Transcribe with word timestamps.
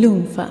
Lunfa. 0.00 0.46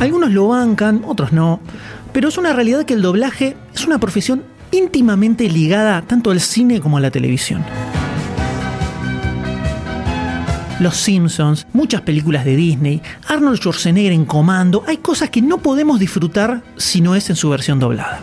Algunos 0.00 0.30
lo 0.30 0.48
bancan, 0.48 1.02
otros 1.06 1.32
no, 1.32 1.60
pero 2.14 2.28
es 2.28 2.38
una 2.38 2.54
realidad 2.54 2.86
que 2.86 2.94
el 2.94 3.02
doblaje 3.02 3.58
es 3.74 3.86
una 3.86 3.98
profesión 3.98 4.42
íntimamente 4.70 5.46
ligada 5.50 6.00
tanto 6.00 6.30
al 6.30 6.40
cine 6.40 6.80
como 6.80 6.96
a 6.96 7.00
la 7.00 7.10
televisión. 7.10 7.62
Los 10.80 10.96
Simpsons, 10.96 11.66
muchas 11.74 12.00
películas 12.00 12.46
de 12.46 12.56
Disney, 12.56 13.02
Arnold 13.28 13.58
Schwarzenegger 13.58 14.12
en 14.12 14.24
comando, 14.24 14.82
hay 14.86 14.96
cosas 14.96 15.28
que 15.28 15.42
no 15.42 15.58
podemos 15.58 16.00
disfrutar 16.00 16.62
si 16.78 17.02
no 17.02 17.14
es 17.14 17.28
en 17.28 17.36
su 17.36 17.50
versión 17.50 17.78
doblada. 17.78 18.18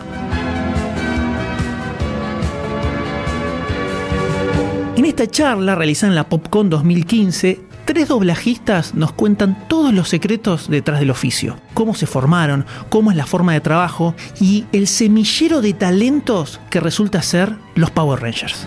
En 4.96 5.04
esta 5.04 5.28
charla 5.28 5.76
realizada 5.76 6.10
en 6.10 6.16
la 6.16 6.28
PopCon 6.28 6.68
2015, 6.68 7.60
tres 7.84 8.08
doblajistas 8.08 8.92
nos 8.92 9.12
cuentan 9.12 9.68
todos 9.68 9.94
los 9.94 10.08
secretos 10.08 10.68
detrás 10.68 10.98
del 10.98 11.12
oficio, 11.12 11.56
cómo 11.74 11.94
se 11.94 12.06
formaron, 12.06 12.66
cómo 12.88 13.12
es 13.12 13.16
la 13.16 13.26
forma 13.26 13.52
de 13.52 13.60
trabajo 13.60 14.16
y 14.40 14.64
el 14.72 14.88
semillero 14.88 15.62
de 15.62 15.74
talentos 15.74 16.58
que 16.70 16.80
resulta 16.80 17.22
ser 17.22 17.54
los 17.76 17.92
Power 17.92 18.20
Rangers. 18.20 18.66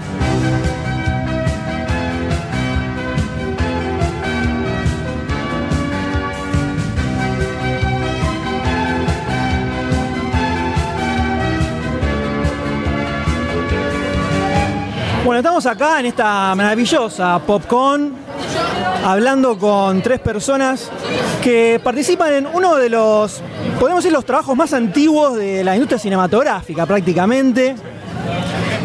Bueno, 15.31 15.39
estamos 15.39 15.65
acá 15.65 16.01
en 16.01 16.07
esta 16.07 16.53
maravillosa 16.55 17.39
PopCon 17.47 18.13
hablando 19.05 19.57
con 19.57 20.01
tres 20.01 20.19
personas 20.19 20.91
que 21.41 21.79
participan 21.81 22.33
en 22.33 22.47
uno 22.47 22.75
de 22.75 22.89
los, 22.89 23.41
podemos 23.79 24.03
decir, 24.03 24.11
los 24.11 24.25
trabajos 24.25 24.57
más 24.57 24.73
antiguos 24.73 25.37
de 25.37 25.63
la 25.63 25.73
industria 25.73 25.99
cinematográfica 25.99 26.85
prácticamente, 26.85 27.77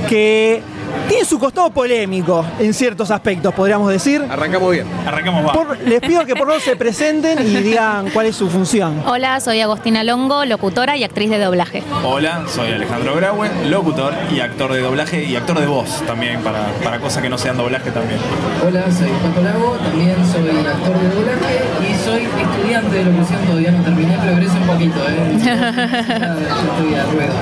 que 0.09 0.63
tiene 1.09 1.25
su 1.25 1.39
costado 1.39 1.71
polémico 1.71 2.45
en 2.59 2.75
ciertos 2.75 3.11
aspectos, 3.11 3.55
podríamos 3.55 3.91
decir. 3.91 4.25
Arrancamos 4.29 4.71
bien. 4.73 4.87
Arrancamos 5.07 5.47
va. 5.47 5.53
Por- 5.53 5.79
les 5.81 6.01
pido 6.01 6.25
que 6.25 6.35
por 6.35 6.47
favor 6.47 6.61
se 6.61 6.77
presenten 6.77 7.47
y 7.47 7.57
digan 7.63 8.11
cuál 8.11 8.27
es 8.27 8.37
su 8.37 8.49
función. 8.49 9.03
Hola, 9.07 9.41
soy 9.41 9.61
Agostina 9.61 10.03
Longo, 10.05 10.45
locutora 10.45 10.97
y 10.97 11.05
actriz 11.05 11.31
de 11.31 11.39
doblaje. 11.39 11.83
Hola, 12.05 12.45
soy 12.49 12.73
Alejandro 12.73 13.15
Graue, 13.17 13.51
locutor 13.67 14.15
y 14.35 14.41
actor 14.41 14.73
de 14.73 14.81
doblaje 14.81 15.25
y 15.25 15.37
actor 15.37 15.59
de 15.61 15.67
voz 15.67 16.03
también, 16.07 16.41
para, 16.43 16.67
para 16.83 16.99
cosas 16.99 17.23
que 17.23 17.29
no 17.29 17.39
sean 17.39 17.57
doblaje 17.57 17.91
también. 17.91 18.21
Hola, 18.67 18.85
soy 18.91 19.09
Paco 19.23 19.41
Lago, 19.43 19.77
también 19.83 20.17
soy 20.33 20.49
actor 20.67 20.99
de 20.99 21.09
doblaje 21.09 21.61
y 21.89 22.05
soy 22.05 22.23
estudiante 22.23 22.97
de 22.97 23.05
locución, 23.05 23.41
todavía 23.47 23.71
no 23.71 23.83
terminé, 23.85 24.17
progreso 24.19 24.55
un 24.55 24.67
poquito, 24.67 24.99
¿eh? 25.09 25.37
Ya 25.47 26.37
estoy 26.37 26.95
a 26.95 27.05
ruedo. 27.13 27.33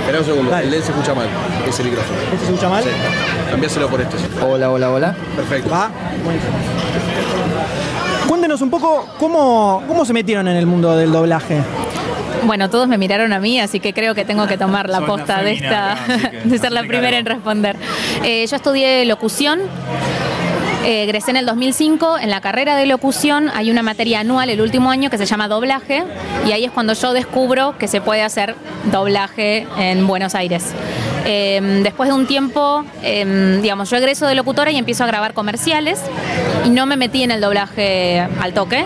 Espera 0.00 0.18
un 0.18 0.24
segundo, 0.24 0.50
Dale. 0.50 0.64
el 0.64 0.70
de 0.70 0.76
él 0.78 0.82
se 0.82 0.90
escucha 0.90 1.14
mal, 1.14 1.26
ese 1.68 1.84
micrófono. 1.84 2.18
¿Este 2.32 2.38
se 2.38 2.44
escucha 2.46 2.68
mal? 2.68 2.82
Sí. 2.84 2.89
Cambiáselo 3.50 3.88
por 3.88 4.00
este. 4.00 4.16
Hola, 4.44 4.70
hola, 4.70 4.90
hola. 4.90 5.14
Perfecto. 5.36 5.70
Va. 5.70 5.90
Cuéntenos 8.28 8.60
un 8.60 8.70
poco 8.70 9.06
cómo, 9.18 9.82
cómo 9.88 10.04
se 10.04 10.12
metieron 10.12 10.46
en 10.48 10.56
el 10.56 10.66
mundo 10.66 10.96
del 10.96 11.10
doblaje. 11.12 11.60
Bueno, 12.44 12.70
todos 12.70 12.88
me 12.88 12.96
miraron 12.96 13.32
a 13.32 13.40
mí, 13.40 13.60
así 13.60 13.80
que 13.80 13.92
creo 13.92 14.14
que 14.14 14.24
tengo 14.24 14.46
que 14.46 14.56
tomar 14.56 14.88
la 14.88 15.00
posta 15.02 15.42
de 15.42 15.52
esta, 15.52 15.96
de 16.44 16.58
ser 16.58 16.72
la 16.72 16.82
primera 16.84 17.18
en 17.18 17.26
responder. 17.26 17.76
Eh, 18.24 18.46
yo 18.46 18.56
estudié 18.56 19.04
locución. 19.04 19.60
eh, 20.86 21.02
egresé 21.04 21.32
en 21.32 21.36
el 21.38 21.46
2005. 21.46 22.18
En 22.18 22.30
la 22.30 22.40
carrera 22.40 22.76
de 22.76 22.86
locución 22.86 23.50
hay 23.52 23.70
una 23.70 23.82
materia 23.82 24.20
anual 24.20 24.48
el 24.48 24.60
último 24.62 24.90
año 24.90 25.10
que 25.10 25.18
se 25.18 25.26
llama 25.26 25.48
doblaje 25.48 26.04
y 26.46 26.52
ahí 26.52 26.64
es 26.64 26.70
cuando 26.70 26.94
yo 26.94 27.12
descubro 27.12 27.76
que 27.78 27.88
se 27.88 28.00
puede 28.00 28.22
hacer 28.22 28.54
doblaje 28.90 29.66
en 29.76 30.06
Buenos 30.06 30.34
Aires. 30.34 30.72
Eh, 31.32 31.80
después 31.84 32.08
de 32.08 32.14
un 32.16 32.26
tiempo, 32.26 32.84
eh, 33.04 33.60
digamos, 33.62 33.88
yo 33.88 33.96
egreso 33.98 34.26
de 34.26 34.34
locutora 34.34 34.72
y 34.72 34.78
empiezo 34.78 35.04
a 35.04 35.06
grabar 35.06 35.32
comerciales 35.32 36.00
y 36.66 36.70
no 36.70 36.86
me 36.86 36.96
metí 36.96 37.22
en 37.22 37.30
el 37.30 37.40
doblaje 37.40 38.26
al 38.40 38.52
toque. 38.52 38.84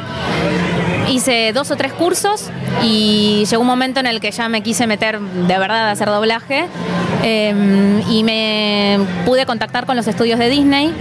Hice 1.09 1.53
dos 1.55 1.71
o 1.71 1.77
tres 1.77 1.95
cursos 1.95 2.51
y 2.83 3.45
llegó 3.49 3.63
un 3.63 3.67
momento 3.69 4.01
en 4.01 4.07
el 4.07 4.21
que 4.21 4.31
ya 4.31 4.49
me 4.49 4.63
quise 4.63 4.87
meter 4.87 5.21
de 5.21 5.59
verdad 5.59 5.89
a 5.89 5.91
hacer 5.93 6.09
doblaje 6.09 6.67
eh, 7.23 8.03
y 8.11 8.23
me 8.25 8.99
pude 9.25 9.47
contactar 9.47 9.87
con 9.87 9.97
los 9.97 10.07
estudios 10.07 10.39
de 10.39 10.49
Disney 10.51 10.93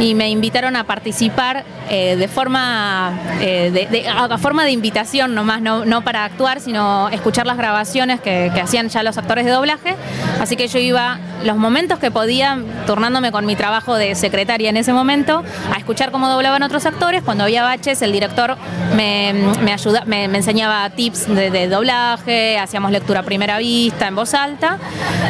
y 0.00 0.14
me 0.14 0.28
invitaron 0.28 0.74
a 0.76 0.84
participar 0.84 1.64
eh, 1.88 2.16
de 2.16 2.26
forma 2.28 3.12
eh, 3.40 3.70
de, 3.72 3.86
de- 3.86 4.08
a 4.08 4.36
forma 4.38 4.64
de 4.64 4.72
invitación 4.72 5.34
nomás, 5.34 5.60
no, 5.62 5.84
no 5.84 6.02
para 6.02 6.24
actuar, 6.24 6.60
sino 6.60 7.08
escuchar 7.10 7.46
las 7.46 7.56
grabaciones 7.56 8.20
que, 8.20 8.50
que 8.54 8.60
hacían 8.60 8.88
ya 8.88 9.02
los 9.02 9.18
actores 9.18 9.44
de 9.44 9.52
doblaje. 9.52 9.94
Así 10.40 10.56
que 10.56 10.66
yo 10.66 10.78
iba 10.80 11.18
los 11.44 11.56
momentos 11.56 11.98
que 11.98 12.10
podía, 12.10 12.58
turnándome 12.86 13.30
con 13.30 13.44
mi 13.46 13.54
trabajo 13.54 13.94
de 13.94 14.14
secretaria 14.14 14.70
en 14.70 14.76
ese 14.78 14.92
momento, 14.92 15.44
a 15.72 15.78
escuchar 15.78 16.10
cómo 16.10 16.28
doblaban 16.28 16.62
otros 16.62 16.86
actores. 16.86 17.22
Cuando 17.22 17.44
había 17.44 17.62
baches, 17.62 18.02
el 18.02 18.12
director 18.12 18.56
me, 18.96 19.32
me, 19.62 19.72
ayuda, 19.72 20.02
me, 20.06 20.26
me 20.26 20.38
enseñaba 20.38 20.88
tips 21.04 21.26
de, 21.28 21.50
de 21.50 21.68
doblaje, 21.68 22.58
hacíamos 22.58 22.90
lectura 22.90 23.20
a 23.20 23.22
primera 23.24 23.58
vista, 23.58 24.08
en 24.08 24.16
voz 24.16 24.32
alta. 24.32 24.78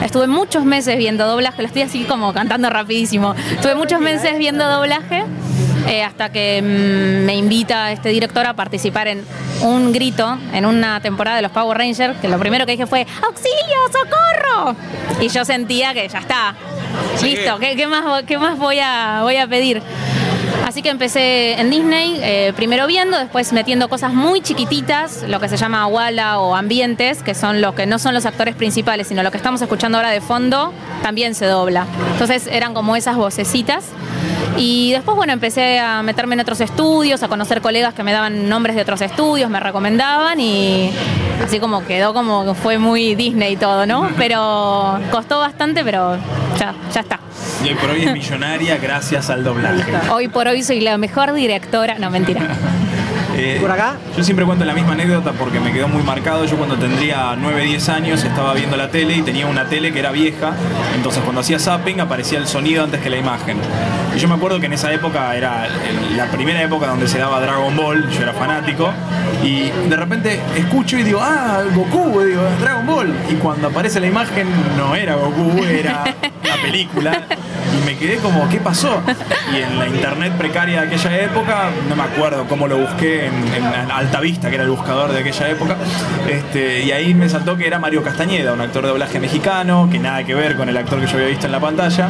Estuve 0.05 0.29
muchos 0.29 0.65
meses 0.65 0.97
viendo 0.97 1.27
doblaje, 1.27 1.63
lo 1.63 1.67
estoy 1.67 1.83
así 1.83 2.05
como 2.05 2.33
cantando 2.33 2.71
rapidísimo. 2.71 3.35
Estuve 3.51 3.75
muchos 3.75 4.01
meses 4.01 4.39
viendo 4.39 4.65
doblaje. 4.69 5.25
eh, 5.89 6.03
hasta 6.05 6.31
que 6.31 6.63
mm, 6.63 7.27
me 7.27 7.35
invita 7.37 7.91
este 7.93 8.09
director 8.11 8.47
a 8.47 8.55
participar 8.55 9.09
en 9.09 9.25
un 9.63 9.93
grito 9.93 10.39
en 10.53 10.65
una 10.65 11.01
temporada 11.01 11.37
de 11.37 11.43
los 11.43 11.51
Power 11.51 11.77
Rangers, 11.77 12.19
que 12.21 12.29
lo 12.29 12.39
primero 12.39 12.65
que 12.67 12.73
dije 12.73 12.87
fue 12.87 13.05
¡Auxilio, 13.23 13.81
socorro! 13.93 14.77
Y 15.21 15.29
yo 15.29 15.45
sentía 15.45 15.93
que 15.93 16.09
ya 16.09 16.21
está, 16.21 16.55
listo, 17.23 17.59
¿qué, 17.59 17.75
qué 17.77 17.87
más, 17.89 18.23
qué 18.23 18.39
más 18.39 18.57
voy, 18.59 18.79
a, 18.81 19.21
voy 19.23 19.37
a 19.37 19.47
pedir? 19.49 19.83
Así 20.65 20.83
que 20.83 20.91
empecé 20.91 21.61
en 21.61 21.71
Disney, 21.71 22.19
eh, 22.23 22.53
primero 22.57 22.87
viendo, 22.87 23.19
después 23.19 23.53
metiendo 23.53 23.89
cosas 23.89 24.13
muy 24.13 24.41
chiquititas, 24.41 25.25
lo 25.29 25.41
que 25.41 25.49
se 25.49 25.57
llama 25.57 25.87
wala 25.87 26.41
o 26.41 26.55
ambientes, 26.55 27.23
que 27.23 27.35
son 27.35 27.61
los 27.61 27.75
que 27.75 27.87
no 27.87 27.99
son 27.99 28.15
los 28.15 28.27
actores 28.27 28.55
principales, 28.55 29.09
sino 29.09 29.23
lo 29.23 29.31
que 29.31 29.37
estamos 29.37 29.61
escuchando 29.63 29.99
ahora 29.99 30.11
de 30.11 30.21
fondo, 30.21 30.73
también 31.03 31.35
se 31.35 31.47
dobla. 31.47 31.87
Entonces 32.13 32.47
eran 32.47 32.75
como 32.75 32.97
esas 32.97 33.17
vocecitas. 33.17 33.85
Y 34.57 34.93
después, 34.93 35.17
bueno, 35.17 35.33
empecé 35.33 35.81
a 35.81 36.03
meterme 36.03 36.35
en 36.35 36.41
otros 36.41 36.61
estudios, 36.61 37.23
a 37.23 37.29
conocer 37.29 37.61
colegas 37.61 37.95
que 37.95 38.03
me 38.03 38.13
daban 38.13 38.49
nombres 38.49 38.77
de 38.77 38.83
otros 38.83 39.01
estudios, 39.01 39.51
me 39.51 39.61
recomendaban 39.61 40.39
y 40.39 40.93
así 41.45 41.59
como 41.59 41.85
quedó 41.85 42.15
como 42.15 42.45
que 42.45 42.55
fue 42.55 42.79
muy 42.79 43.15
Disney 43.15 43.57
todo, 43.57 43.87
¿no? 43.87 44.11
Pero 44.19 44.99
costó 45.11 45.41
bastante, 45.41 45.85
pero 45.85 46.17
ya, 46.59 46.75
ya 46.93 47.01
está. 47.01 47.21
Y 47.65 47.69
hoy 47.69 47.75
por 47.75 47.91
hoy 47.91 48.05
es 48.05 48.13
millonaria 48.13 48.77
gracias 48.77 49.31
al 49.31 49.43
doblaje. 49.43 49.93
Hoy 50.11 50.29
por 50.29 50.47
hoy 50.47 50.63
soy 50.63 50.81
la 50.81 50.99
mejor 50.99 51.33
directora, 51.33 51.99
no 51.99 52.11
mentira. 52.11 52.43
Eh, 53.37 53.59
¿Por 53.61 53.71
acá? 53.71 53.97
Yo 54.17 54.23
siempre 54.23 54.47
cuento 54.47 54.65
la 54.65 54.75
misma 54.75 54.93
anécdota 54.93 55.33
porque 55.33 55.59
me 55.61 55.73
quedó 55.73 55.89
muy 55.89 56.03
marcado. 56.03 56.45
Yo 56.45 56.57
cuando 56.57 56.77
tendría 56.77 57.37
9, 57.37 57.65
10 57.65 57.89
años 57.89 58.23
estaba 58.25 58.55
viendo 58.55 58.77
la 58.77 58.91
tele 58.91 59.17
y 59.17 59.23
tenía 59.23 59.47
una 59.47 59.67
tele 59.69 59.93
que 59.93 59.99
era 59.99 60.13
vieja. 60.13 60.53
Entonces 60.95 61.23
cuando 61.23 61.41
hacía 61.41 61.59
zapping 61.59 62.01
aparecía 62.01 62.39
el 62.39 62.47
sonido 62.47 62.85
antes 62.85 63.01
que 63.01 63.11
la 63.11 63.17
imagen. 63.17 63.59
Y 64.15 64.19
yo 64.19 64.29
me 64.29 64.35
acuerdo 64.35 64.61
que 64.61 64.67
en 64.67 64.75
esa 64.75 64.93
época 64.93 65.35
era 65.35 65.67
la 66.17 66.27
primera 66.27 66.63
época 66.63 66.87
donde 66.87 67.09
se 67.09 67.19
daba 67.19 67.41
Dragon 67.41 67.77
Ball, 67.77 68.09
yo 68.11 68.23
era 68.23 68.33
fanático. 68.33 68.93
Y 69.43 69.71
de 69.89 69.97
repente 69.97 70.41
escucho 70.57 70.97
y 70.97 71.03
digo, 71.03 71.21
ah, 71.21 71.63
Goku, 71.75 72.21
digo, 72.21 72.43
Dragon 72.61 72.87
Ball. 72.87 73.15
Y 73.31 73.35
cuando 73.35 73.69
aparece 73.69 73.99
la 74.01 74.07
imagen 74.07 74.47
no 74.77 74.95
era 74.95 75.17
Goku, 75.17 75.65
era 75.65 76.05
una 76.45 76.63
película. 76.63 77.27
Me 77.85 77.97
quedé 77.97 78.17
como, 78.17 78.49
¿qué 78.49 78.59
pasó? 78.59 79.03
Y 79.53 79.61
en 79.61 79.79
la 79.79 79.87
internet 79.87 80.33
precaria 80.39 80.83
de 80.83 80.87
aquella 80.89 81.21
época, 81.23 81.71
no 81.89 81.97
me 81.97 82.03
acuerdo 82.03 82.47
cómo 82.49 82.67
lo 82.67 82.79
busqué 82.79 83.27
en, 83.27 83.35
en 83.35 83.91
Altavista, 83.91 84.49
que 84.49 84.55
era 84.55 84.65
el 84.65 84.71
buscador 84.71 85.13
de 85.13 85.21
aquella 85.21 85.49
época, 85.51 85.77
este, 86.29 86.83
y 86.83 86.93
ahí 86.93 87.15
me 87.15 87.29
saltó 87.29 87.57
que 87.57 87.67
era 87.67 87.79
Mario 87.79 88.03
Castañeda, 88.03 88.53
un 88.53 88.61
actor 88.61 88.83
de 88.83 88.89
doblaje 88.89 89.21
mexicano, 89.21 89.89
que 89.91 89.99
nada 89.99 90.25
que 90.25 90.35
ver 90.35 90.57
con 90.57 90.69
el 90.69 90.77
actor 90.77 91.01
que 91.01 91.07
yo 91.07 91.15
había 91.15 91.29
visto 91.29 91.47
en 91.47 91.53
la 91.53 91.61
pantalla. 91.61 92.09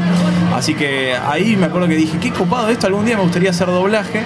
Así 0.55 0.75
que 0.75 1.15
ahí 1.17 1.57
me 1.57 1.67
acuerdo 1.67 1.89
que 1.89 1.97
dije, 1.97 2.19
qué 2.19 2.31
copado 2.31 2.69
esto, 2.69 2.87
algún 2.87 3.05
día 3.05 3.17
me 3.17 3.23
gustaría 3.23 3.51
hacer 3.51 3.67
doblaje. 3.67 4.23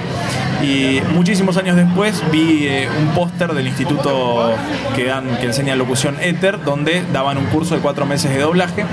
Y 0.62 1.00
muchísimos 1.15 1.56
años 1.56 1.77
después 1.77 2.21
vi 2.33 2.67
eh, 2.67 2.89
un 2.99 3.09
póster 3.15 3.53
del 3.55 3.69
instituto 3.69 4.53
que, 4.97 5.05
dan, 5.05 5.37
que 5.39 5.47
enseña 5.47 5.77
locución 5.77 6.17
Ether, 6.21 6.62
donde 6.65 7.05
daban 7.12 7.39
un 7.39 7.47
curso 7.47 7.77
de 7.77 7.81
cuatro 7.81 8.06
meses 8.06 8.33
de 8.33 8.41
doblaje. 8.41 8.85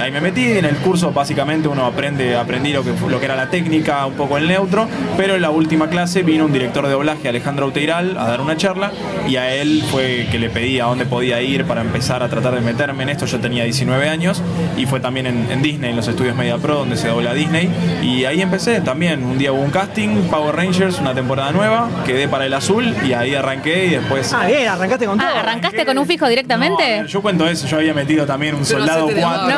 Ahí 0.00 0.10
me 0.10 0.22
metí, 0.22 0.46
en 0.46 0.64
el 0.64 0.76
curso 0.76 1.12
básicamente 1.12 1.68
uno 1.68 1.84
aprende, 2.00 2.34
aprendí 2.34 2.72
lo 2.72 2.82
que, 2.82 2.94
fu- 2.94 3.10
lo 3.10 3.18
que 3.18 3.26
era 3.26 3.36
la 3.36 3.50
técnica, 3.50 4.06
un 4.06 4.14
poco 4.14 4.38
el 4.38 4.48
neutro, 4.48 4.88
pero 5.18 5.34
en 5.34 5.42
la 5.42 5.50
última 5.50 5.90
clase 5.90 6.22
vino 6.22 6.46
un 6.46 6.52
director 6.52 6.86
de 6.86 6.92
doblaje, 6.92 7.28
Alejandro 7.28 7.66
Uteiral, 7.66 8.16
a 8.16 8.26
dar 8.26 8.40
una 8.40 8.56
charla 8.56 8.90
y 9.28 9.36
a 9.36 9.54
él 9.54 9.82
fue 9.90 10.26
que 10.30 10.38
le 10.38 10.48
pedí 10.48 10.80
a 10.80 10.84
dónde 10.86 11.04
podía 11.04 11.42
ir 11.42 11.66
para 11.66 11.82
empezar 11.82 12.22
a 12.22 12.28
tratar 12.30 12.54
de 12.54 12.62
meterme 12.62 13.02
en 13.02 13.10
esto. 13.10 13.26
Yo 13.26 13.38
tenía 13.38 13.64
19 13.64 14.08
años 14.08 14.42
y 14.78 14.86
fue 14.86 14.98
también 15.00 15.26
en, 15.26 15.46
en 15.50 15.60
Disney, 15.60 15.90
en 15.90 15.96
los 15.96 16.08
estudios 16.08 16.34
Media 16.34 16.56
Pro, 16.56 16.76
donde 16.76 16.96
se 16.96 17.08
dobla 17.08 17.34
Disney. 17.34 17.68
Y 18.02 18.24
ahí 18.24 18.40
empecé 18.40 18.80
también. 18.80 19.22
Un 19.22 19.36
día 19.36 19.52
hubo 19.52 19.60
un 19.60 19.70
casting, 19.70 20.22
Power 20.30 20.56
Rangers, 20.56 20.98
una 21.00 21.12
temporada 21.12 21.52
nueva, 21.52 21.90
quedé 22.06 22.28
para 22.28 22.46
el 22.46 22.54
azul 22.54 22.94
y 23.06 23.12
ahí 23.12 23.34
arranqué 23.34 23.84
y 23.86 23.90
después... 23.90 24.32
Ah, 24.32 24.46
bien, 24.46 24.66
arrancaste 24.68 25.04
con 25.04 25.18
todo. 25.18 25.28
Ah, 25.28 25.40
¿arrancaste 25.40 25.84
con 25.84 25.98
un 25.98 26.06
fijo 26.06 26.26
directamente? 26.28 26.82
No, 26.82 26.94
a 26.94 27.02
ver, 27.02 27.06
yo 27.08 27.20
cuento 27.20 27.46
eso, 27.46 27.66
yo 27.66 27.76
había 27.76 27.92
metido 27.92 28.24
también 28.24 28.54
un 28.54 28.64
soldado 28.64 29.04
hacete 29.04 29.14
de 29.16 29.20
4. 29.20 29.42
abajo, 29.42 29.50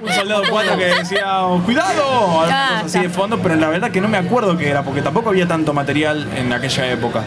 No. 0.00 0.06
Un 0.06 0.12
soldado 0.12 0.42
4 0.48 0.78
que 0.78 0.91
decía, 0.98 1.40
cuidado, 1.64 2.42
Ah, 2.42 2.82
así 2.84 2.98
de 3.00 3.08
fondo, 3.08 3.38
pero 3.40 3.56
la 3.56 3.68
verdad 3.68 3.90
que 3.90 4.00
no 4.00 4.08
me 4.08 4.18
acuerdo 4.18 4.56
qué 4.56 4.68
era, 4.68 4.82
porque 4.82 5.02
tampoco 5.02 5.30
había 5.30 5.46
tanto 5.46 5.72
material 5.72 6.28
en 6.36 6.52
aquella 6.52 6.90
época. 6.90 7.22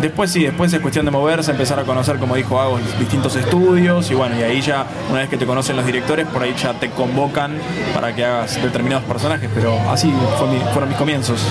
Después 0.00 0.30
sí, 0.30 0.44
después 0.44 0.72
es 0.72 0.80
cuestión 0.80 1.04
de 1.04 1.10
moverse, 1.10 1.50
empezar 1.50 1.78
a 1.78 1.84
conocer, 1.84 2.18
como 2.18 2.36
dijo 2.36 2.60
Hago, 2.60 2.78
distintos 2.98 3.36
estudios, 3.36 4.10
y 4.10 4.14
bueno, 4.14 4.38
y 4.38 4.42
ahí 4.42 4.60
ya, 4.60 4.86
una 5.10 5.20
vez 5.20 5.28
que 5.28 5.36
te 5.36 5.46
conocen 5.46 5.76
los 5.76 5.86
directores, 5.86 6.26
por 6.26 6.42
ahí 6.42 6.54
ya 6.60 6.72
te 6.74 6.90
convocan 6.90 7.58
para 7.94 8.14
que 8.14 8.24
hagas 8.24 8.62
determinados 8.62 9.04
personajes, 9.04 9.50
pero 9.54 9.78
así 9.90 10.12
fueron 10.72 10.88
mis 10.88 10.98
comienzos. 10.98 11.44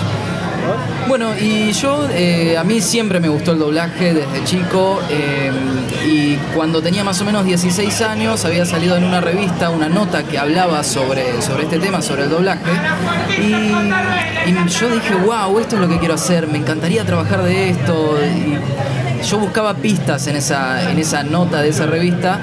Bueno, 1.07 1.31
y 1.39 1.71
yo, 1.71 2.07
eh, 2.11 2.57
a 2.57 2.63
mí 2.63 2.81
siempre 2.81 3.19
me 3.19 3.29
gustó 3.29 3.53
el 3.53 3.59
doblaje 3.59 4.13
desde 4.13 4.43
chico 4.43 4.99
eh, 5.09 5.51
y 6.05 6.35
cuando 6.55 6.81
tenía 6.81 7.03
más 7.03 7.19
o 7.21 7.25
menos 7.25 7.45
16 7.45 8.01
años 8.01 8.45
había 8.45 8.65
salido 8.65 8.95
en 8.95 9.03
una 9.03 9.21
revista 9.21 9.69
una 9.69 9.89
nota 9.89 10.23
que 10.23 10.37
hablaba 10.37 10.83
sobre, 10.83 11.41
sobre 11.41 11.63
este 11.63 11.79
tema, 11.79 12.01
sobre 12.01 12.23
el 12.23 12.29
doblaje 12.29 12.71
y, 13.39 13.73
yo 14.69 14.89
dije, 14.89 15.15
wow, 15.25 15.59
esto 15.59 15.75
es 15.75 15.81
lo 15.81 15.87
que 15.87 15.99
quiero 15.99 16.13
hacer, 16.13 16.47
me 16.47 16.57
encantaría 16.57 17.03
trabajar 17.05 17.43
de 17.43 17.69
esto 17.69 18.17
yo 19.27 19.37
buscaba 19.37 19.73
pistas 19.75 20.27
en 20.27 20.35
esa, 20.35 20.89
en 20.89 20.97
esa 20.97 21.23
nota 21.23 21.61
de 21.61 21.69
esa 21.69 21.85
revista 21.85 22.39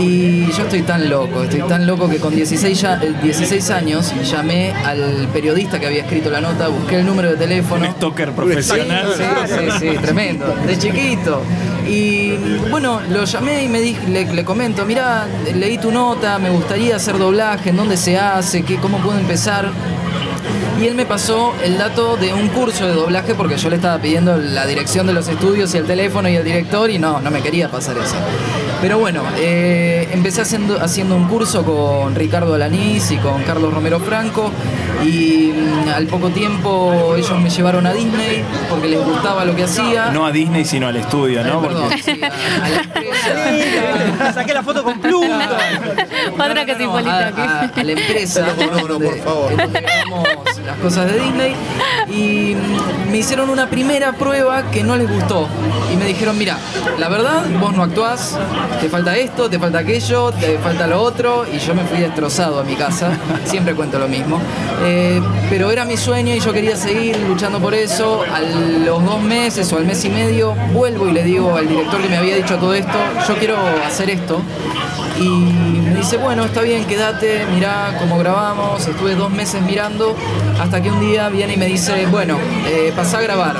y 0.00 0.46
yo 0.52 0.62
estoy 0.64 0.82
tan 0.82 1.08
loco, 1.08 1.42
estoy 1.44 1.60
tan 1.62 1.86
loco 1.86 2.08
que 2.08 2.18
con 2.18 2.34
16, 2.34 2.80
ya- 2.80 3.00
eh, 3.02 3.14
16 3.22 3.70
años 3.70 4.12
llamé 4.24 4.72
al 4.72 5.28
periodista 5.32 5.78
que 5.80 5.86
había 5.86 6.02
escrito 6.02 6.30
la 6.30 6.40
nota, 6.40 6.68
busqué 6.68 6.96
el 7.00 7.06
número 7.06 7.30
de 7.30 7.36
teléfono. 7.36 7.86
Un 7.88 7.94
stalker 7.94 8.32
profesional. 8.32 9.06
Sí, 9.16 9.24
sí, 9.46 9.88
sí, 9.90 9.96
tremendo, 10.00 10.54
de 10.66 10.78
chiquito. 10.78 11.42
Y 11.86 12.34
bueno, 12.70 13.00
lo 13.10 13.24
llamé 13.24 13.64
y 13.64 13.68
me 13.68 13.80
dije, 13.80 14.06
le, 14.08 14.26
le 14.32 14.44
comento, 14.44 14.84
mira, 14.84 15.26
leí 15.54 15.78
tu 15.78 15.90
nota, 15.90 16.38
me 16.38 16.50
gustaría 16.50 16.96
hacer 16.96 17.16
doblaje, 17.18 17.70
en 17.70 17.76
dónde 17.76 17.96
se 17.96 18.18
hace, 18.18 18.62
qué, 18.62 18.76
cómo 18.76 18.98
puedo 18.98 19.18
empezar. 19.18 19.70
Y 20.80 20.86
él 20.86 20.94
me 20.94 21.06
pasó 21.06 21.54
el 21.64 21.76
dato 21.78 22.16
de 22.16 22.32
un 22.32 22.48
curso 22.48 22.86
de 22.86 22.92
doblaje 22.92 23.34
porque 23.34 23.56
yo 23.56 23.68
le 23.70 23.76
estaba 23.76 23.98
pidiendo 23.98 24.36
la 24.36 24.64
dirección 24.66 25.06
de 25.06 25.12
los 25.12 25.26
estudios 25.28 25.74
y 25.74 25.78
el 25.78 25.86
teléfono 25.86 26.28
y 26.28 26.36
el 26.36 26.44
director 26.44 26.88
y 26.90 26.98
no, 26.98 27.20
no 27.20 27.30
me 27.32 27.40
quería 27.42 27.68
pasar 27.68 27.96
eso. 27.98 28.14
Pero 28.80 28.98
bueno, 28.98 29.22
eh, 29.36 30.08
empecé 30.12 30.40
haciendo, 30.42 30.80
haciendo 30.80 31.16
un 31.16 31.26
curso 31.26 31.64
con 31.64 32.14
Ricardo 32.14 32.54
Alanís 32.54 33.10
y 33.10 33.16
con 33.16 33.42
Carlos 33.42 33.74
Romero 33.74 33.98
Franco 33.98 34.52
y 35.04 35.52
mm, 35.52 35.88
al 35.88 36.06
poco 36.06 36.28
tiempo 36.30 37.14
ellos 37.16 37.38
me 37.40 37.50
llevaron 37.50 37.86
a 37.86 37.92
Disney 37.92 38.44
porque 38.70 38.86
les 38.88 39.04
gustaba 39.04 39.44
lo 39.44 39.56
que 39.56 39.64
hacía. 39.64 40.10
No 40.12 40.24
a 40.26 40.30
Disney, 40.30 40.64
sino 40.64 40.86
al 40.86 40.96
estudio, 40.96 41.40
Ay, 41.44 41.50
¿no? 41.50 41.60
perdón, 41.60 41.88
Porque- 41.88 42.02
sí, 42.02 42.20
a, 42.22 42.64
a 42.64 42.68
la 42.68 42.80
empresa. 42.82 44.32
Saqué 44.32 44.54
la 44.54 44.62
foto 44.62 44.84
con 44.84 45.00
Pluto. 45.00 45.26
Otra 46.32 46.64
que 46.64 46.74
se 46.74 46.84
No, 46.84 46.96
a, 46.96 46.98
aquí. 47.00 47.40
a- 47.40 47.72
a 47.76 47.84
la 47.84 47.92
empresa. 47.92 48.46
No, 48.58 48.66
no, 48.66 48.78
no, 48.80 48.86
donde- 48.86 49.06
por 49.08 49.18
favor. 49.18 49.52
las 50.66 50.76
cosas 50.78 51.06
de 51.12 51.18
Disney 51.20 51.54
y 52.10 52.54
mm, 52.54 53.10
me 53.10 53.18
hicieron 53.18 53.48
una 53.50 53.68
primera 53.70 54.12
prueba 54.12 54.70
que 54.70 54.82
no 54.84 54.96
les 54.96 55.10
gustó. 55.10 55.46
Y 55.92 55.96
me 55.96 56.04
dijeron 56.06 56.36
mira 56.38 56.58
la 56.98 57.08
verdad 57.08 57.44
vos 57.60 57.74
no 57.74 57.82
actuás. 57.84 58.36
Te 58.80 58.88
falta 58.88 59.16
esto 59.16 59.48
te 59.48 59.58
falta 59.58 59.78
aquello 59.78 60.30
te 60.32 60.58
falta 60.58 60.86
lo 60.86 61.00
otro 61.02 61.44
y 61.52 61.58
yo 61.58 61.74
me 61.74 61.82
fui 61.84 61.98
destrozado 62.00 62.60
a 62.60 62.64
mi 62.64 62.74
casa. 62.74 63.10
Siempre 63.44 63.74
cuento 63.74 63.98
lo 63.98 64.08
mismo. 64.08 64.40
Eh, 64.84 65.20
pero 65.48 65.70
era 65.70 65.84
mi 65.84 65.96
sueño 65.96 66.34
y 66.34 66.40
yo 66.40 66.52
quería 66.52 66.76
seguir 66.76 67.16
luchando 67.28 67.58
por 67.60 67.74
eso. 67.74 68.22
A 68.32 68.40
los 68.40 69.04
dos 69.04 69.20
meses 69.22 69.72
o 69.72 69.78
al 69.78 69.84
mes 69.86 70.04
y 70.04 70.10
medio 70.10 70.54
vuelvo 70.72 71.08
y 71.08 71.12
le 71.12 71.22
digo 71.24 71.56
al 71.56 71.66
director 71.68 72.00
que 72.00 72.08
me 72.08 72.16
había 72.16 72.36
dicho 72.36 72.56
todo 72.56 72.74
esto 72.74 72.92
yo 73.26 73.34
quiero 73.36 73.56
hacer 73.86 74.10
esto 74.10 74.40
y 75.20 75.67
dice, 75.98 76.16
bueno, 76.16 76.44
está 76.44 76.62
bien, 76.62 76.84
quédate, 76.84 77.44
mirá 77.46 77.96
cómo 77.98 78.18
grabamos. 78.18 78.86
Estuve 78.86 79.14
dos 79.14 79.30
meses 79.30 79.60
mirando 79.62 80.16
hasta 80.60 80.80
que 80.80 80.90
un 80.90 81.00
día 81.00 81.28
viene 81.28 81.54
y 81.54 81.56
me 81.56 81.66
dice, 81.66 82.06
bueno, 82.06 82.38
eh, 82.66 82.92
pasá 82.94 83.18
a 83.18 83.22
grabar. 83.22 83.56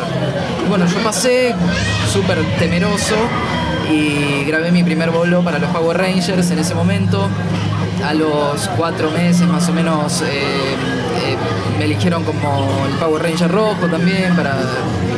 Bueno, 0.69 0.87
yo 0.87 0.99
pasé 1.02 1.55
súper 2.12 2.38
temeroso 2.58 3.17
y 3.90 4.44
grabé 4.44 4.70
mi 4.70 4.85
primer 4.85 5.11
bolo 5.11 5.43
para 5.43 5.58
los 5.58 5.70
Power 5.70 5.99
Rangers 5.99 6.50
en 6.50 6.61
ese 6.61 6.75
momento. 6.75 7.29
A 8.05 8.14
los 8.14 8.69
cuatro 8.76 9.11
meses 9.11 9.49
más 9.49 9.69
o 9.69 9.73
menos 9.73 10.23
eh, 10.23 10.76
me 11.78 11.84
eligieron 11.84 12.25
como 12.25 12.69
el 12.86 12.94
Power 12.96 13.22
Ranger 13.22 13.50
rojo 13.50 13.86
también 13.88 14.34
para... 14.34 14.56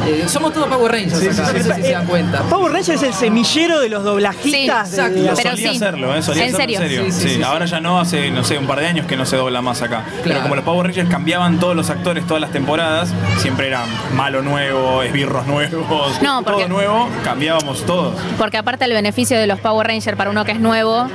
eh, 0.06 0.24
somos 0.28 0.52
todos 0.52 0.68
Power 0.68 0.92
Rangers 0.92 1.38
acá, 1.38 1.52
no 1.52 1.58
sé 1.64 1.74
si 1.74 1.82
se 1.82 1.92
dan 1.92 2.06
cuenta. 2.06 2.42
Power 2.42 2.72
Ranger 2.72 2.94
es 2.96 3.02
el 3.02 3.14
semillero 3.14 3.80
de 3.80 3.88
los 3.88 4.04
doblajistas. 4.04 4.90
Sí, 4.90 4.96
de- 4.96 5.02
exacto. 5.02 5.20
de- 5.22 5.28
Pero 5.36 5.36
solía 5.50 5.70
sí. 5.70 5.76
hacerlo, 5.76 6.14
¿eh? 6.14 6.22
solía 6.22 6.44
¿En 6.46 6.54
hacerlo 6.54 6.76
serio? 6.78 7.02
Sí, 7.06 7.12
sí, 7.12 7.20
Sí, 7.28 7.34
sí, 7.36 7.42
ahora 7.42 7.64
ya 7.66 7.80
no, 7.80 7.98
hace, 7.98 8.30
no 8.30 8.44
sé, 8.44 8.58
un 8.58 8.66
par 8.66 8.80
de 8.80 8.86
años 8.86 9.06
que 9.06 9.16
no 9.16 9.24
se 9.24 9.36
dobla 9.36 9.62
más 9.62 9.80
acá. 9.82 10.04
Pero 10.22 10.42
como 10.42 10.54
los 10.54 10.64
Power 10.64 10.86
Rangers 10.86 11.08
cambiaban 11.08 11.58
todos 11.58 11.74
los 11.74 11.88
actores 11.90 12.26
todas 12.26 12.40
las 12.42 12.50
temporadas, 12.50 13.12
siempre 13.38 13.68
eran 13.68 13.84
malo 14.14 14.42
nuevo, 14.42 15.02
esbirros 15.02 15.46
nuevos, 15.46 16.20
No, 16.22 16.42
porque- 16.42 16.60
todo 16.64 16.68
nuevo, 16.68 17.08
cambiábamos 17.24 17.86
todos. 17.86 18.14
Porque 18.38 18.58
aparte 18.58 18.84
el 18.84 18.92
beneficio 18.92 19.38
de 19.38 19.46
los 19.46 19.58
Power 19.60 19.86
Rangers 19.86 20.16
para 20.16 20.28
uno 20.30 20.44
que 20.44 20.52
es 20.52 20.60
nuevo, 20.60 21.08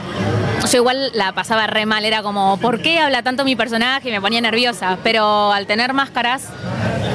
yo 0.71 0.77
igual 0.77 1.11
la 1.13 1.31
pasaba 1.33 1.67
re 1.67 1.85
mal, 1.85 2.05
era 2.05 2.23
como, 2.23 2.57
¿por 2.57 2.81
qué 2.81 2.99
habla 2.99 3.23
tanto 3.23 3.43
mi 3.43 3.55
personaje? 3.55 4.09
Y 4.09 4.11
me 4.11 4.21
ponía 4.21 4.41
nerviosa, 4.41 4.97
pero 5.03 5.51
al 5.51 5.67
tener 5.67 5.93
máscaras 5.93 6.49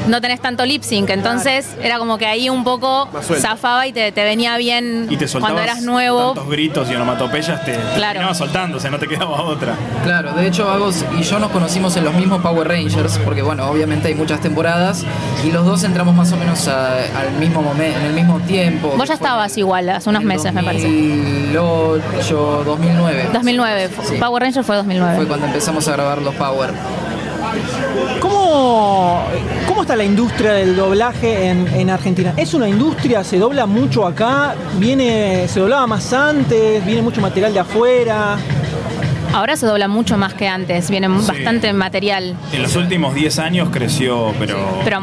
no 0.08 0.20
tenés 0.20 0.40
tanto 0.40 0.64
lip 0.66 0.82
sync, 0.82 1.10
entonces 1.10 1.68
era 1.82 1.98
como 1.98 2.18
que 2.18 2.26
ahí 2.26 2.48
un 2.50 2.64
poco 2.64 3.08
zafaba 3.40 3.86
y 3.86 3.92
te, 3.92 4.12
te 4.12 4.24
venía 4.24 4.56
bien 4.56 5.06
Y 5.10 5.16
te 5.16 5.28
soltabas 5.28 5.54
cuando 5.54 5.62
eras 5.72 5.82
nuevo. 5.82 6.32
tantos 6.34 6.48
gritos 6.50 6.90
y 6.90 6.94
onomatopeyas, 6.94 7.64
te, 7.64 7.72
te 7.72 7.78
Claro. 7.96 8.20
o 8.30 8.34
sea, 8.80 8.90
no 8.90 8.98
te 8.98 9.06
quedaba 9.06 9.42
otra. 9.42 9.74
Claro, 10.04 10.32
de 10.32 10.46
hecho 10.48 10.70
Agos 10.70 11.04
y 11.18 11.22
yo 11.22 11.38
nos 11.38 11.50
conocimos 11.50 11.96
en 11.96 12.04
los 12.04 12.14
mismos 12.14 12.40
Power 12.42 12.66
Rangers, 12.68 13.18
porque 13.24 13.42
bueno, 13.42 13.66
obviamente 13.70 14.08
hay 14.08 14.14
muchas 14.14 14.40
temporadas 14.40 15.04
y 15.44 15.50
los 15.52 15.64
dos 15.64 15.84
entramos 15.84 16.14
más 16.14 16.32
o 16.32 16.36
menos 16.36 16.66
a- 16.68 16.96
al 17.18 17.32
mismo 17.38 17.62
momento, 17.62 17.98
en 18.00 18.06
el 18.06 18.12
mismo 18.12 18.38
tiempo. 18.40 18.94
Vos 18.96 19.08
ya 19.08 19.14
estabas 19.14 19.56
igual, 19.58 19.88
hace 19.90 20.08
unos 20.10 20.22
meses 20.24 20.52
me 20.52 20.62
parece. 20.62 20.86
2008, 20.88 22.62
2009. 22.64 23.28
2009, 23.32 23.90
Sí. 24.08 24.14
Power 24.18 24.42
Rangers 24.42 24.66
fue 24.66 24.76
2009. 24.76 25.16
Fue 25.16 25.26
cuando 25.26 25.46
empezamos 25.46 25.86
a 25.88 25.92
grabar 25.92 26.22
los 26.22 26.34
Power. 26.34 26.70
¿Cómo, 28.20 29.24
¿Cómo 29.80 29.88
está 29.88 29.96
la 29.96 30.04
industria 30.04 30.52
del 30.52 30.76
doblaje 30.76 31.46
en, 31.48 31.66
en 31.68 31.88
Argentina? 31.88 32.34
¿Es 32.36 32.52
una 32.52 32.68
industria? 32.68 33.24
¿Se 33.24 33.38
dobla 33.38 33.64
mucho 33.64 34.06
acá? 34.06 34.54
¿Viene, 34.78 35.48
¿Se 35.48 35.58
doblaba 35.58 35.86
más 35.86 36.12
antes? 36.12 36.84
¿Viene 36.84 37.00
mucho 37.00 37.22
material 37.22 37.54
de 37.54 37.60
afuera? 37.60 38.36
Ahora 39.32 39.56
se 39.56 39.64
dobla 39.64 39.88
mucho 39.88 40.18
más 40.18 40.34
que 40.34 40.48
antes, 40.48 40.90
viene 40.90 41.08
Sí. 41.20 41.28
bastante 41.28 41.72
material. 41.72 42.36
En 42.52 42.62
los 42.62 42.76
últimos 42.76 43.14
10 43.14 43.38
años 43.38 43.70
creció, 43.72 44.34
pero, 44.38 44.58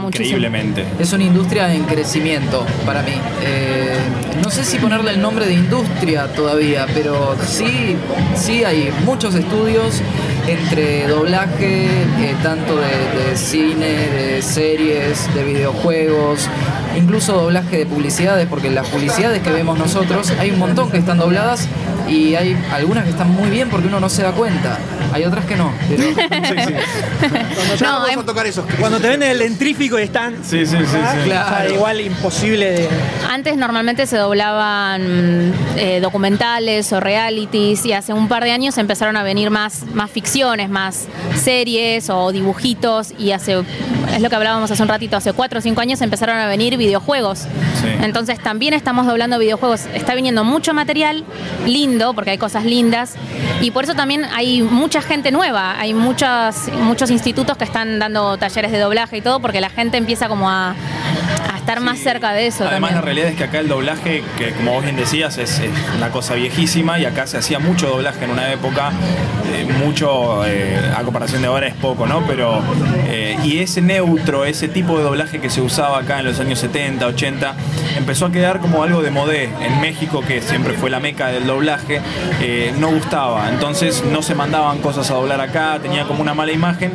increíblemente. 0.09 0.85
Es 0.99 1.11
una 1.11 1.23
industria 1.23 1.73
en 1.73 1.83
crecimiento 1.85 2.63
para 2.85 3.01
mí. 3.01 3.13
Eh, 3.41 3.97
no 4.43 4.51
sé 4.51 4.63
si 4.63 4.77
ponerle 4.77 5.09
el 5.11 5.21
nombre 5.21 5.47
de 5.47 5.53
industria 5.53 6.27
todavía, 6.27 6.85
pero 6.93 7.35
sí, 7.47 7.95
sí 8.35 8.63
hay 8.63 8.91
muchos 9.05 9.33
estudios 9.33 10.03
entre 10.47 11.07
doblaje, 11.07 11.85
eh, 11.85 12.35
tanto 12.41 12.77
de, 12.77 13.29
de 13.29 13.37
cine, 13.37 14.09
de 14.09 14.41
series, 14.41 15.33
de 15.33 15.43
videojuegos, 15.43 16.47
incluso 16.95 17.33
doblaje 17.33 17.77
de 17.77 17.85
publicidades, 17.85 18.47
porque 18.47 18.69
las 18.69 18.87
publicidades 18.87 19.41
que 19.41 19.51
vemos 19.51 19.77
nosotros 19.77 20.31
hay 20.39 20.51
un 20.51 20.59
montón 20.59 20.89
que 20.89 20.97
están 20.97 21.17
dobladas 21.17 21.67
y 22.07 22.35
hay 22.35 22.55
algunas 22.71 23.03
que 23.03 23.09
están 23.11 23.29
muy 23.31 23.49
bien 23.49 23.69
porque 23.69 23.87
uno 23.87 23.99
no 23.99 24.09
se 24.09 24.23
da 24.23 24.31
cuenta. 24.31 24.77
Hay 25.13 25.23
otras 25.23 25.45
que 25.45 25.55
no. 25.55 25.71
pero- 25.89 26.03
Cuando 27.55 27.75
ya 27.75 27.87
No, 27.87 27.93
vamos 27.93 28.09
hay- 28.09 28.15
a 28.15 28.25
tocar 28.25 28.45
esos. 28.47 28.65
Cuando 28.79 28.99
te 28.99 29.07
venden 29.09 29.31
el 29.31 29.39
dentrífico 29.39 29.97
y 29.99 30.03
están... 30.03 30.35
Sí, 30.43 30.65
sí, 30.65 30.77
sí, 30.77 30.85
sí. 30.85 30.97
Ah, 31.01 31.15
Claro. 31.23 31.45
o 31.45 31.57
sea, 31.59 31.69
igual 31.75 32.01
imposible 32.01 32.71
de... 32.71 32.89
Antes 33.29 33.57
normalmente 33.57 34.05
se 34.05 34.17
doblaban 34.17 35.53
eh, 35.77 35.99
documentales 36.01 36.91
o 36.93 36.99
realities 36.99 37.85
y 37.85 37.93
hace 37.93 38.13
un 38.13 38.27
par 38.27 38.43
de 38.43 38.51
años 38.51 38.77
empezaron 38.77 39.17
a 39.17 39.23
venir 39.23 39.49
más, 39.49 39.83
más 39.93 40.11
ficciones, 40.11 40.69
más 40.69 41.07
series 41.35 42.09
o 42.09 42.31
dibujitos 42.31 43.13
y 43.17 43.31
hace 43.31 43.63
es 44.13 44.21
lo 44.21 44.29
que 44.29 44.35
hablábamos 44.35 44.71
hace 44.71 44.81
un 44.81 44.89
ratito, 44.89 45.17
hace 45.17 45.33
cuatro 45.33 45.59
o 45.59 45.61
cinco 45.61 45.81
años 45.81 46.01
empezaron 46.01 46.37
a 46.37 46.47
venir 46.47 46.77
videojuegos. 46.77 47.39
Sí. 47.39 47.47
Entonces 48.01 48.39
también 48.39 48.73
estamos 48.73 49.05
doblando 49.05 49.37
videojuegos. 49.37 49.81
Está 49.93 50.15
viniendo 50.15 50.43
mucho 50.43 50.73
material 50.73 51.23
lindo, 51.65 51.96
porque 52.13 52.31
hay 52.31 52.37
cosas 52.37 52.63
lindas, 52.63 53.15
y 53.61 53.71
por 53.71 53.83
eso 53.83 53.95
también 53.95 54.25
hay 54.25 54.61
mucha 54.61 55.01
gente 55.01 55.31
nueva, 55.31 55.79
hay 55.79 55.93
muchas, 55.93 56.69
muchos 56.81 57.09
institutos 57.11 57.57
que 57.57 57.63
están 57.63 57.99
dando 57.99 58.37
talleres 58.37 58.71
de 58.71 58.79
doblaje 58.79 59.17
y 59.17 59.21
todo, 59.21 59.39
porque 59.39 59.61
la 59.61 59.69
gente 59.69 59.97
empieza 59.97 60.27
como 60.27 60.49
a, 60.49 60.75
estar 61.67 61.81
más 61.81 61.99
cerca 61.99 62.31
de 62.31 62.47
eso. 62.47 62.65
Además, 62.65 62.93
la 62.93 63.01
realidad 63.01 63.27
es 63.27 63.35
que 63.35 63.43
acá 63.43 63.59
el 63.59 63.67
doblaje, 63.67 64.23
que 64.37 64.53
como 64.53 64.71
vos 64.71 64.83
bien 64.83 64.95
decías, 64.95 65.37
es, 65.37 65.59
es 65.59 65.69
una 65.97 66.11
cosa 66.11 66.35
viejísima 66.35 66.97
y 66.97 67.03
acá 67.03 67.27
se 67.27 67.37
hacía 67.37 67.59
mucho 67.59 67.89
doblaje 67.89 68.23
en 68.23 68.31
una 68.31 68.53
época, 68.53 68.93
eh, 69.53 69.67
mucho, 69.83 70.45
eh, 70.45 70.79
a 70.95 71.03
comparación 71.03 71.41
de 71.41 71.49
ahora 71.49 71.67
es 71.67 71.73
poco, 71.73 72.07
¿no? 72.07 72.25
Pero, 72.25 72.61
eh, 73.07 73.37
y 73.43 73.59
ese 73.59 73.81
neutro, 73.81 74.45
ese 74.45 74.69
tipo 74.69 74.97
de 74.97 75.03
doblaje 75.03 75.41
que 75.41 75.49
se 75.49 75.59
usaba 75.59 75.99
acá 75.99 76.19
en 76.19 76.27
los 76.27 76.39
años 76.39 76.57
70, 76.59 77.05
80, 77.05 77.55
empezó 77.97 78.27
a 78.27 78.31
quedar 78.31 78.61
como 78.61 78.81
algo 78.83 79.01
de 79.01 79.11
modé. 79.11 79.49
En 79.59 79.81
México, 79.81 80.23
que 80.25 80.41
siempre 80.41 80.73
fue 80.73 80.89
la 80.89 81.01
meca 81.01 81.27
del 81.27 81.47
doblaje, 81.47 81.99
no 82.79 82.91
gustaba. 82.91 83.49
Entonces 83.49 84.05
no 84.09 84.21
se 84.21 84.35
mandaban 84.35 84.77
cosas 84.77 85.11
a 85.11 85.15
doblar 85.15 85.41
acá, 85.41 85.79
tenía 85.81 86.05
como 86.05 86.21
una 86.21 86.33
mala 86.33 86.53
imagen. 86.53 86.93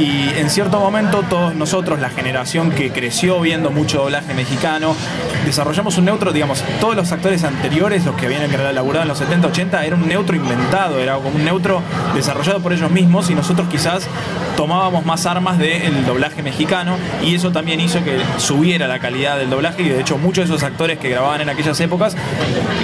Y 0.00 0.28
en 0.38 0.50
cierto 0.50 0.80
momento 0.80 1.22
todos 1.28 1.54
nosotros, 1.54 2.00
la 2.00 2.10
generación 2.10 2.70
que 2.72 2.90
creció 2.90 3.40
viendo 3.40 3.70
mucho 3.70 4.07
doblaje 4.08 4.32
mexicano, 4.32 4.96
desarrollamos 5.44 5.98
un 5.98 6.06
neutro, 6.06 6.32
digamos, 6.32 6.64
todos 6.80 6.96
los 6.96 7.12
actores 7.12 7.44
anteriores, 7.44 8.06
los 8.06 8.16
que 8.16 8.24
habían 8.24 8.50
laburado 8.74 9.02
en 9.02 9.08
los 9.08 9.18
70, 9.18 9.48
80, 9.48 9.84
era 9.84 9.96
un 9.96 10.08
neutro 10.08 10.34
inventado, 10.34 10.98
era 10.98 11.16
como 11.16 11.36
un 11.36 11.44
neutro 11.44 11.82
desarrollado 12.14 12.60
por 12.60 12.72
ellos 12.72 12.90
mismos 12.90 13.28
y 13.28 13.34
nosotros 13.34 13.68
quizás 13.68 14.08
tomábamos 14.56 15.04
más 15.04 15.26
armas 15.26 15.58
del 15.58 16.06
doblaje 16.06 16.42
mexicano 16.42 16.96
y 17.22 17.34
eso 17.34 17.52
también 17.52 17.80
hizo 17.80 18.02
que 18.02 18.18
subiera 18.38 18.88
la 18.88 18.98
calidad 18.98 19.36
del 19.36 19.50
doblaje 19.50 19.82
y 19.82 19.90
de 19.90 20.00
hecho 20.00 20.16
muchos 20.16 20.48
de 20.48 20.54
esos 20.54 20.66
actores 20.66 20.98
que 20.98 21.10
grababan 21.10 21.42
en 21.42 21.50
aquellas 21.50 21.78
épocas 21.80 22.16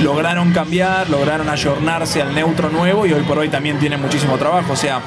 lograron 0.02 0.52
cambiar, 0.52 1.08
lograron 1.08 1.48
ayornarse 1.48 2.20
al 2.20 2.34
neutro 2.34 2.68
nuevo 2.68 3.06
y 3.06 3.14
hoy 3.14 3.22
por 3.22 3.38
hoy 3.38 3.48
también 3.48 3.78
tienen 3.78 4.02
muchísimo 4.02 4.36
trabajo, 4.36 4.74
o 4.74 4.76
sea, 4.76 5.00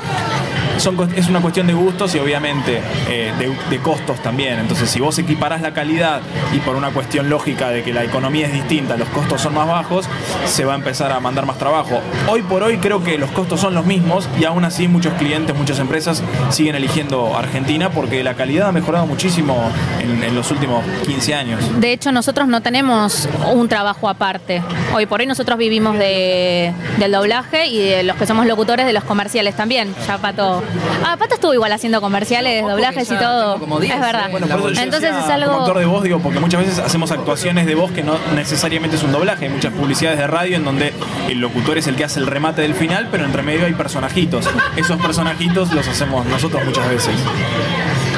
es 1.15 1.27
una 1.27 1.41
cuestión 1.41 1.65
de 1.65 1.74
gustos 1.74 2.13
y 2.15 2.19
obviamente 2.19 2.81
eh, 3.09 3.33
de 3.69 3.79
costos 3.79 4.21
también. 4.21 4.59
Entonces, 4.59 4.89
si 4.89 5.00
vos 5.00 5.17
equiparás 5.17 5.62
la 5.62 5.74
calidad 5.74 6.07
y 6.54 6.60
por 6.60 6.76
una 6.76 6.90
cuestión 6.92 7.30
lógica 7.30 7.70
de 7.70 7.84
que 7.84 7.94
la 7.94 8.04
economía 8.04 8.48
es 8.48 8.54
distinta, 8.54 8.98
los 8.98 9.08
costos 9.10 9.42
son 9.42 9.54
más 9.54 9.68
bajos, 9.68 10.06
se 10.46 10.66
va 10.66 10.74
a 10.74 10.76
empezar 10.76 11.12
a 11.12 11.20
mandar 11.20 11.46
más 11.46 11.58
trabajo. 11.58 12.00
Hoy 12.28 12.42
por 12.44 12.64
hoy 12.64 12.78
creo 12.78 13.04
que 13.04 13.18
los 13.18 13.30
costos 13.32 13.60
son 13.60 13.74
los 13.74 13.86
mismos 13.86 14.28
y 14.40 14.46
aún 14.46 14.66
así 14.66 14.88
muchos 14.88 15.14
clientes, 15.14 15.56
muchas 15.56 15.80
empresas 15.80 16.24
siguen 16.50 16.76
eligiendo 16.76 17.36
Argentina 17.38 17.90
porque 17.90 18.24
la 18.24 18.34
calidad 18.36 18.70
ha 18.70 18.72
mejorado 18.72 19.06
muchísimo 19.06 19.70
en, 20.00 20.24
en 20.24 20.36
los 20.36 20.52
últimos 20.52 20.84
15 21.06 21.34
años. 21.36 21.80
De 21.80 21.92
hecho, 21.92 22.12
nosotros 22.12 22.48
no 22.48 22.62
tenemos 22.62 23.28
un 23.54 23.68
trabajo 23.68 24.10
aparte. 24.10 24.62
Hoy 24.94 25.06
por 25.06 25.20
hoy 25.22 25.26
nosotros 25.28 25.58
vivimos 25.58 25.98
de, 25.98 26.74
del 26.98 27.12
doblaje 27.12 27.68
y 27.68 27.78
de 27.80 28.04
los 28.04 28.16
que 28.18 28.26
somos 28.26 28.46
locutores 28.46 28.86
de 28.86 28.94
los 28.94 29.04
comerciales 29.04 29.56
también. 29.56 29.94
Ya 30.08 30.18
Pato. 30.18 30.64
Ah, 31.06 31.16
Pato 31.18 31.36
estuvo 31.36 31.54
igual 31.54 31.72
haciendo 31.72 32.02
comerciales, 32.02 32.64
doblajes 32.66 33.10
y 33.12 33.16
todo. 33.16 33.54
tengo 33.54 33.60
como 33.66 33.80
10, 33.80 33.94
es 33.96 34.02
verdad. 34.02 34.26
eh, 34.28 34.32
Bueno, 34.32 34.48
Entonces 34.82 35.12
es 35.16 35.30
algo. 35.30 35.66
Voz, 35.98 36.04
digo, 36.04 36.20
porque 36.20 36.39
muchas 36.39 36.62
veces 36.62 36.77
hacemos 36.77 37.10
actuaciones 37.10 37.66
de 37.66 37.74
voz 37.74 37.92
que 37.92 38.04
no 38.04 38.20
necesariamente 38.36 38.98
es 38.98 39.04
un 39.04 39.12
doblaje. 39.12 39.46
Hay 39.46 39.51
muchas 39.51 39.74
publicidades 39.74 40.20
de 40.20 40.27
radio 40.27 40.56
en 40.56 40.63
donde 40.63 40.94
el 41.27 41.39
locutor 41.39 41.80
es 41.80 41.88
el 41.88 41.96
que 41.96 42.04
hace 42.04 42.20
el 42.20 42.27
remate 42.27 42.62
del 42.62 42.75
final, 42.75 43.08
pero 43.10 43.25
entre 43.25 43.42
medio 43.42 43.66
hay 43.66 43.74
personajitos. 43.74 44.48
Esos 44.75 45.01
personajitos 45.01 45.74
los 45.74 45.88
hacemos 45.88 46.24
nosotros 46.27 46.63
muchas 46.63 46.88
veces. 46.88 47.16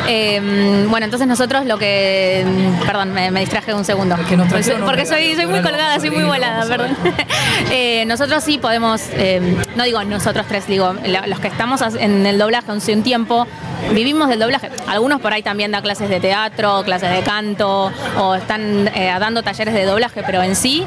Eh, 0.10 0.86
bueno, 0.90 1.06
entonces 1.06 1.26
nosotros 1.26 1.66
lo 1.66 1.78
que. 1.78 2.46
Perdón, 2.86 3.14
me, 3.14 3.32
me 3.32 3.40
distraje 3.40 3.74
un 3.74 3.86
segundo. 3.86 4.16
Es 4.16 4.28
que 4.28 4.36
nos 4.36 4.50
trajeron 4.50 4.82
un 4.82 4.88
Porque 4.88 5.06
soy, 5.06 5.38
muy 5.46 5.62
colgada, 5.62 5.98
soy 6.02 6.10
muy 6.10 6.24
volada, 6.24 6.66
perdón. 6.66 6.98
Eh, 7.72 8.04
nosotros 8.08 8.44
sí 8.44 8.58
podemos. 8.58 9.02
eh, 9.14 9.56
no 9.76 9.84
digo 9.86 10.04
nosotros 10.04 10.46
tres, 10.50 10.68
digo, 10.68 10.96
los 11.28 11.40
que 11.40 11.48
estamos 11.48 11.82
en 11.98 12.26
el 12.26 12.38
doblaje 12.38 12.72
hace 12.72 12.94
un 12.94 13.04
tiempo, 13.04 13.48
vivimos 13.94 14.28
del 14.30 14.40
doblaje. 14.40 14.70
Algunos 14.88 15.20
por 15.22 15.34
ahí 15.34 15.44
también 15.44 15.72
dan 15.72 15.82
clases 15.82 16.10
de 16.10 16.20
teatro, 16.20 16.84
clases 16.84 17.12
de 17.12 17.22
canto, 17.22 17.92
o 18.18 18.36
están 18.36 18.88
eh, 18.96 19.14
dando 19.20 19.44
talleres 19.44 19.74
de 19.74 19.86
doblaje, 19.86 20.24
pero 20.26 20.42
en 20.44 20.56
sí, 20.56 20.86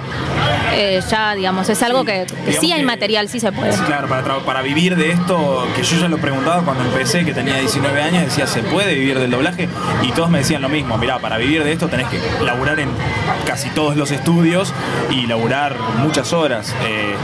eh, 0.75 1.01
ya, 1.11 1.35
digamos, 1.35 1.69
es 1.69 1.83
algo 1.83 2.05
que, 2.05 2.27
sí 2.59 2.73
hay 2.73 2.81
que- 2.81 2.87
material, 2.87 3.29
sí 3.29 3.41
se 3.41 3.53
puede. 3.53 3.73
Claro, 3.87 4.09
para, 4.09 4.39
para 4.41 4.63
vivir 4.63 4.97
de 4.97 5.13
esto, 5.13 5.67
que 5.77 5.83
yo 5.83 5.97
ya 6.01 6.09
lo 6.09 6.19
preguntaba 6.19 6.63
cuando 6.63 6.85
empecé, 6.85 7.25
que 7.25 7.35
tenía 7.35 7.57
19 7.57 8.01
años, 8.03 8.25
decía, 8.25 8.47
¿se 8.47 8.63
puede 8.63 8.95
vivir 8.95 9.19
del 9.19 9.31
doblaje? 9.31 9.69
Y 10.03 10.13
todos 10.13 10.31
me 10.31 10.39
decían 10.39 10.63
lo 10.63 10.69
mismo, 10.69 10.97
mirá, 10.99 11.19
para 11.19 11.37
vivir 11.39 11.65
de 11.65 11.73
esto 11.73 11.89
tenés 11.89 12.07
que 12.09 12.19
laburar 12.45 12.81
en 12.81 12.91
casi 13.47 13.69
todos 13.71 13.97
los 13.97 14.11
estudios 14.11 14.73
y 15.11 15.27
laburar 15.27 15.77
muchas 15.99 16.33
horas. 16.33 16.75
eh, 16.87 17.15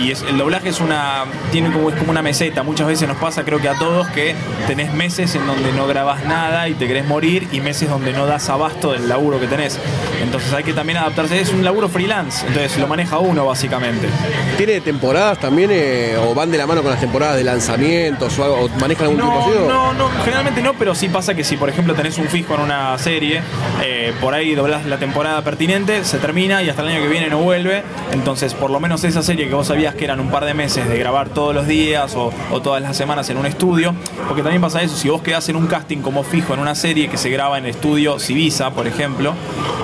y 0.00 0.10
es, 0.10 0.22
el 0.22 0.36
doblaje 0.36 0.68
es 0.68 0.80
una, 0.80 1.24
tiene 1.52 1.72
como, 1.72 1.88
es 1.90 1.96
como 1.96 2.10
una 2.10 2.20
meseta, 2.20 2.62
muchas 2.62 2.86
veces 2.86 3.08
nos 3.08 3.16
pasa, 3.16 3.44
creo 3.44 3.60
que 3.60 3.68
a 3.68 3.74
todos, 3.74 4.06
que 4.08 4.34
tenés 4.66 4.92
meses 4.96 5.34
en 5.34 5.46
donde 5.46 5.72
no 5.72 5.86
grabás 5.86 6.24
nada 6.24 6.68
y 6.68 6.74
te 6.74 6.86
querés 6.88 7.06
morir 7.06 7.46
y 7.52 7.60
meses 7.60 7.88
donde 7.88 8.12
no 8.12 8.26
das 8.26 8.48
abasto 8.48 8.92
del 8.92 9.08
laburo 9.08 9.38
que 9.38 9.46
tenés. 9.46 9.78
Entonces 10.22 10.52
hay 10.52 10.64
que 10.64 10.72
también 10.72 10.98
adaptarse, 10.98 11.40
es 11.40 11.50
un 11.52 11.62
laburo 11.64 11.88
freelance, 11.88 12.46
entonces 12.46 12.76
lo 12.78 12.86
maneja 12.88 13.18
uno 13.18 13.46
básicamente. 13.46 14.08
¿Tiene 14.56 14.80
temporadas 14.80 15.38
también 15.38 15.70
eh, 15.72 16.16
o 16.18 16.34
van 16.34 16.50
de 16.50 16.58
la 16.58 16.66
mano 16.66 16.82
con 16.82 16.90
las 16.90 17.00
temporadas 17.00 17.36
de 17.36 17.44
lanzamientos 17.44 18.38
o 18.38 18.44
algo? 18.44 18.56
¿O 18.64 18.68
manejan 18.80 19.06
algún 19.08 19.20
tipo? 19.20 19.32
No, 19.68 19.88
o- 19.90 19.92
no, 19.92 19.92
no, 19.94 20.08
generalmente 20.24 20.62
no, 20.62 20.74
pero 20.74 20.94
sí 20.94 21.08
pasa 21.08 21.34
que 21.34 21.44
si 21.44 21.56
por 21.56 21.68
ejemplo 21.68 21.94
tenés 21.94 22.18
un 22.18 22.26
fijo 22.28 22.54
en 22.54 22.60
una 22.62 22.96
serie, 22.98 23.42
eh, 23.84 24.12
por 24.20 24.34
ahí 24.34 24.54
doblás 24.54 24.86
la 24.86 24.96
temporada 24.98 25.42
pertinente, 25.42 26.04
se 26.04 26.18
termina 26.18 26.62
y 26.62 26.70
hasta 26.70 26.82
el 26.82 26.88
año 26.88 27.02
que 27.02 27.08
viene 27.08 27.28
no 27.28 27.38
vuelve, 27.38 27.82
entonces 28.12 28.54
por 28.54 28.70
lo 28.70 28.80
menos 28.80 29.04
esa 29.04 29.22
serie 29.22 29.48
que 29.48 29.54
vos 29.54 29.66
sabías 29.66 29.94
que 29.94 30.04
eran 30.04 30.20
un 30.20 30.30
par 30.30 30.44
de 30.44 30.54
meses 30.54 30.88
de 30.88 30.98
grabar 30.98 31.28
todos 31.28 31.54
los 31.54 31.66
días 31.66 32.14
o, 32.14 32.32
o 32.50 32.62
todas 32.62 32.80
las 32.82 32.96
semanas 32.96 33.28
en 33.30 33.36
un 33.36 33.46
estudio, 33.46 33.94
porque 34.26 34.42
también 34.42 34.62
pasa 34.62 34.80
eso, 34.82 34.85
si 34.88 35.08
vos 35.08 35.22
quedás 35.22 35.48
en 35.48 35.56
un 35.56 35.66
casting 35.66 35.98
como 35.98 36.22
fijo 36.22 36.54
en 36.54 36.60
una 36.60 36.74
serie 36.74 37.08
que 37.08 37.16
se 37.16 37.30
graba 37.30 37.58
en 37.58 37.64
el 37.64 37.70
estudio 37.70 38.18
Civisa, 38.18 38.70
por 38.70 38.86
ejemplo, 38.86 39.32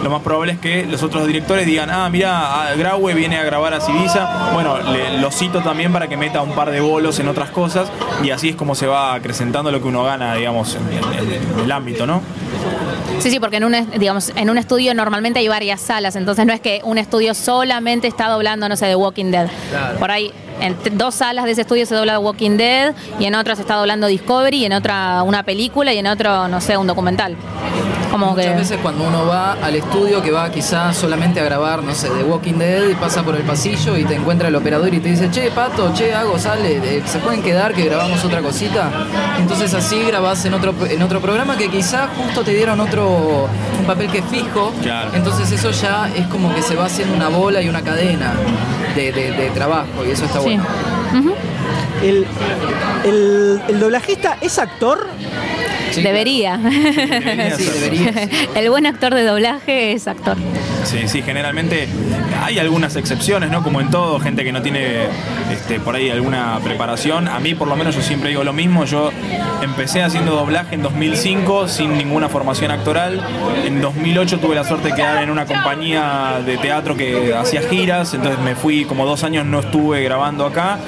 lo 0.02 0.11
más 0.11 0.23
probable 0.23 0.52
es 0.52 0.59
que 0.59 0.85
los 0.87 1.02
otros 1.02 1.26
directores 1.26 1.66
digan, 1.66 1.90
ah, 1.90 2.09
mira, 2.11 2.73
Graue 2.76 3.14
viene 3.14 3.37
a 3.38 3.44
grabar 3.44 3.75
a 3.75 3.80
Civisa, 3.80 4.50
bueno, 4.52 4.78
le- 4.78 5.18
lo 5.18 5.30
cito 5.30 5.61
también 5.61 5.92
para 5.92 6.09
que 6.09 6.16
meta 6.16 6.42
un 6.42 6.52
par 6.52 6.71
de 6.71 6.80
bolos 6.80 7.18
en 7.21 7.28
otras 7.28 7.50
cosas 7.50 7.88
y 8.23 8.30
así 8.30 8.50
es 8.50 8.56
como 8.56 8.75
se 8.75 8.87
va 8.87 9.14
acrecentando 9.14 9.71
lo 9.71 9.80
que 9.80 9.88
uno 9.88 10.02
gana, 10.04 10.35
digamos, 10.35 10.75
en, 10.76 10.82
en- 10.92 11.32
en 11.59 11.61
el 11.64 11.73
ámbito, 11.73 12.06
¿no? 12.06 12.21
Sí, 13.18 13.30
sí, 13.30 13.38
porque 13.38 13.59
en 13.59 13.64
un, 13.64 13.90
digamos, 13.99 14.32
en 14.35 14.50
un 14.50 14.59
estudio 14.59 14.94
normalmente 14.94 15.38
hay 15.38 15.47
varias 15.49 15.80
salas, 15.80 16.16
entonces 16.16 16.44
no 16.47 16.52
es 16.52 16.61
que 16.61 16.80
un 16.85 16.99
estudio 16.99 17.35
solamente 17.35 18.09
está 18.09 18.28
doblando, 18.28 18.68
no 18.68 18.76
sé, 18.76 18.87
The 18.87 18.97
Walking 18.97 19.30
Dead. 19.30 19.49
Claro. 19.71 19.99
Por 19.99 20.11
ahí, 20.11 20.32
en 20.62 20.76
dos 20.97 21.16
salas 21.16 21.45
de 21.45 21.50
ese 21.50 21.62
estudio 21.62 21.85
se 21.87 21.95
dobla 21.95 22.19
Walking 22.21 22.57
Dead 22.57 22.95
y 23.19 23.25
en 23.25 23.35
otra 23.35 23.57
se 23.57 23.62
está 23.62 23.75
doblando 23.75 24.07
Discovery 24.07 24.59
y 24.59 24.64
en 24.66 24.73
otra 24.73 25.23
una 25.25 25.42
película 25.42 25.92
y 25.92 25.99
en 25.99 26.07
otro, 26.07 26.47
no 26.49 26.61
sé, 26.61 26.76
un 26.76 26.87
documental. 26.87 27.37
Como 28.11 28.31
Muchas 28.31 28.47
que... 28.47 28.54
veces 28.54 28.78
cuando 28.81 29.04
uno 29.04 29.26
va 29.26 29.54
al 29.54 29.75
estudio 29.75 30.23
que 30.23 30.31
va 30.31 30.50
quizás 30.50 30.97
solamente 30.97 31.40
a 31.40 31.45
grabar, 31.45 31.83
no 31.83 31.95
sé, 31.95 32.11
The 32.11 32.23
Walking 32.23 32.59
Dead 32.59 32.90
y 32.90 32.95
pasa 32.95 33.23
por 33.23 33.35
el 33.35 33.42
pasillo 33.42 33.97
y 33.97 34.04
te 34.04 34.14
encuentra 34.14 34.49
el 34.49 34.54
operador 34.54 34.95
y 34.95 35.00
te 35.00 35.09
dice, 35.09 35.31
che, 35.31 35.50
Pato, 35.50 35.92
che, 35.95 36.14
Hago, 36.14 36.38
sale, 36.38 36.76
eh, 36.76 37.02
¿se 37.07 37.19
pueden 37.19 37.42
quedar 37.42 37.75
que 37.75 37.85
grabamos 37.85 38.25
otra 38.25 38.40
cosita? 38.40 38.90
Entonces 39.38 39.75
así 39.75 40.02
grabás 40.04 40.45
en 40.45 40.54
otro, 40.54 40.75
en 40.88 41.02
otro 41.02 41.21
programa 41.21 41.57
que 41.57 41.71
quizás 41.71 42.09
justo 42.16 42.42
te 42.42 42.52
dieron 42.52 42.78
otro, 42.81 43.49
un 43.81 43.87
papel 43.87 44.11
que 44.11 44.19
es 44.19 44.26
fijo. 44.26 44.73
Claro. 44.83 45.11
Entonces 45.14 45.50
eso 45.50 45.71
ya 45.71 46.09
es 46.14 46.26
como 46.26 46.54
que 46.54 46.62
se 46.62 46.76
va 46.76 46.85
haciendo 46.85 47.16
una 47.16 47.28
bola 47.28 47.62
y 47.62 47.69
una 47.69 47.83
cadena 47.83 48.35
de, 48.94 49.12
de- 49.12 49.32
de 49.32 49.50
trabajo 49.50 50.04
y 50.06 50.11
eso 50.11 50.25
está 50.25 50.38
Sí. 50.40 50.44
bueno. 50.44 50.64
El, 52.02 52.26
el- 53.04 53.61
el 53.68 53.80
doblajista 53.80 54.37
es 54.40 54.58
actor. 54.58 55.06
Sí, 55.92 56.02
Debería. 56.02 56.56
Debería 56.56 57.56
Sí, 57.56 57.64
debería. 57.64 58.28
El 58.54 58.70
buen 58.70 58.87
actor 58.87 59.14
de 59.14 59.25
doblaje 59.25 59.92
es 59.92 60.08
actor. 60.08 60.37
Sí, 60.84 61.06
sí, 61.06 61.20
generalmente 61.22 61.87
hay 62.42 62.58
algunas 62.58 62.96
excepciones, 62.96 63.50
¿no? 63.50 63.62
Como 63.62 63.80
en 63.80 63.90
todo, 63.90 64.18
gente 64.18 64.42
que 64.44 64.52
no 64.52 64.62
tiene 64.62 65.06
este, 65.50 65.78
por 65.78 65.94
ahí 65.94 66.11
alguna 66.11 66.58
preparación. 66.62 67.28
A 67.28 67.38
mí, 67.38 67.54
por 67.54 67.68
lo 67.68 67.76
menos, 67.76 67.94
yo 67.94 68.02
siempre 68.02 68.30
digo 68.30 68.42
lo 68.42 68.52
mismo. 68.52 68.84
Yo 68.84 69.12
empecé 69.62 70.02
haciendo 70.02 70.34
doblaje 70.34 70.75
en 70.75 70.82
2005 70.82 71.68
sin 71.68 71.96
ninguna 71.96 72.28
formación 72.28 72.72
actoral. 72.72 73.25
En 73.64 73.80
2008 73.80 74.40
tuve 74.40 74.56
la 74.56 74.64
suerte 74.64 74.88
de 74.88 74.94
quedar 74.94 75.22
en 75.22 75.30
una 75.30 75.46
compañía 75.46 76.40
de 76.44 76.58
teatro 76.58 76.96
que 76.96 77.32
hacía 77.34 77.62
giras. 77.62 78.12
Entonces 78.14 78.40
me 78.40 78.56
fui 78.56 78.84
como 78.84 79.06
dos 79.06 79.22
años, 79.22 79.46
no 79.46 79.61
estuve 79.61 80.02
grabando 80.02 80.44
acá. 80.44 80.78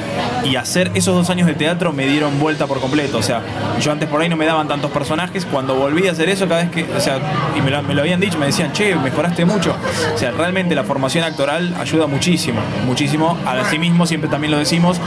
Y 0.45 0.57
hacer 0.57 0.91
esos 0.95 1.15
dos 1.15 1.31
años 1.31 1.47
de 1.47 1.55
teatro 1.55 1.93
me 1.93 2.07
dieron 2.07 2.41
vuelta 2.41 2.67
por 2.67 2.81
completo. 2.81 3.19
O 3.19 3.23
sea, 3.23 3.43
yo 3.81 3.93
antes 3.93 4.09
por 4.09 4.21
ahí 4.21 4.29
no 4.29 4.37
me 4.37 4.47
daban 4.47 4.67
tantos 4.67 4.91
personajes. 4.91 5.47
Cuando 5.47 5.77
volví 5.77 6.09
a 6.09 6.13
hacer 6.13 6.29
eso, 6.29 6.49
cada 6.49 6.63
vez 6.63 6.71
que, 6.71 6.85
o 6.93 7.01
sea, 7.01 7.19
y 7.57 7.63
me 7.63 7.71
lo, 7.71 7.83
me 7.83 7.95
lo 7.95 8.01
habían 8.01 8.19
dicho, 8.19 8.39
me 8.39 8.47
decían, 8.47 8.73
che, 8.73 8.97
mejoraste 8.97 9.45
mucho. 9.45 9.77
O 10.15 10.19
sea, 10.19 10.33
realmente 10.33 10.75
la 10.75 10.83
formación 10.85 11.23
actoral 11.25 11.44
ayuda 11.51 12.07
muchísimo, 12.07 12.61
muchísimo. 12.87 13.37
Asimismo, 13.47 14.07
siempre 14.07 14.29
también 14.29 14.51
lo 14.51 14.59
decimos, 14.59 15.01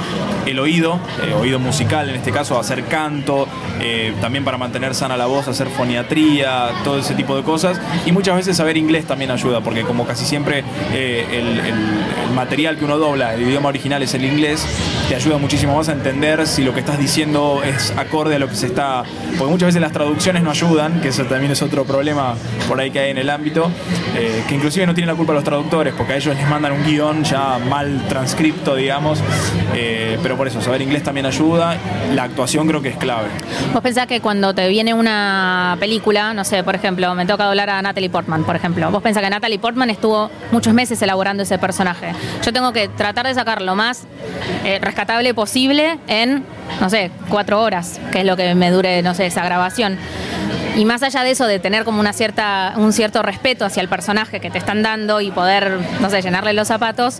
el 0.46 0.60
oído, 0.60 1.00
eh, 1.24 1.34
oído 1.34 1.60
musical 1.60 2.10
en 2.10 2.16
este 2.16 2.32
caso, 2.32 2.60
hacer 2.60 2.86
canto, 2.86 3.48
eh, 3.82 4.14
también 4.22 4.44
para 4.44 4.58
mantener 4.58 4.96
sana 4.96 5.18
la 5.18 5.26
voz, 5.26 5.48
hacer 5.48 5.68
foniatría, 5.70 6.70
todo 6.84 7.00
ese 7.00 7.16
tipo 7.16 7.36
de 7.36 7.44
cosas. 7.44 7.80
Y 8.06 8.12
muchas 8.12 8.36
veces 8.36 8.58
saber 8.58 8.78
inglés 8.78 9.06
también 9.06 9.32
ayuda, 9.32 9.62
porque 9.62 9.82
como 9.84 10.06
casi 10.06 10.26
siempre 10.26 10.64
eh, 10.94 11.26
el 11.32 12.34
material 12.34 12.78
que 12.78 12.86
uno 12.86 12.98
dobla, 12.98 13.34
el 13.34 13.42
idioma 13.42 13.70
original 13.70 14.02
es 14.04 14.14
el 14.14 14.26
inglés, 14.26 14.66
te 15.08 15.16
ayuda 15.16 15.38
muchísimo 15.38 15.76
más 15.76 15.88
a 15.88 15.94
entender 15.94 16.46
si 16.46 16.64
lo 16.64 16.74
que 16.74 16.82
estás 16.82 17.00
diciendo 17.00 17.62
es 17.64 17.92
acorde 17.98 18.36
a 18.36 18.40
lo 18.40 18.50
que 18.50 18.56
se 18.56 18.68
está. 18.68 19.04
Porque 19.38 19.52
muchas 19.52 19.68
veces 19.68 19.82
las 19.82 19.94
traducciones 19.94 20.44
no 20.44 20.52
ayudan, 20.52 21.00
que 21.00 21.10
eso 21.10 21.24
también 21.24 21.52
es 21.52 21.62
otro 21.62 21.86
problema 21.86 22.36
por 22.68 22.80
ahí 22.80 22.92
que 22.92 23.00
hay 23.00 23.12
en 23.12 23.18
el 23.18 23.30
ámbito, 23.30 23.72
eh, 24.18 24.44
que 24.50 24.56
inclusive 24.56 24.86
no 24.86 24.94
tienen 24.94 25.08
la 25.08 25.16
culpa 25.16 25.32
los 25.32 25.46
traductores, 25.46 25.94
porque 25.94 26.14
a 26.14 26.16
ellos 26.18 26.36
les 26.36 26.48
mandan 26.50 26.74
un 26.74 26.84
guion 26.84 27.24
ya 27.24 27.58
mal 27.58 28.06
transcripto, 28.10 28.76
digamos. 28.76 29.20
Eh, 29.74 30.20
pero 30.22 30.36
por 30.36 30.48
eso, 30.48 30.62
saber 30.62 30.82
inglés 30.82 31.04
también 31.04 31.26
ayuda. 31.26 31.78
La 32.14 32.24
actuación 32.24 32.68
creo 32.68 32.82
que 32.82 32.90
es 32.90 32.98
clave. 32.98 33.30
Vos 33.74 33.82
pensás 33.82 34.08
que 34.08 34.20
cuando 34.20 34.54
te 34.54 34.68
viene 34.68 34.94
una 34.94 35.78
película, 35.80 36.34
no 36.34 36.44
sé, 36.44 36.66
por 36.66 36.76
ejemplo, 36.76 37.16
me 37.16 37.26
toca 37.26 37.46
doblar 37.46 37.70
a 37.70 37.82
Natalie 37.82 38.10
Portman, 38.10 38.44
por 38.44 38.58
ejemplo. 38.58 38.92
Vos 38.92 39.02
pensás 39.02 39.24
que 39.24 39.30
Natalie 39.30 39.60
Portman 39.60 39.90
estuvo 39.90 40.30
muchos 40.52 40.74
meses 40.74 41.02
elaborando 41.02 41.44
ese 41.44 41.58
personaje. 41.58 42.12
Yo 42.44 42.52
tengo 42.52 42.74
que 42.74 42.90
tratar 42.90 43.26
de 43.26 43.34
sacar 43.34 43.62
lo 43.62 43.76
más 43.76 44.06
eh, 44.66 44.80
rescatable 44.98 45.36
posible 45.36 46.00
en, 46.08 46.44
no 46.82 46.90
sé, 46.90 47.12
cuatro 47.30 47.62
horas, 47.62 48.00
que 48.12 48.22
es 48.22 48.26
lo 48.26 48.36
que 48.36 48.56
me 48.56 48.72
dure, 48.72 49.04
no 49.04 49.14
sé, 49.14 49.28
esa 49.28 49.46
grabación. 49.46 49.96
Y 50.76 50.86
más 50.86 51.04
allá 51.04 51.22
de 51.22 51.30
eso, 51.30 51.46
de 51.46 51.60
tener 51.60 51.84
como 51.84 52.00
una 52.00 52.14
cierta, 52.14 52.74
un 52.78 52.92
cierto 52.92 53.22
respeto 53.22 53.64
hacia 53.64 53.82
el 53.82 53.90
personaje 53.90 54.40
que 54.40 54.50
te 54.50 54.58
están 54.58 54.82
dando 54.82 55.22
y 55.22 55.30
poder, 55.30 55.78
no 56.02 56.10
sé, 56.10 56.24
llenarle 56.24 56.54
los 56.54 56.68
zapatos, 56.68 57.20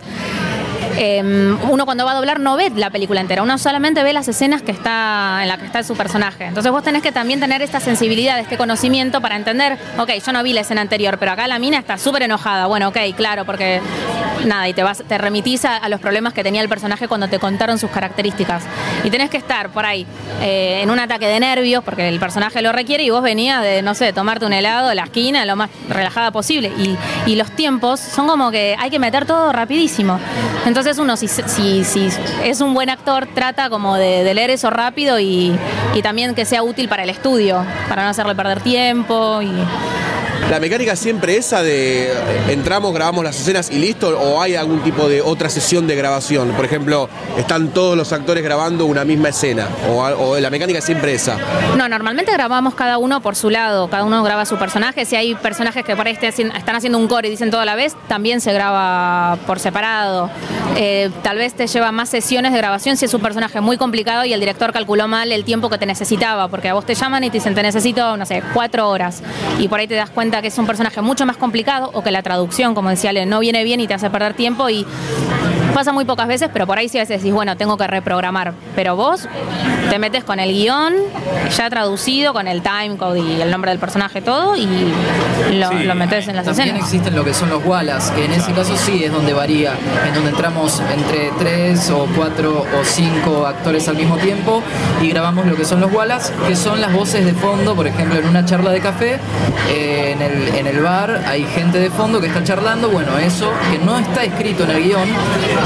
eh, 1.00 1.56
uno 1.70 1.84
cuando 1.84 2.04
va 2.04 2.10
a 2.10 2.14
doblar 2.14 2.40
no 2.40 2.56
ve 2.56 2.72
la 2.74 2.90
película 2.90 3.20
entera, 3.20 3.44
uno 3.44 3.56
solamente 3.56 4.02
ve 4.02 4.12
las 4.12 4.26
escenas 4.26 4.62
que 4.62 4.72
está 4.72 5.38
en 5.42 5.48
la 5.48 5.56
que 5.56 5.64
está 5.64 5.84
su 5.84 5.96
personaje. 5.96 6.46
Entonces 6.46 6.72
vos 6.72 6.82
tenés 6.82 7.02
que 7.02 7.12
también 7.12 7.38
tener 7.38 7.62
esta 7.62 7.78
sensibilidad, 7.78 8.40
este 8.40 8.56
conocimiento 8.56 9.20
para 9.20 9.36
entender, 9.36 9.78
ok, 9.96 10.10
yo 10.24 10.32
no 10.32 10.42
vi 10.42 10.52
la 10.52 10.62
escena 10.62 10.80
anterior, 10.80 11.18
pero 11.18 11.30
acá 11.30 11.46
la 11.46 11.60
mina 11.60 11.78
está 11.78 11.98
súper 11.98 12.24
enojada. 12.24 12.66
Bueno, 12.66 12.88
ok, 12.88 12.98
claro, 13.16 13.44
porque 13.44 13.80
nada, 14.44 14.68
y 14.68 14.74
te 14.74 14.82
vas, 14.82 15.04
te 15.06 15.18
remitís 15.18 15.64
a, 15.64 15.88
los 15.88 16.00
problemas 16.00 16.32
que 16.32 16.42
tenía 16.42 16.62
el 16.62 16.68
personaje 16.68 17.06
cuando 17.06 17.28
te 17.28 17.38
contaron 17.38 17.78
sus 17.78 17.90
características. 17.90 18.64
Y 19.04 19.10
tenés 19.10 19.30
que 19.30 19.36
estar 19.36 19.70
por 19.70 19.86
ahí 19.86 20.04
eh, 20.42 20.80
en 20.82 20.90
un 20.90 20.98
ataque 20.98 21.28
de 21.28 21.38
nervios, 21.38 21.84
porque 21.84 22.08
el 22.08 22.18
personaje 22.18 22.60
lo 22.60 22.72
requiere, 22.72 23.04
y 23.04 23.10
vos 23.10 23.22
venías 23.22 23.62
de, 23.62 23.82
no 23.82 23.94
sé, 23.94 24.12
tomarte 24.12 24.46
un 24.46 24.52
helado 24.52 24.92
la 24.94 25.04
esquina 25.04 25.44
lo 25.44 25.54
más 25.54 25.70
relajada 25.88 26.32
posible. 26.32 26.72
Y 27.26 27.36
los 27.36 27.50
tiempos 27.52 28.00
son 28.00 28.26
como 28.26 28.50
que 28.50 28.74
hay 28.78 28.90
que 28.90 28.98
meter 28.98 29.26
todo 29.26 29.52
rapidísimo. 29.52 30.18
Entonces 30.66 30.87
uno, 30.96 31.18
si, 31.18 31.28
si, 31.28 31.84
si 31.84 32.08
es 32.42 32.60
un 32.62 32.72
buen 32.72 32.88
actor, 32.88 33.28
trata 33.34 33.68
como 33.68 33.96
de, 33.96 34.24
de 34.24 34.32
leer 34.32 34.48
eso 34.48 34.70
rápido 34.70 35.20
y, 35.20 35.54
y 35.94 36.00
también 36.00 36.34
que 36.34 36.46
sea 36.46 36.62
útil 36.62 36.88
para 36.88 37.02
el 37.02 37.10
estudio, 37.10 37.62
para 37.90 38.04
no 38.04 38.08
hacerle 38.08 38.34
perder 38.34 38.62
tiempo. 38.62 39.42
Y, 39.42 39.52
La 40.50 40.60
mecánica 40.60 40.96
siempre 40.96 41.36
esa 41.36 41.62
de 41.62 42.10
eh, 42.10 42.14
entramos, 42.48 42.94
grabamos 42.94 43.22
las 43.22 43.38
escenas 43.38 43.70
y 43.70 43.78
listo, 43.78 44.18
o 44.18 44.40
hay 44.40 44.54
algún 44.54 44.80
tipo 44.80 45.06
de 45.06 45.20
otra 45.20 45.50
sesión 45.50 45.86
de 45.86 45.94
grabación. 45.94 46.52
Por 46.52 46.64
ejemplo, 46.64 47.10
están 47.36 47.68
todos 47.68 47.98
los 47.98 48.14
actores 48.14 48.42
grabando 48.42 48.86
una 48.86 49.04
misma 49.04 49.28
escena, 49.28 49.68
o, 49.90 50.38
la 50.38 50.48
mecánica 50.48 50.78
es 50.78 50.84
siempre 50.84 51.12
esa. 51.12 51.36
No, 51.76 51.86
normalmente 51.88 52.32
grabamos 52.32 52.74
cada 52.74 52.96
uno 52.96 53.20
por 53.20 53.36
su 53.36 53.50
lado, 53.50 53.88
cada 53.88 54.04
uno 54.04 54.22
graba 54.22 54.46
su 54.46 54.56
personaje. 54.56 55.04
Si 55.04 55.16
hay 55.16 55.34
personajes 55.34 55.84
que 55.84 55.94
por 55.96 56.06
ahí 56.06 56.16
están 56.18 56.76
haciendo 56.76 56.98
un 56.98 57.08
core 57.08 57.28
y 57.28 57.30
dicen 57.30 57.50
todo 57.50 57.60
a 57.60 57.66
la 57.66 57.74
vez, 57.74 57.94
también 58.08 58.40
se 58.40 58.52
graba 58.52 59.36
por 59.46 59.60
separado. 59.60 60.30
Eh, 60.76 61.10
tal 61.22 61.38
vez 61.38 61.54
te 61.54 61.66
lleva 61.66 61.92
más 61.92 62.08
sesiones 62.08 62.52
de 62.52 62.58
grabación 62.58 62.96
si 62.96 63.04
es 63.04 63.12
un 63.12 63.20
personaje 63.20 63.60
muy 63.60 63.76
complicado 63.76 64.24
y 64.24 64.32
el 64.32 64.40
director 64.40 64.72
calculó 64.72 65.08
mal 65.08 65.32
el 65.32 65.44
tiempo 65.44 65.68
que 65.68 65.76
te 65.76 65.86
necesitaba, 65.86 66.48
porque 66.48 66.68
a 66.68 66.74
vos 66.74 66.86
te 66.86 66.94
llaman 66.94 67.24
y 67.24 67.30
te 67.30 67.38
dicen 67.38 67.54
te 67.54 67.62
necesito, 67.62 68.16
no 68.16 68.24
sé, 68.24 68.42
cuatro 68.54 68.88
horas. 68.88 69.22
Y 69.58 69.68
por 69.68 69.80
ahí 69.80 69.88
te 69.88 69.94
das 69.94 70.10
cuenta 70.10 70.27
que 70.30 70.48
es 70.48 70.58
un 70.58 70.66
personaje 70.66 71.00
mucho 71.00 71.26
más 71.26 71.36
complicado 71.36 71.90
o 71.94 72.02
que 72.02 72.10
la 72.10 72.22
traducción, 72.22 72.74
como 72.74 72.90
decía 72.90 73.10
Ale, 73.10 73.26
no 73.26 73.40
viene 73.40 73.64
bien 73.64 73.80
y 73.80 73.86
te 73.86 73.94
hace 73.94 74.10
perder 74.10 74.34
tiempo 74.34 74.68
y 74.68 74.86
pasa 75.74 75.92
muy 75.92 76.04
pocas 76.04 76.26
veces, 76.28 76.48
pero 76.52 76.66
por 76.66 76.78
ahí 76.78 76.88
sí 76.88 76.98
a 76.98 77.02
veces 77.02 77.20
decís, 77.20 77.32
bueno, 77.34 77.56
tengo 77.56 77.76
que 77.76 77.86
reprogramar. 77.86 78.52
Pero 78.74 78.96
vos 78.96 79.28
te 79.90 79.98
metes 79.98 80.24
con 80.24 80.38
el 80.40 80.52
guion 80.52 80.94
ya 81.56 81.70
traducido, 81.70 82.32
con 82.32 82.46
el 82.48 82.62
timecode 82.62 83.20
y 83.20 83.40
el 83.40 83.50
nombre 83.50 83.70
del 83.70 83.80
personaje, 83.80 84.20
todo, 84.20 84.56
y 84.56 84.66
lo, 85.52 85.68
Sí, 85.70 85.84
lo 85.84 85.94
metes 85.94 86.28
en 86.28 86.36
las 86.36 86.44
También 86.44 86.68
escenas. 86.68 86.86
existen 86.88 87.16
lo 87.16 87.24
que 87.24 87.32
son 87.34 87.48
los 87.50 87.64
Wallace, 87.64 88.12
que 88.14 88.24
en 88.26 88.32
ese 88.32 88.52
caso 88.52 88.76
sí 88.76 89.04
es 89.04 89.12
donde 89.12 89.32
varía, 89.32 89.72
en 90.06 90.14
donde 90.14 90.30
entramos 90.30 90.80
entre 90.92 91.30
tres 91.38 91.90
o 91.90 92.06
cuatro 92.16 92.60
o 92.78 92.84
cinco 92.84 93.46
actores 93.46 93.88
al 93.88 93.96
mismo 93.96 94.16
tiempo 94.18 94.62
y 95.02 95.08
grabamos 95.08 95.46
lo 95.46 95.56
que 95.56 95.64
son 95.64 95.80
los 95.80 95.92
Wallace, 95.92 96.32
que 96.46 96.54
son 96.56 96.80
las 96.80 96.92
voces 96.92 97.24
de 97.24 97.32
fondo, 97.32 97.74
por 97.74 97.86
ejemplo, 97.86 98.18
en 98.18 98.26
una 98.28 98.44
charla 98.44 98.70
de 98.70 98.80
café, 98.80 99.18
eh, 99.70 100.12
en, 100.14 100.22
el, 100.22 100.54
en 100.54 100.66
el 100.66 100.80
bar 100.80 101.22
hay 101.26 101.44
gente 101.44 101.78
de 101.78 101.90
fondo 101.90 102.20
que 102.20 102.26
está 102.26 102.42
charlando, 102.44 102.88
bueno, 102.90 103.16
eso 103.18 103.50
que 103.70 103.78
no 103.84 103.98
está 103.98 104.24
escrito 104.24 104.64
en 104.64 104.70
el 104.70 104.82
guion, 104.84 105.08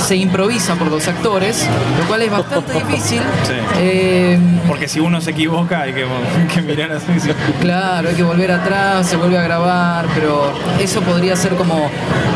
se 0.01 0.17
improvisa 0.17 0.75
por 0.75 0.89
los 0.91 1.07
actores, 1.09 1.67
lo 1.99 2.07
cual 2.07 2.23
es 2.23 2.31
bastante 2.31 2.73
difícil. 2.75 3.21
Sí. 3.45 3.55
Eh, 3.79 4.39
Porque 4.69 4.89
si 4.89 5.01
uno 5.01 5.21
se 5.21 5.31
equivoca 5.31 5.83
hay 5.83 5.93
que, 5.93 6.05
que 6.55 6.63
mirar 6.63 6.93
así. 6.93 7.19
sí. 7.21 7.31
Claro, 7.61 8.09
hay 8.09 8.15
que 8.15 8.23
volver 8.23 8.51
atrás, 8.53 9.07
se 9.07 9.17
vuelve 9.17 9.39
a 9.39 9.43
grabar, 9.43 10.07
pero 10.15 10.53
eso 10.81 11.01
podría 11.03 11.37
ser 11.37 11.55
como 11.55 11.91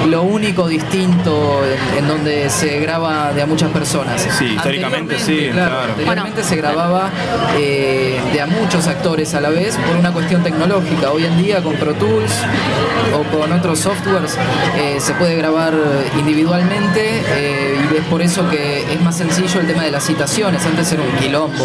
lo 0.08 0.22
único 0.22 0.68
distinto 0.68 1.60
en, 1.94 1.98
en 2.04 2.08
donde 2.08 2.48
se 2.50 2.78
graba 2.80 3.32
de 3.32 3.42
a 3.42 3.46
muchas 3.46 3.70
personas. 3.70 4.26
Sí, 4.38 4.44
históricamente 4.46 5.18
sí, 5.18 5.48
claro. 5.52 5.80
Anteriormente 5.88 6.40
Bueno. 6.42 6.48
se 6.48 6.56
grababa 6.56 7.10
eh, 7.58 8.20
de 8.32 8.40
a 8.40 8.46
muchos 8.46 8.86
actores 8.86 9.34
a 9.34 9.40
la 9.40 9.48
vez 9.50 9.76
por 9.76 9.96
una 9.96 10.12
cuestión 10.12 10.42
tecnológica. 10.42 11.10
Hoy 11.10 11.24
en 11.24 11.42
día 11.42 11.62
con 11.62 11.74
Pro 11.74 11.94
Tools 11.94 12.32
o 13.14 13.36
con 13.36 13.52
otros 13.52 13.78
softwares 13.80 14.36
eh, 14.78 14.96
se 15.00 15.14
puede 15.14 15.36
grabar 15.36 15.74
individualmente 16.18 17.22
eh, 17.46 17.76
y 17.92 17.96
es 17.96 18.04
por 18.06 18.22
eso 18.22 18.48
que 18.50 18.80
es 18.92 19.00
más 19.02 19.16
sencillo 19.16 19.60
el 19.60 19.68
tema 19.68 19.84
de 19.84 19.92
las 19.92 20.04
citaciones. 20.04 20.66
Antes 20.66 20.90
era 20.90 21.02
un 21.02 21.16
quilombo 21.16 21.64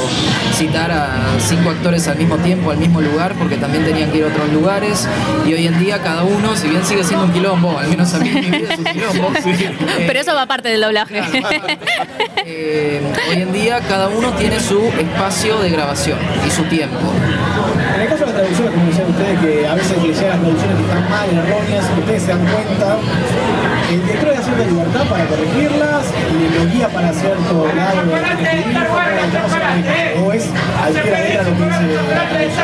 citar 0.54 0.91
a 0.91 1.17
cinco 1.39 1.72
actores 1.72 2.08
al 2.08 2.17
mismo 2.17 2.38
tiempo, 2.38 2.70
al 2.70 2.78
mismo 2.78 3.02
lugar, 3.02 3.34
porque 3.34 3.58
también 3.58 3.84
tenían 3.84 4.12
que 4.12 4.20
ir 4.20 4.26
a 4.26 4.28
otros 4.28 4.52
lugares. 4.54 5.08
Y 5.46 5.54
hoy 5.54 5.65
en 5.65 5.80
día 5.80 6.00
cada 6.04 6.24
uno, 6.24 6.56
si 6.56 6.67
bien 6.67 6.86
sigue 6.86 7.04
siendo 7.04 7.26
un 7.26 7.34
quilombo, 7.34 7.80
al 7.80 7.88
menos 7.88 8.13
a 8.13 8.20
mí 8.20 8.30
mi 8.30 8.41
vida 8.41 8.74
es 8.74 8.78
un 8.78 8.86
quilombo. 8.86 9.32
eh, 9.46 10.04
Pero 10.06 10.20
eso 10.20 10.36
va 10.36 10.46
parte 10.46 10.70
del 10.70 10.82
doblaje. 10.82 11.20
eh, 12.46 13.02
hoy 13.30 13.41
en 13.41 13.52
día 13.52 13.80
cada 13.88 14.08
uno 14.08 14.34
tiene 14.34 14.60
su 14.60 14.80
espacio 15.00 15.58
de 15.60 15.70
grabación 15.72 16.20
y 16.46 16.52
su 16.52 16.63
tiempo. 16.65 17.00
En 17.96 18.02
el 18.02 18.08
caso 18.08 18.26
de 18.26 18.32
las 18.32 18.36
traducciones, 18.36 18.74
como 18.74 18.86
decían 18.86 19.10
ustedes, 19.10 19.39
que 19.39 19.67
a 19.67 19.74
veces 19.74 20.04
les 20.04 20.20
llegan 20.20 20.41
traducciones 20.41 20.78
que 20.78 20.84
están 20.84 21.10
mal, 21.10 21.30
erróneas, 21.30 21.86
ustedes 21.98 22.22
se 22.22 22.28
dan 22.30 22.46
cuenta, 22.46 22.98
el 23.93 24.01
le 24.06 24.34
da 24.34 24.41
cierta 24.41 24.65
libertad 24.65 25.06
para 25.10 25.25
corregirlas, 25.25 26.06
y 26.32 26.58
lo 26.58 26.71
guía 26.71 26.88
para 26.88 27.12
cierto 27.13 27.67
lado 27.75 28.06
de 28.06 28.12
o 30.23 30.34
es 30.34 30.45
de 30.45 31.43
lo 31.43 31.58
que 31.58 32.45
dice 32.45 32.62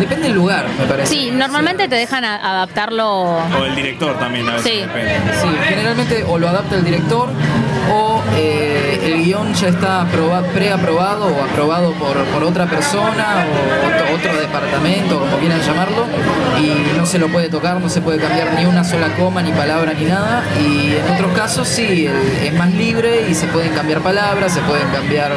Depende 0.00 0.28
del 0.28 0.34
lugar, 0.36 0.66
me 0.78 0.86
parece. 0.86 1.12
Sí, 1.14 1.30
normalmente 1.32 1.88
te 1.88 1.96
dejan 1.96 2.24
a- 2.24 2.36
adaptarlo. 2.36 3.08
O 3.38 3.64
el 3.66 3.74
director 3.74 4.18
también 4.18 4.48
a 4.48 4.52
veces 4.52 4.72
Sí. 4.72 4.80
depende. 4.80 5.14
Sí, 5.40 5.48
generalmente 5.68 6.24
o 6.26 6.38
lo 6.38 6.48
adapta 6.48 6.76
el 6.76 6.84
director 6.84 7.28
o 7.92 8.22
eh, 8.36 9.00
el 9.04 9.24
guion 9.24 9.54
ya 9.54 9.68
está 9.68 10.02
aproba- 10.02 10.42
preaprobado 10.52 11.26
o 11.26 11.42
aprobado 11.44 11.92
por, 11.92 12.16
por 12.26 12.44
otra 12.44 12.66
persona 12.66 13.44
o 13.46 13.86
otro, 13.86 14.14
otro 14.30 14.40
departamento, 14.40 15.18
como 15.20 15.38
quieran 15.38 15.60
llamarlo, 15.62 16.04
y 16.60 16.96
no 16.98 17.06
se 17.06 17.18
lo 17.18 17.28
puede 17.28 17.48
tocar, 17.48 17.80
no 17.80 17.88
se 17.88 18.00
puede 18.02 18.18
cambiar 18.18 18.52
ni 18.58 18.66
una 18.66 18.84
sola 18.84 19.08
coma, 19.16 19.40
ni 19.42 19.52
palabra, 19.52 19.92
ni 19.98 20.04
nada. 20.04 20.42
Y 20.60 20.94
en 20.96 21.14
otros 21.14 21.32
casos 21.36 21.66
sí, 21.66 22.06
el- 22.06 22.46
es 22.46 22.52
más 22.54 22.72
libre 22.74 23.26
y 23.30 23.34
se 23.34 23.46
pueden 23.46 23.72
cambiar 23.72 24.00
palabras, 24.00 24.52
se 24.52 24.60
pueden 24.60 24.88
cambiar 24.88 25.32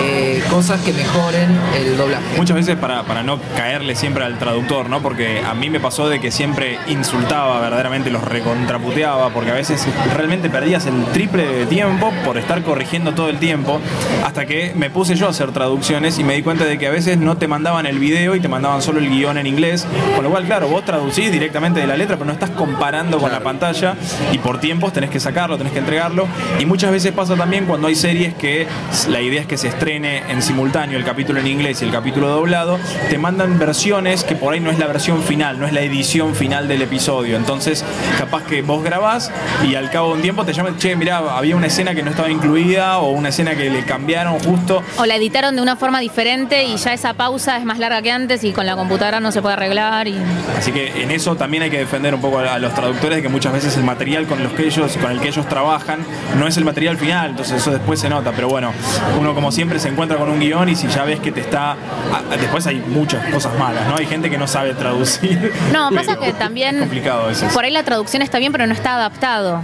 eh, 0.00 0.42
cosas 0.50 0.80
que 0.82 0.92
mejoren 0.92 1.48
el 1.76 1.96
doblaje. 1.96 2.36
Muchas 2.36 2.56
veces 2.56 2.76
para, 2.76 3.02
para 3.02 3.22
no 3.22 3.40
caerle 3.56 3.96
siempre 3.98 4.24
al 4.24 4.38
traductor, 4.38 4.88
¿no? 4.88 5.00
Porque 5.00 5.40
a 5.40 5.54
mí 5.54 5.70
me 5.70 5.80
pasó 5.80 6.08
de 6.08 6.20
que 6.20 6.30
siempre 6.30 6.78
insultaba, 6.86 7.60
verdaderamente 7.60 8.10
los 8.10 8.22
recontraputeaba, 8.22 9.30
porque 9.30 9.50
a 9.50 9.54
veces 9.54 9.84
realmente 10.14 10.48
perdías 10.48 10.86
el 10.86 11.04
triple 11.06 11.44
de 11.44 11.66
tiempo 11.66 12.12
por 12.24 12.38
estar 12.38 12.62
corrigiendo 12.62 13.12
todo 13.12 13.28
el 13.28 13.38
tiempo, 13.38 13.80
hasta 14.24 14.46
que 14.46 14.72
me 14.76 14.88
puse 14.88 15.16
yo 15.16 15.26
a 15.26 15.30
hacer 15.30 15.50
traducciones 15.50 16.16
y 16.20 16.24
me 16.24 16.34
di 16.34 16.42
cuenta 16.42 16.64
de 16.64 16.78
que 16.78 16.86
a 16.86 16.90
veces 16.90 17.18
no 17.18 17.38
te 17.38 17.48
mandaban 17.48 17.86
el 17.86 17.98
video 17.98 18.36
y 18.36 18.40
te 18.40 18.46
mandaban 18.46 18.82
solo 18.82 19.00
el 19.00 19.10
guion 19.10 19.36
en 19.36 19.48
inglés, 19.48 19.84
con 20.14 20.22
lo 20.22 20.30
cual, 20.30 20.44
claro, 20.44 20.68
vos 20.68 20.84
traducís 20.84 21.32
directamente 21.32 21.80
de 21.80 21.88
la 21.88 21.96
letra, 21.96 22.16
pero 22.16 22.26
no 22.26 22.32
estás 22.32 22.50
comparando 22.50 23.18
con 23.18 23.32
la 23.32 23.40
pantalla 23.40 23.96
y 24.30 24.38
por 24.38 24.60
tiempos 24.60 24.92
tenés 24.92 25.10
que 25.10 25.18
sacarlo, 25.18 25.58
tenés 25.58 25.72
que 25.72 25.80
entregarlo. 25.80 26.28
Y 26.60 26.66
muchas 26.66 26.92
veces 26.92 27.10
pasa 27.10 27.34
también 27.34 27.66
cuando 27.66 27.88
hay 27.88 27.96
series 27.96 28.34
que 28.34 28.68
la 29.08 29.20
idea 29.20 29.40
es 29.40 29.48
que 29.48 29.56
se 29.56 29.66
estrene 29.66 30.22
en 30.28 30.40
simultáneo 30.40 30.96
el 30.96 31.04
capítulo 31.04 31.40
en 31.40 31.48
inglés 31.48 31.82
y 31.82 31.84
el 31.84 31.90
capítulo 31.90 32.28
doblado, 32.28 32.78
te 33.10 33.18
mandan 33.18 33.58
versiones 33.58 33.87
que 33.88 34.36
por 34.36 34.52
ahí 34.52 34.60
no 34.60 34.70
es 34.70 34.78
la 34.78 34.86
versión 34.86 35.22
final, 35.22 35.58
no 35.58 35.66
es 35.66 35.72
la 35.72 35.80
edición 35.80 36.34
final 36.34 36.68
del 36.68 36.82
episodio. 36.82 37.36
Entonces, 37.36 37.82
capaz 38.18 38.42
que 38.42 38.60
vos 38.60 38.84
grabás 38.84 39.32
y 39.66 39.76
al 39.76 39.90
cabo 39.90 40.08
de 40.08 40.14
un 40.16 40.20
tiempo 40.20 40.44
te 40.44 40.52
llaman, 40.52 40.76
che, 40.76 40.94
mirá, 40.94 41.18
había 41.18 41.56
una 41.56 41.68
escena 41.68 41.94
que 41.94 42.02
no 42.02 42.10
estaba 42.10 42.28
incluida 42.30 42.98
o 42.98 43.10
una 43.12 43.30
escena 43.30 43.54
que 43.56 43.70
le 43.70 43.84
cambiaron 43.84 44.38
justo. 44.40 44.82
O 44.98 45.06
la 45.06 45.16
editaron 45.16 45.56
de 45.56 45.62
una 45.62 45.76
forma 45.76 46.00
diferente 46.00 46.64
y 46.64 46.76
ya 46.76 46.92
esa 46.92 47.14
pausa 47.14 47.56
es 47.56 47.64
más 47.64 47.78
larga 47.78 48.02
que 48.02 48.12
antes 48.12 48.44
y 48.44 48.52
con 48.52 48.66
la 48.66 48.76
computadora 48.76 49.20
no 49.20 49.32
se 49.32 49.40
puede 49.40 49.54
arreglar. 49.54 50.06
Y... 50.06 50.16
Así 50.58 50.70
que 50.70 51.02
en 51.02 51.10
eso 51.10 51.34
también 51.36 51.62
hay 51.62 51.70
que 51.70 51.78
defender 51.78 52.14
un 52.14 52.20
poco 52.20 52.40
a, 52.40 52.58
los 52.58 52.74
traductores 52.74 53.16
de 53.16 53.22
que 53.22 53.30
muchas 53.30 53.54
veces 53.54 53.74
el 53.78 53.84
material 53.84 54.26
con 54.26 54.42
los 54.42 54.52
que 54.52 54.66
ellos, 54.66 54.98
con 54.98 55.10
el 55.12 55.20
que 55.20 55.28
ellos 55.28 55.48
trabajan, 55.48 56.00
no 56.38 56.46
es 56.46 56.58
el 56.58 56.66
material 56.66 56.98
final, 56.98 57.30
entonces 57.30 57.56
eso 57.62 57.70
después 57.70 57.98
se 58.00 58.10
nota. 58.10 58.32
Pero 58.32 58.48
bueno, 58.48 58.70
uno 59.18 59.34
como 59.34 59.50
siempre 59.50 59.78
se 59.78 59.88
encuentra 59.88 60.18
con 60.18 60.28
un 60.28 60.38
guion 60.40 60.68
y 60.68 60.76
si 60.76 60.88
ya 60.88 61.04
ves 61.04 61.20
que 61.20 61.32
te 61.32 61.40
está. 61.40 61.72
a- 61.72 61.76
Después 62.38 62.66
hay 62.66 62.76
muchas 62.76 63.24
cosas 63.32 63.56
malas, 63.58 63.77
¿no? 63.86 63.96
Hay 63.96 64.06
gente 64.06 64.30
que 64.30 64.38
no 64.38 64.46
sabe 64.46 64.74
traducir. 64.74 65.52
No, 65.72 65.90
pasa 65.94 66.16
que 66.16 66.32
también 66.32 66.76
Es 66.76 66.80
complicado 66.82 67.22
a 67.22 67.26
veces. 67.28 67.52
por 67.52 67.64
ahí 67.64 67.70
la 67.70 67.82
traducción 67.82 68.22
está 68.22 68.38
bien, 68.38 68.52
pero 68.52 68.66
no 68.66 68.72
está 68.72 68.94
adaptado. 68.94 69.62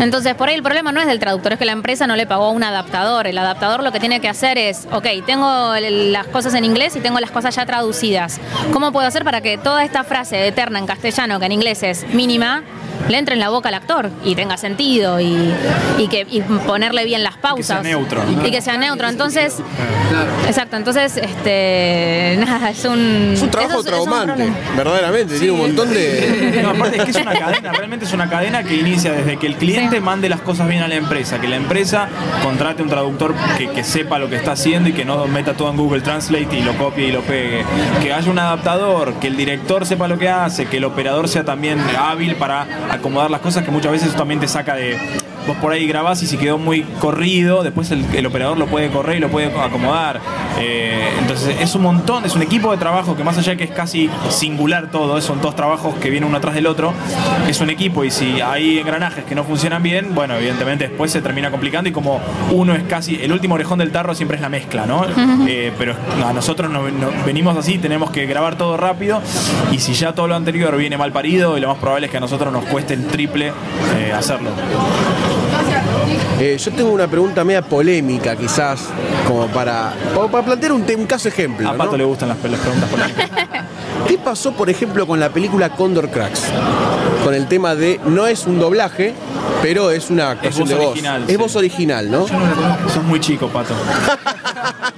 Entonces, 0.00 0.34
por 0.34 0.48
ahí 0.48 0.54
el 0.54 0.62
problema 0.62 0.92
no 0.92 1.00
es 1.00 1.06
del 1.06 1.18
traductor, 1.18 1.52
es 1.52 1.58
que 1.58 1.64
la 1.64 1.72
empresa 1.72 2.06
no 2.06 2.16
le 2.16 2.26
pagó 2.26 2.50
un 2.50 2.62
adaptador. 2.64 3.26
El 3.26 3.38
adaptador 3.38 3.82
lo 3.82 3.92
que 3.92 4.00
tiene 4.00 4.20
que 4.20 4.28
hacer 4.28 4.58
es, 4.58 4.86
ok, 4.90 5.06
tengo 5.26 5.74
las 5.78 6.26
cosas 6.28 6.54
en 6.54 6.64
inglés 6.64 6.96
y 6.96 7.00
tengo 7.00 7.20
las 7.20 7.30
cosas 7.30 7.54
ya 7.54 7.66
traducidas. 7.66 8.40
¿Cómo 8.72 8.92
puedo 8.92 9.06
hacer 9.06 9.24
para 9.24 9.40
que 9.40 9.58
toda 9.58 9.84
esta 9.84 10.04
frase 10.04 10.46
eterna 10.46 10.78
en 10.78 10.86
castellano, 10.86 11.38
que 11.40 11.46
en 11.46 11.52
inglés 11.52 11.82
es 11.82 12.06
mínima, 12.14 12.62
le 13.08 13.18
entre 13.18 13.34
en 13.34 13.40
la 13.40 13.48
boca 13.50 13.68
al 13.68 13.74
actor 13.74 14.10
y 14.24 14.34
tenga 14.34 14.56
sentido 14.56 15.20
y, 15.20 15.52
y 15.98 16.08
que 16.08 16.26
y 16.30 16.40
ponerle 16.40 17.04
bien 17.04 17.22
las 17.22 17.36
pausas? 17.36 17.66
sea 17.66 17.82
neutro. 17.82 18.22
Y 18.44 18.50
que 18.50 18.60
sea 18.62 18.76
neutro. 18.76 19.08
Entonces, 19.08 19.56
Claro. 20.10 20.30
exacto, 20.46 20.76
entonces, 20.76 21.16
este, 21.16 22.36
nada, 22.44 22.70
es 22.70 22.84
un... 22.84 23.32
Es 23.34 23.42
un 23.42 23.50
trabajo 23.50 23.80
es- 23.80 23.86
es 23.86 23.92
un 23.92 24.04
traumante, 24.04 24.52
verdaderamente. 24.76 25.38
Tiene 25.38 25.52
un 25.52 25.58
montón 25.60 25.90
de. 25.90 26.60
No, 26.62 26.70
aparte 26.70 26.98
es 26.98 27.04
que 27.04 27.10
es 27.10 27.16
una 27.16 27.32
cadena, 27.38 27.72
realmente 27.72 28.04
es 28.04 28.12
una 28.12 28.28
cadena 28.28 28.62
que 28.62 28.74
inicia 28.74 29.12
desde 29.12 29.36
que 29.38 29.46
el 29.46 29.56
cliente 29.56 29.96
Sí. 29.96 30.00
mande 30.02 30.28
las 30.28 30.40
cosas 30.40 30.68
bien 30.68 30.82
a 30.82 30.88
la 30.88 30.94
empresa, 30.96 31.40
que 31.40 31.48
la 31.48 31.56
empresa 31.56 32.08
contrate 32.42 32.82
un 32.82 32.88
traductor 32.88 33.34
que, 33.58 33.68
que 33.70 33.84
sepa 33.84 34.18
lo 34.18 34.28
que 34.28 34.36
está 34.36 34.52
haciendo 34.52 34.88
y 34.88 34.92
que 34.92 35.04
no 35.04 35.26
meta 35.26 35.54
todo 35.54 35.70
en 35.70 35.76
Google 35.76 36.00
Translate 36.02 36.48
y 36.56 36.62
lo 36.62 36.76
copie 36.76 37.08
y 37.08 37.12
lo 37.12 37.22
pegue, 37.22 37.64
que 38.02 38.12
haya 38.12 38.30
un 38.30 38.38
adaptador, 38.38 39.14
que 39.14 39.28
el 39.28 39.36
director 39.36 39.86
sepa 39.86 40.08
lo 40.08 40.18
que 40.18 40.28
hace, 40.28 40.66
que 40.66 40.76
el 40.78 40.84
operador 40.84 41.28
sea 41.28 41.44
también 41.44 41.80
hábil 41.98 42.36
para 42.36 42.66
acomodar 42.92 43.30
las 43.30 43.40
cosas, 43.40 43.64
que 43.64 43.70
muchas 43.70 43.92
veces 43.92 44.14
también 44.14 44.40
te 44.40 44.48
saca 44.48 44.74
de... 44.74 44.98
Vos 45.46 45.56
por 45.56 45.72
ahí 45.72 45.86
grabás 45.86 46.22
y 46.22 46.26
si 46.26 46.36
quedó 46.36 46.56
muy 46.58 46.82
corrido, 47.00 47.62
después 47.64 47.90
el, 47.90 48.04
el 48.14 48.26
operador 48.26 48.58
lo 48.58 48.66
puede 48.66 48.90
correr 48.90 49.16
y 49.16 49.20
lo 49.20 49.28
puede 49.28 49.46
acomodar. 49.58 50.20
Eh, 50.60 51.08
entonces 51.18 51.56
es 51.60 51.74
un 51.74 51.82
montón, 51.82 52.24
es 52.24 52.34
un 52.36 52.42
equipo 52.42 52.70
de 52.70 52.76
trabajo 52.78 53.16
que 53.16 53.24
más 53.24 53.36
allá 53.38 53.50
de 53.52 53.56
que 53.56 53.64
es 53.64 53.70
casi 53.72 54.08
singular 54.28 54.90
todo, 54.90 55.20
son 55.20 55.40
dos 55.40 55.56
trabajos 55.56 55.94
que 55.96 56.10
vienen 56.10 56.28
uno 56.28 56.38
atrás 56.38 56.54
del 56.54 56.66
otro, 56.66 56.92
es 57.48 57.60
un 57.60 57.70
equipo 57.70 58.04
y 58.04 58.10
si 58.10 58.40
hay 58.40 58.78
engranajes 58.78 59.24
que 59.24 59.34
no 59.34 59.42
funcionan 59.44 59.82
bien, 59.82 60.14
bueno, 60.14 60.34
evidentemente 60.36 60.88
después 60.88 61.10
se 61.10 61.20
termina 61.22 61.50
complicando 61.50 61.88
y 61.88 61.92
como 61.92 62.20
uno 62.50 62.74
es 62.74 62.84
casi, 62.84 63.16
el 63.20 63.32
último 63.32 63.54
orejón 63.56 63.78
del 63.80 63.90
tarro 63.90 64.14
siempre 64.14 64.36
es 64.36 64.42
la 64.42 64.48
mezcla, 64.48 64.86
¿no? 64.86 65.04
Eh, 65.48 65.72
pero 65.76 65.94
a 66.24 66.32
nosotros 66.32 66.70
no- 66.70 66.82
no- 66.88 67.10
venimos 67.26 67.56
así, 67.56 67.78
tenemos 67.78 68.10
que 68.10 68.26
grabar 68.26 68.56
todo 68.56 68.76
rápido 68.76 69.20
y 69.72 69.78
si 69.78 69.94
ya 69.94 70.12
todo 70.14 70.28
lo 70.28 70.36
anterior 70.36 70.76
viene 70.76 70.96
mal 70.96 71.10
parido, 71.12 71.58
y 71.58 71.60
lo 71.60 71.68
más 71.68 71.78
probable 71.78 72.06
es 72.06 72.10
que 72.12 72.18
a 72.18 72.20
nosotros 72.20 72.52
nos 72.52 72.64
cueste 72.66 72.94
el 72.94 73.06
triple 73.06 73.52
eh, 73.98 74.12
hacerlo. 74.12 74.50
Eh, 76.38 76.56
yo 76.58 76.72
tengo 76.72 76.90
una 76.90 77.06
pregunta 77.06 77.44
media 77.44 77.62
polémica, 77.62 78.36
quizás, 78.36 78.88
como 79.26 79.46
para, 79.48 79.94
para 80.30 80.44
plantear 80.44 80.72
un, 80.72 80.84
un 80.98 81.06
caso 81.06 81.28
ejemplo. 81.28 81.68
A 81.68 81.76
Pato 81.76 81.92
¿no? 81.92 81.98
le 81.98 82.04
gustan 82.04 82.28
las, 82.28 82.42
las 82.42 82.60
preguntas 82.60 82.88
polémicas. 82.90 83.30
¿Qué 84.06 84.18
pasó, 84.18 84.52
por 84.52 84.68
ejemplo, 84.70 85.06
con 85.06 85.20
la 85.20 85.30
película 85.30 85.70
Condor 85.70 86.10
Cracks? 86.10 86.42
Con 87.24 87.34
el 87.34 87.46
tema 87.46 87.74
de 87.74 88.00
no 88.04 88.26
es 88.26 88.46
un 88.46 88.58
doblaje, 88.58 89.14
pero 89.62 89.90
es 89.90 90.10
una 90.10 90.30
actuación 90.30 90.62
voz 90.64 90.68
de 90.68 90.74
voz. 90.76 90.86
original, 90.92 91.22
es 91.22 91.28
sí. 91.30 91.36
voz 91.36 91.56
original, 91.56 92.10
¿no? 92.10 92.26
Sos 92.28 93.02
muy 93.04 93.20
chico, 93.20 93.48
Pato. 93.48 93.74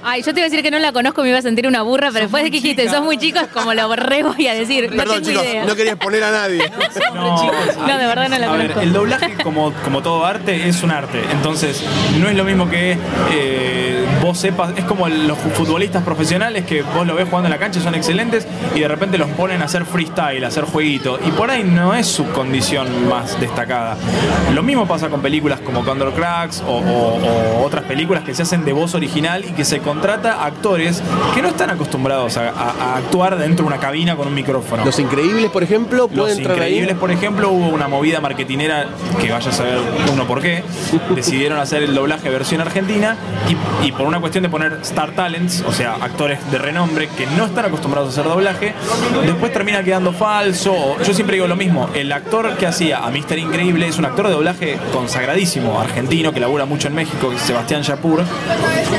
Ay, 0.07 0.21
yo 0.21 0.33
te 0.33 0.39
iba 0.39 0.45
a 0.45 0.49
decir 0.49 0.61
que 0.63 0.69
no 0.71 0.77
la 0.79 0.91
conozco, 0.91 1.23
me 1.23 1.29
iba 1.29 1.39
a 1.39 1.41
sentir 1.41 1.67
una 1.67 1.81
burra, 1.81 2.09
pero 2.11 2.21
después 2.25 2.43
de 2.43 2.51
que 2.51 2.57
dijiste, 2.57 2.87
sos 2.89 3.01
muy 3.03 3.17
chico, 3.17 3.39
es 3.39 3.47
como 3.47 3.73
lo 3.73 3.95
re 3.95 4.23
voy 4.23 4.47
a 4.47 4.53
decir. 4.53 4.89
No 4.91 4.97
Perdón, 4.97 5.23
tengo 5.23 5.29
chicos, 5.39 5.43
idea. 5.45 5.65
no 5.65 5.75
quería 5.75 5.93
exponer 5.93 6.23
a 6.23 6.31
nadie. 6.31 6.71
No, 7.13 7.51
No, 7.87 7.97
de 7.97 8.05
verdad 8.07 8.29
no 8.29 8.37
la 8.37 8.47
A 8.47 8.51
ver, 8.51 8.61
conozco. 8.67 8.81
el 8.81 8.93
doblaje, 8.93 9.33
como, 9.43 9.71
como 9.83 10.01
todo 10.01 10.25
arte, 10.25 10.67
es 10.67 10.83
un 10.83 10.91
arte. 10.91 11.23
Entonces, 11.31 11.83
no 12.19 12.27
es 12.29 12.35
lo 12.35 12.43
mismo 12.43 12.69
que 12.69 12.97
eh, 13.31 14.05
vos 14.21 14.37
sepas. 14.37 14.73
Es 14.77 14.83
como 14.85 15.07
los 15.07 15.37
futbolistas 15.37 16.03
profesionales 16.03 16.65
que 16.65 16.81
vos 16.83 17.07
lo 17.07 17.15
ves 17.15 17.25
jugando 17.27 17.47
en 17.47 17.51
la 17.53 17.57
cancha, 17.59 17.79
son 17.81 17.95
excelentes, 17.95 18.45
y 18.75 18.81
de 18.81 18.87
repente 18.95 19.17
los 19.17 19.29
ponen 19.31 19.61
a 19.61 19.65
hacer 19.65 19.85
freestyle, 19.85 20.43
a 20.43 20.47
hacer 20.47 20.63
jueguito. 20.65 21.19
Y 21.25 21.31
por 21.31 21.49
ahí 21.51 21.63
no 21.63 21.93
es 21.93 22.07
su 22.07 22.25
condición 22.31 23.07
más 23.09 23.39
destacada. 23.39 23.97
Lo 24.53 24.63
mismo 24.63 24.87
pasa 24.87 25.09
con 25.09 25.21
películas 25.21 25.59
como 25.59 25.83
Condor 25.83 26.13
Cracks 26.13 26.61
o, 26.67 26.77
o- 26.77 27.15
o 27.59 27.63
otras 27.65 27.83
películas 27.85 28.23
que 28.23 28.33
se 28.33 28.41
hacen 28.43 28.65
de 28.65 28.73
voz 28.73 28.95
original 28.95 29.43
y 29.45 29.51
que 29.51 29.65
se 29.65 29.79
contrata 29.79 30.33
a 30.41 30.45
actores 30.45 31.01
que 31.33 31.41
no 31.41 31.47
están 31.49 31.69
acostumbrados 31.69 32.37
a, 32.37 32.49
a- 32.49 32.93
a 32.93 32.97
actuar 32.97 33.37
dentro 33.37 33.63
de 33.65 33.67
una 33.73 33.79
cabina 33.79 34.15
con 34.15 34.27
un 34.27 34.33
micrófono. 34.33 34.83
Los 34.85 34.99
Increíbles, 34.99 35.49
por 35.51 35.63
ejemplo, 35.63 36.09
Los 36.11 36.17
pueden 36.31 36.39
Increíbles, 36.39 36.93
ahí. 36.93 36.99
por 36.99 37.11
ejemplo, 37.11 37.49
hubo 37.49 37.67
una 37.69 37.87
movida 37.87 38.19
marketinera 38.21 38.87
que 39.21 39.31
vaya 39.31 39.49
a 39.49 39.53
saber 39.53 39.77
uno 40.11 40.25
por 40.25 40.41
qué. 40.41 40.63
Decidieron 41.15 41.59
hacer 41.59 41.83
el 41.83 41.93
doblaje 41.93 42.29
versión 42.29 42.61
argentina 42.61 43.15
y, 43.81 43.87
y 43.87 43.91
por 43.91 44.07
una 44.07 44.19
cuestión 44.19 44.43
de 44.43 44.49
poner 44.49 44.79
Star 44.81 45.11
Talents, 45.11 45.63
o 45.67 45.71
sea, 45.73 45.95
actores 46.01 46.39
de 46.51 46.57
renombre 46.57 47.07
que 47.17 47.25
no 47.27 47.45
están 47.45 47.65
acostumbrados 47.65 48.09
a 48.09 48.11
hacer 48.21 48.31
doblaje, 48.31 48.73
después 49.25 49.51
termina 49.53 49.83
quedando 49.83 50.13
falso. 50.13 50.97
Yo 51.03 51.13
siempre 51.13 51.35
digo 51.35 51.47
lo 51.47 51.55
mismo, 51.55 51.89
el 51.93 52.11
actor 52.11 52.55
que 52.57 52.67
hacía 52.67 52.99
a 52.99 53.09
Mr. 53.09 53.37
Increíble 53.37 53.87
es 53.87 53.97
un 53.97 54.05
actor 54.05 54.27
de 54.27 54.33
doblaje 54.33 54.77
consagradísimo, 54.93 55.79
argentino, 55.79 56.33
que 56.33 56.39
labura 56.39 56.65
mucho 56.65 56.87
en 56.87 56.95
México, 56.95 57.29
que 57.29 57.35
es 57.35 57.41
Sebastián 57.41 57.83
Yapur. 57.83 58.23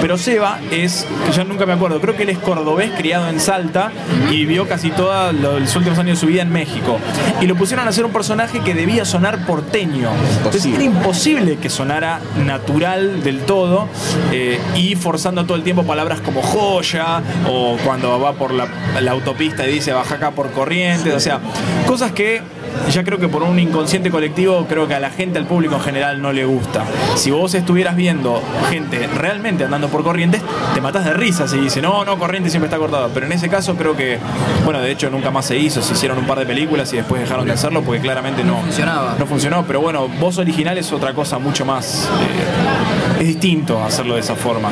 Pero 0.01 0.18
Seba 0.18 0.59
es, 0.70 1.07
yo 1.35 1.44
nunca 1.44 1.66
me 1.66 1.72
acuerdo, 1.72 2.01
creo 2.01 2.16
que 2.16 2.25
él 2.25 2.31
es 2.31 2.38
cordobés, 2.38 2.90
criado 2.92 3.29
en 3.29 3.40
Salta 3.40 3.90
y 4.31 4.37
vivió 4.37 4.68
casi 4.68 4.90
todos 4.90 5.35
los 5.35 5.77
últimos 5.77 5.99
años 5.99 6.18
de 6.18 6.20
su 6.20 6.27
vida 6.27 6.42
en 6.42 6.53
México. 6.53 6.99
Y 7.40 7.46
lo 7.46 7.55
pusieron 7.55 7.87
a 7.87 7.90
hacer 7.90 8.05
un 8.05 8.12
personaje 8.12 8.61
que 8.61 8.75
debía 8.75 9.05
sonar 9.05 9.46
porteño. 9.46 10.11
Entonces 10.38 10.66
era 10.66 10.83
imposible 10.83 11.57
que 11.57 11.70
sonara 11.70 12.20
natural 12.44 13.22
del 13.22 13.40
todo 13.40 13.88
eh, 14.33 14.61
y 14.75 14.94
forzando 14.96 15.44
todo 15.44 15.57
el 15.57 15.62
tiempo 15.62 15.85
palabras 15.85 16.20
como 16.20 16.42
joya 16.42 17.22
o 17.49 17.77
cuando 17.85 18.18
va 18.20 18.33
por 18.33 18.53
la, 18.53 18.68
la 19.01 19.11
autopista 19.12 19.66
y 19.66 19.76
dice 19.77 19.93
baja 19.93 20.17
acá 20.17 20.31
por 20.33 20.51
corrientes. 20.51 21.15
O 21.15 21.21
sea, 21.21 21.41
cosas 21.87 22.12
que 22.12 22.43
ya 22.91 23.05
creo 23.05 23.19
que 23.19 23.29
por 23.29 23.43
un 23.43 23.59
inconsciente 23.59 24.11
colectivo 24.11 24.67
creo 24.69 24.87
que 24.87 24.95
a 24.95 25.01
la 25.01 25.11
gente, 25.11 25.39
al 25.39 25.47
público 25.47 25.77
en 25.77 25.81
general 25.81 26.21
no 26.21 26.33
le 26.33 26.45
gusta. 26.45 26.85
Si 27.15 27.31
vos 27.31 27.55
estuvieras 27.55 27.97
viendo 27.97 28.43
gente 28.71 29.07
realmente 29.07 29.65
andando 29.65 29.89
por 29.89 30.03
corrientes, 30.03 30.43
te 30.75 30.81
matás 30.81 31.05
de 31.05 31.12
risa 31.12 31.49
si 31.49 31.59
dice, 31.59 31.81
no, 31.81 32.05
no, 32.05 32.19
corriente 32.19 32.51
siempre 32.51 32.67
está 32.67 32.79
cortada. 32.79 33.09
Pero 33.12 33.27
en 33.27 33.33
ese 33.33 33.49
caso 33.49 33.77
creo 33.77 33.97
que, 33.97 34.19
bueno, 34.65 34.81
de 34.81 34.91
hecho 34.91 35.11
nunca 35.11 35.31
más 35.31 35.47
se 35.47 35.57
hizo, 35.57 35.83
se 35.83 35.95
hicieron 35.95 36.19
un 36.19 36.27
par 36.27 36.39
de 36.39 36.47
películas 36.47 36.93
y 36.93 36.97
después 36.97 37.21
dejaron 37.21 37.47
de 37.47 37.53
hacerlo 37.53 37.83
porque 37.83 38.01
claramente 38.01 38.45
no, 38.45 38.57
No 38.57 38.62
funcionaba. 38.62 39.17
No 39.19 39.27
funcionó, 39.27 39.65
pero 39.67 39.81
bueno, 39.81 40.09
voz 40.09 40.39
original 40.39 40.79
es 40.79 40.93
otra 40.93 41.12
cosa 41.15 41.39
mucho 41.39 41.65
más... 41.65 42.09
eh, 42.21 42.96
es 43.19 43.27
distinto 43.27 43.83
hacerlo 43.83 44.15
de 44.15 44.21
esa 44.21 44.35
forma. 44.35 44.71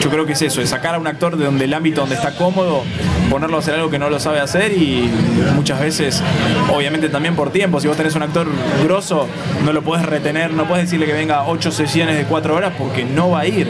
Yo 0.00 0.10
creo 0.10 0.26
que 0.26 0.32
es 0.32 0.42
eso, 0.42 0.60
es 0.60 0.70
sacar 0.70 0.94
a 0.94 0.98
un 0.98 1.06
actor 1.06 1.36
de 1.36 1.44
donde 1.44 1.64
el 1.64 1.74
ámbito 1.74 2.00
donde 2.00 2.16
está 2.16 2.34
cómodo, 2.34 2.82
ponerlo 3.30 3.56
a 3.56 3.60
hacer 3.60 3.74
algo 3.74 3.90
que 3.90 3.98
no 3.98 4.10
lo 4.10 4.18
sabe 4.18 4.40
hacer 4.40 4.72
y 4.72 5.10
muchas 5.54 5.80
veces, 5.80 6.22
obviamente 6.72 7.08
también 7.08 7.36
por 7.36 7.50
tiempo, 7.50 7.80
si 7.80 7.88
vos 7.88 7.96
tenés 7.96 8.14
un 8.14 8.22
actor 8.22 8.46
grosso, 8.84 9.26
no 9.64 9.72
lo 9.72 9.82
podés 9.82 10.06
retener, 10.06 10.52
no 10.52 10.66
podés 10.66 10.84
decirle 10.84 11.06
que 11.06 11.12
venga 11.12 11.44
ocho 11.44 11.70
sesiones 11.70 12.16
de 12.16 12.24
cuatro 12.24 12.54
horas 12.54 12.72
porque 12.78 13.04
no 13.04 13.30
va 13.30 13.40
a 13.40 13.46
ir. 13.46 13.68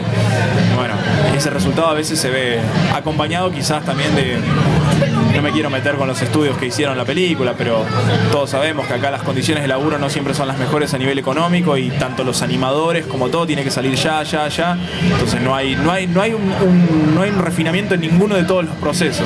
Bueno, 0.75 0.95
ese 1.35 1.49
resultado 1.49 1.87
a 1.87 1.93
veces 1.93 2.19
se 2.19 2.29
ve 2.29 2.59
acompañado 2.93 3.51
quizás 3.51 3.83
también 3.83 4.15
de... 4.15 4.37
No 5.35 5.41
me 5.41 5.51
quiero 5.51 5.69
meter 5.69 5.95
con 5.95 6.07
los 6.07 6.21
estudios 6.21 6.57
que 6.57 6.67
hicieron 6.67 6.95
la 6.97 7.05
película, 7.05 7.53
pero 7.57 7.83
todos 8.31 8.49
sabemos 8.51 8.85
que 8.87 8.93
acá 8.93 9.09
las 9.11 9.23
condiciones 9.23 9.63
de 9.63 9.67
laburo 9.67 9.97
no 9.97 10.09
siempre 10.09 10.33
son 10.33 10.47
las 10.47 10.57
mejores 10.57 10.93
a 10.93 10.97
nivel 10.97 11.17
económico 11.19 11.75
y 11.75 11.89
tanto 11.89 12.23
los 12.23 12.41
animadores 12.43 13.05
como 13.07 13.29
todo 13.29 13.45
tiene 13.47 13.63
que 13.63 13.71
salir 13.71 13.95
ya, 13.95 14.21
ya, 14.23 14.47
ya. 14.47 14.77
Entonces 15.01 15.41
no 15.41 15.55
hay, 15.55 15.75
no 15.75 15.91
hay, 15.91 16.07
no 16.07 16.21
hay 16.21 16.33
un, 16.33 16.43
un- 16.43 17.15
no 17.15 17.23
hay 17.23 17.31
un 17.31 17.39
refinamiento 17.39 17.95
en 17.95 18.01
ninguno 18.01 18.35
de 18.35 18.43
todos 18.43 18.63
los 18.65 18.75
procesos. 18.75 19.25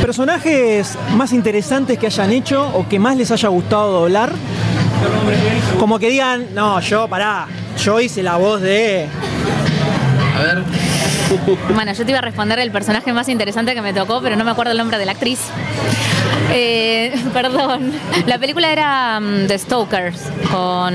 Personajes 0.00 0.96
más 1.16 1.32
interesantes 1.32 1.98
que 1.98 2.06
hayan 2.06 2.30
hecho 2.32 2.68
o 2.68 2.88
que 2.88 2.98
más 2.98 3.16
les 3.16 3.30
haya 3.30 3.48
gustado 3.48 4.00
doblar. 4.00 4.30
Como 5.78 5.98
que 5.98 6.08
digan, 6.10 6.46
no, 6.54 6.80
yo, 6.80 7.08
pará, 7.08 7.46
yo 7.82 8.00
hice 8.00 8.22
la 8.22 8.36
voz 8.36 8.60
de. 8.60 9.06
A 10.36 10.42
ver, 10.42 10.62
Bueno, 11.74 11.92
yo 11.92 12.04
te 12.04 12.10
iba 12.10 12.18
a 12.18 12.22
responder 12.22 12.58
el 12.58 12.70
personaje 12.70 13.12
más 13.12 13.28
interesante 13.28 13.74
que 13.74 13.82
me 13.82 13.92
tocó, 13.92 14.20
pero 14.20 14.36
no 14.36 14.44
me 14.44 14.50
acuerdo 14.50 14.72
el 14.72 14.78
nombre 14.78 14.98
de 14.98 15.06
la 15.06 15.12
actriz. 15.12 15.40
Eh, 16.52 17.14
perdón. 17.32 17.92
La 18.26 18.38
película 18.38 18.72
era 18.72 19.20
mm, 19.20 19.46
The 19.46 19.58
Stokers 19.58 20.20
con 20.50 20.94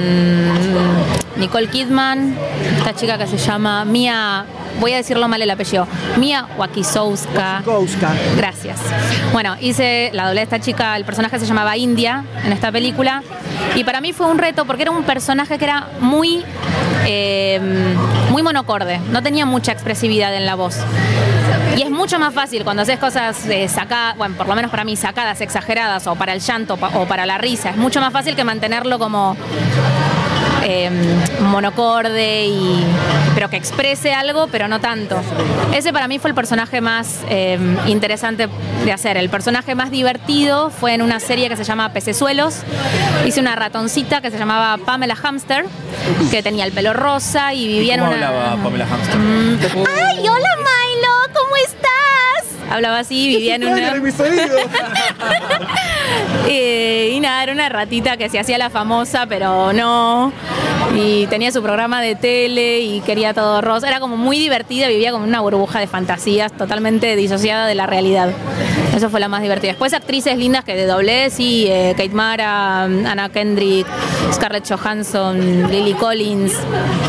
Nicole 1.37 1.67
Kidman, 1.67 2.35
esta 2.77 2.93
chica 2.93 3.17
que 3.17 3.27
se 3.27 3.37
llama 3.37 3.85
Mia 3.85 4.45
voy 4.79 4.93
a 4.93 4.97
decirlo 4.97 5.27
mal 5.27 5.41
el 5.41 5.49
apellido. 5.49 5.87
Mia 6.17 6.47
Wakisowska. 6.57 7.63
Gracias. 8.37 8.79
Bueno, 9.31 9.55
hice 9.59 10.09
la 10.13 10.27
doble 10.27 10.41
de 10.41 10.43
esta 10.43 10.59
chica, 10.59 10.95
el 10.97 11.05
personaje 11.05 11.39
se 11.39 11.45
llamaba 11.45 11.77
India 11.77 12.23
en 12.43 12.51
esta 12.51 12.71
película. 12.71 13.23
Y 13.75 13.83
para 13.83 14.01
mí 14.01 14.13
fue 14.13 14.27
un 14.27 14.37
reto 14.37 14.65
porque 14.65 14.83
era 14.83 14.91
un 14.91 15.03
personaje 15.03 15.57
que 15.57 15.65
era 15.65 15.87
muy, 15.99 16.43
eh, 17.05 17.59
muy 18.35 18.43
monocorde, 18.43 18.99
no 19.11 19.23
tenía 19.23 19.45
mucha 19.45 19.71
expresividad 19.71 20.35
en 20.35 20.45
la 20.45 20.55
voz. 20.55 20.75
Y 21.77 21.83
es 21.83 21.89
mucho 21.89 22.19
más 22.19 22.33
fácil 22.33 22.65
cuando 22.65 22.81
haces 22.81 22.99
cosas 22.99 23.45
eh, 23.45 23.69
sacadas, 23.69 24.17
bueno, 24.17 24.35
por 24.35 24.45
lo 24.45 24.55
menos 24.55 24.71
para 24.71 24.83
mí, 24.83 24.97
sacadas, 24.97 25.39
exageradas, 25.39 26.05
o 26.05 26.15
para 26.15 26.33
el 26.33 26.41
llanto 26.41 26.73
o 26.73 27.05
para 27.05 27.25
la 27.25 27.37
risa. 27.37 27.69
Es 27.69 27.77
mucho 27.77 28.01
más 28.01 28.11
fácil 28.11 28.35
que 28.35 28.43
mantenerlo 28.43 28.99
como 28.99 29.37
eh, 30.67 30.89
monocorde 31.41 32.45
y 32.47 32.83
pero 33.35 33.49
que 33.49 33.57
exprese 33.57 34.13
algo, 34.13 34.47
pero 34.47 34.67
no 34.67 34.79
tanto. 34.79 35.21
Ese 35.73 35.91
para 35.93 36.07
mí 36.07 36.19
fue 36.19 36.29
el 36.29 36.35
personaje 36.35 36.81
más 36.81 37.19
eh, 37.29 37.59
interesante 37.85 38.47
de 38.83 38.91
hacer. 38.91 39.17
El 39.17 39.29
personaje 39.29 39.75
más 39.75 39.91
divertido 39.91 40.69
fue 40.69 40.93
en 40.93 41.01
una 41.01 41.19
serie 41.19 41.49
que 41.49 41.55
se 41.57 41.63
llama 41.63 41.91
Pecesuelos. 41.93 42.61
Hice 43.25 43.41
una 43.41 43.55
ratoncita 43.55 44.21
que 44.21 44.31
se 44.31 44.37
llamaba 44.37 44.77
Pamela 44.83 45.15
Hamster, 45.15 45.65
que 46.31 46.41
tenía 46.41 46.65
el 46.65 46.71
pelo 46.71 46.93
rosa 46.93 47.53
y 47.53 47.67
vivía 47.67 47.95
en 47.95 47.99
¿Cómo 48.01 48.13
una. 48.13 48.27
hablaba 48.29 48.63
Pamela 48.63 48.85
Hamster? 48.87 49.15
¡Ay, 49.17 50.27
hola 50.27 50.49
Milo! 50.57 51.33
¿Cómo 51.33 51.55
estás? 51.57 52.54
Hablaba 52.69 52.99
así, 52.99 53.27
vivía 53.27 53.55
en 53.55 53.65
una. 53.65 53.93
Eh, 56.47 57.11
y 57.13 57.19
nada, 57.19 57.41
era 57.41 57.53
una 57.53 57.69
ratita 57.69 58.17
que 58.17 58.29
se 58.29 58.37
hacía 58.37 58.59
la 58.59 58.69
famosa, 58.69 59.25
pero 59.25 59.73
no. 59.73 60.31
Y 60.95 61.25
tenía 61.27 61.51
su 61.51 61.61
programa 61.63 62.01
de 62.01 62.15
tele 62.15 62.81
y 62.81 63.01
quería 63.01 63.33
todo 63.33 63.61
rosa. 63.61 63.87
Era 63.87 63.99
como 63.99 64.15
muy 64.15 64.37
divertida, 64.37 64.87
vivía 64.87 65.11
como 65.11 65.23
una 65.23 65.41
burbuja 65.41 65.79
de 65.79 65.87
fantasías, 65.87 66.51
totalmente 66.53 67.15
disociada 67.15 67.65
de 67.65 67.75
la 67.75 67.87
realidad. 67.87 68.29
Eso 69.05 69.09
fue 69.09 69.19
la 69.19 69.27
más 69.27 69.41
divertida. 69.41 69.71
Después 69.71 69.93
actrices 69.93 70.37
lindas 70.37 70.63
que 70.63 70.75
de 70.75 70.85
doble, 70.85 71.29
sí, 71.29 71.65
eh, 71.67 71.93
Kate 71.97 72.09
Mara, 72.09 72.83
Anna 72.83 73.29
Kendrick, 73.29 73.85
Scarlett 74.31 74.67
Johansson, 74.67 75.69
Lily 75.69 75.93
Collins, 75.95 76.53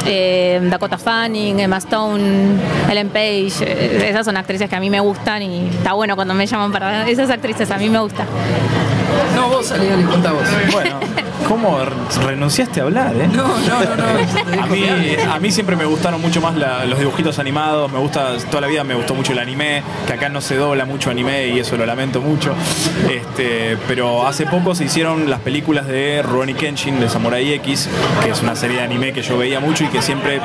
eh, 0.04 0.60
Dakota 0.64 0.98
Fanning, 0.98 1.60
Emma 1.60 1.76
Stone, 1.78 2.56
Ellen 2.90 3.08
Page. 3.10 3.52
Eh, 3.60 4.08
esas 4.08 4.24
son 4.24 4.36
actrices 4.36 4.68
que 4.68 4.74
a 4.74 4.80
mí 4.80 4.90
me 4.90 5.00
gustan 5.00 5.42
y 5.42 5.68
está 5.68 5.92
bueno 5.92 6.16
cuando 6.16 6.34
me 6.34 6.46
llaman 6.46 6.72
para 6.72 7.08
esas 7.08 7.30
actrices, 7.30 7.70
a 7.70 7.78
mí 7.78 7.88
me 7.88 8.00
gusta. 8.00 8.26
No, 9.34 9.48
vos 9.48 9.66
salí, 9.66 9.86
dale, 9.86 10.04
contá 10.04 10.32
vos. 10.32 10.42
Bueno, 10.72 10.98
¿cómo 11.48 11.78
re- 11.84 12.26
renunciaste 12.26 12.80
a 12.80 12.84
hablar, 12.84 13.14
eh? 13.16 13.28
No, 13.32 13.46
no, 13.46 13.80
no, 13.84 13.96
no. 13.96 14.62
A 14.62 14.66
mí, 14.66 14.84
a 15.30 15.38
mí 15.38 15.50
siempre 15.50 15.76
me 15.76 15.84
gustaron 15.84 16.20
mucho 16.20 16.40
más 16.40 16.56
la- 16.56 16.84
los 16.86 16.98
dibujitos 16.98 17.38
animados, 17.38 17.90
me 17.92 17.98
gusta, 17.98 18.36
toda 18.50 18.62
la 18.62 18.66
vida 18.66 18.84
me 18.84 18.94
gustó 18.94 19.14
mucho 19.14 19.32
el 19.32 19.38
anime, 19.38 19.82
que 20.06 20.12
acá 20.14 20.28
no 20.28 20.40
se 20.40 20.56
dobla 20.56 20.84
mucho 20.84 21.10
anime 21.10 21.48
y 21.48 21.58
eso 21.60 21.76
lo 21.76 21.86
lamento 21.86 22.20
mucho. 22.20 22.54
Este, 23.10 23.76
pero 23.86 24.26
hace 24.26 24.46
poco 24.46 24.74
se 24.74 24.84
hicieron 24.84 25.30
las 25.30 25.40
películas 25.40 25.86
de 25.86 26.22
Rurouni 26.22 26.54
Kenshin 26.54 27.00
de 27.00 27.08
Samurai 27.08 27.52
X, 27.54 27.88
que 28.22 28.30
es 28.30 28.42
una 28.42 28.56
serie 28.56 28.78
de 28.78 28.82
anime 28.82 29.12
que 29.12 29.22
yo 29.22 29.38
veía 29.38 29.60
mucho 29.60 29.84
y 29.84 29.88
que 29.88 30.02
siempre 30.02 30.40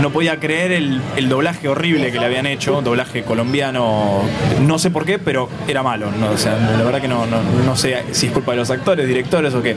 no 0.00 0.10
podía 0.10 0.38
creer 0.38 0.72
el, 0.72 1.00
el 1.16 1.28
doblaje 1.28 1.68
horrible 1.68 2.12
que 2.12 2.18
le 2.18 2.26
habían 2.26 2.46
hecho, 2.46 2.82
doblaje 2.82 3.22
colombiano, 3.22 4.20
no 4.60 4.78
sé 4.78 4.90
por 4.90 5.04
qué, 5.04 5.18
pero 5.18 5.48
era 5.68 5.82
malo, 5.82 6.10
¿no? 6.18 6.30
o 6.30 6.38
sea, 6.38 6.56
la 6.56 6.84
verdad 6.84 7.00
que 7.00 7.08
no, 7.08 7.26
no, 7.26 7.38
no 7.66 7.76
sé 7.82 8.02
si 8.12 8.26
es 8.26 8.32
culpa 8.32 8.52
de 8.52 8.58
los 8.58 8.70
actores, 8.70 9.06
directores 9.06 9.54
o 9.54 9.62
qué. 9.62 9.76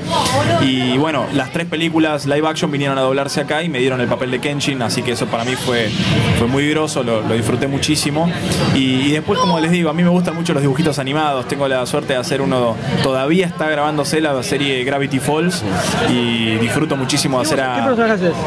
Y 0.61 0.97
bueno, 0.97 1.25
las 1.33 1.51
tres 1.51 1.65
películas 1.65 2.25
live 2.25 2.47
action 2.47 2.71
vinieron 2.71 2.97
a 2.97 3.01
doblarse 3.01 3.41
acá 3.41 3.63
y 3.63 3.69
me 3.69 3.79
dieron 3.79 3.99
el 4.01 4.07
papel 4.07 4.31
de 4.31 4.39
Kenshin, 4.39 4.81
así 4.81 5.01
que 5.01 5.11
eso 5.11 5.25
para 5.27 5.43
mí 5.43 5.55
fue, 5.55 5.89
fue 6.37 6.47
muy 6.47 6.69
groso, 6.69 7.03
lo, 7.03 7.21
lo 7.21 7.33
disfruté 7.33 7.67
muchísimo. 7.67 8.29
Y, 8.73 9.01
y 9.07 9.11
después, 9.11 9.39
como 9.39 9.59
les 9.59 9.71
digo, 9.71 9.89
a 9.89 9.93
mí 9.93 10.03
me 10.03 10.09
gustan 10.09 10.35
mucho 10.35 10.53
los 10.53 10.61
dibujitos 10.61 10.99
animados, 10.99 11.47
tengo 11.47 11.67
la 11.67 11.85
suerte 11.85 12.13
de 12.13 12.19
hacer 12.19 12.41
uno, 12.41 12.75
todavía 13.03 13.47
está 13.47 13.69
grabándose 13.69 14.21
la 14.21 14.41
serie 14.43 14.83
Gravity 14.83 15.19
Falls 15.19 15.63
y 16.09 16.55
disfruto 16.57 16.95
muchísimo 16.95 17.39
de 17.39 17.45
hacer 17.45 17.61
a, 17.61 17.85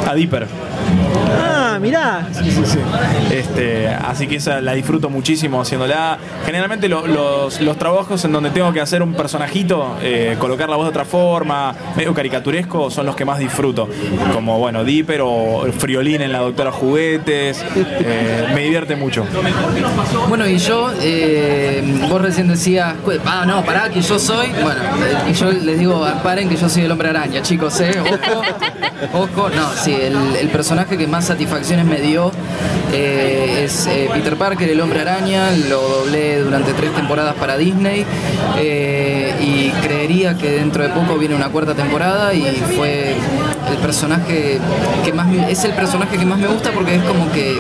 a 0.06 0.14
Dipper. 0.14 0.46
Ah, 1.78 1.80
mirá. 1.80 2.28
Este, 3.30 3.88
así 3.88 4.26
que 4.26 4.36
esa 4.36 4.60
la 4.60 4.72
disfruto 4.74 5.08
muchísimo 5.10 5.60
haciéndola. 5.60 6.18
Generalmente 6.44 6.88
lo- 6.88 7.06
los, 7.06 7.60
los 7.60 7.76
trabajos 7.78 8.24
en 8.24 8.32
donde 8.32 8.50
tengo 8.50 8.72
que 8.72 8.80
hacer 8.80 9.02
un 9.02 9.14
personajito, 9.14 9.96
eh, 10.02 10.36
colocar 10.38 10.68
la 10.68 10.76
voz 10.76 10.86
de 10.86 10.90
otra 10.90 11.04
forma, 11.04 11.74
medio 11.96 12.12
caricaturesco, 12.14 12.90
son 12.90 13.06
los 13.06 13.14
que 13.16 13.24
más 13.24 13.38
disfruto. 13.38 13.88
Como, 14.32 14.58
bueno, 14.58 14.82
Dipper 14.84 15.20
o 15.22 15.66
Friolín 15.76 16.20
en 16.22 16.32
La 16.32 16.40
Doctora 16.40 16.72
Juguetes. 16.72 17.64
Eh, 17.76 18.46
me 18.54 18.62
divierte 18.62 18.96
mucho. 18.96 19.24
Bueno, 20.28 20.46
y 20.46 20.58
yo, 20.58 20.90
eh, 21.00 21.82
vos 22.08 22.20
recién 22.20 22.48
decías, 22.48 22.94
"Cu- 23.04 23.12
ah, 23.24 23.44
no, 23.46 23.64
pará, 23.64 23.88
que 23.90 24.00
yo 24.00 24.18
soy. 24.18 24.48
Bueno, 24.62 24.80
yo 25.32 25.52
les 25.52 25.78
digo, 25.78 26.06
paren 26.22 26.48
que 26.48 26.56
yo 26.56 26.68
soy 26.68 26.82
el 26.84 26.90
hombre 26.90 27.08
araña, 27.10 27.42
chicos, 27.42 27.80
¿eh? 27.80 27.92
Ojo, 28.00 28.42
ojo. 29.14 29.50
No, 29.54 29.68
sí, 29.74 29.94
el, 29.94 30.16
el 30.36 30.48
personaje 30.48 30.96
que 30.96 31.06
más 31.06 31.30
me 31.76 32.00
dio 32.00 32.33
eh, 32.94 33.64
es 33.64 33.87
eh, 33.87 34.09
Peter 34.11 34.37
Parker, 34.37 34.70
el 34.70 34.81
hombre 34.81 35.00
araña. 35.00 35.50
Lo 35.68 35.83
doblé 35.83 36.40
durante 36.40 36.72
tres 36.72 36.94
temporadas 36.94 37.35
para 37.35 37.59
Disney 37.59 38.07
eh, 38.59 39.35
y 39.40 39.68
creería 39.83 40.38
que 40.38 40.50
dentro 40.52 40.83
de 40.83 40.88
poco 40.88 41.18
viene 41.18 41.35
una 41.35 41.50
cuarta 41.50 41.74
temporada 41.74 42.33
y 42.33 42.42
fue 42.74 43.14
el 43.70 43.76
personaje 43.78 44.59
que 45.04 45.12
más 45.12 45.26
me- 45.26 45.50
es 45.50 45.64
el 45.64 45.72
personaje 45.72 46.16
que 46.18 46.24
más 46.26 46.38
me 46.38 46.46
gusta 46.48 46.70
porque 46.72 46.96
es 46.96 47.02
como 47.02 47.31
que 47.33 47.59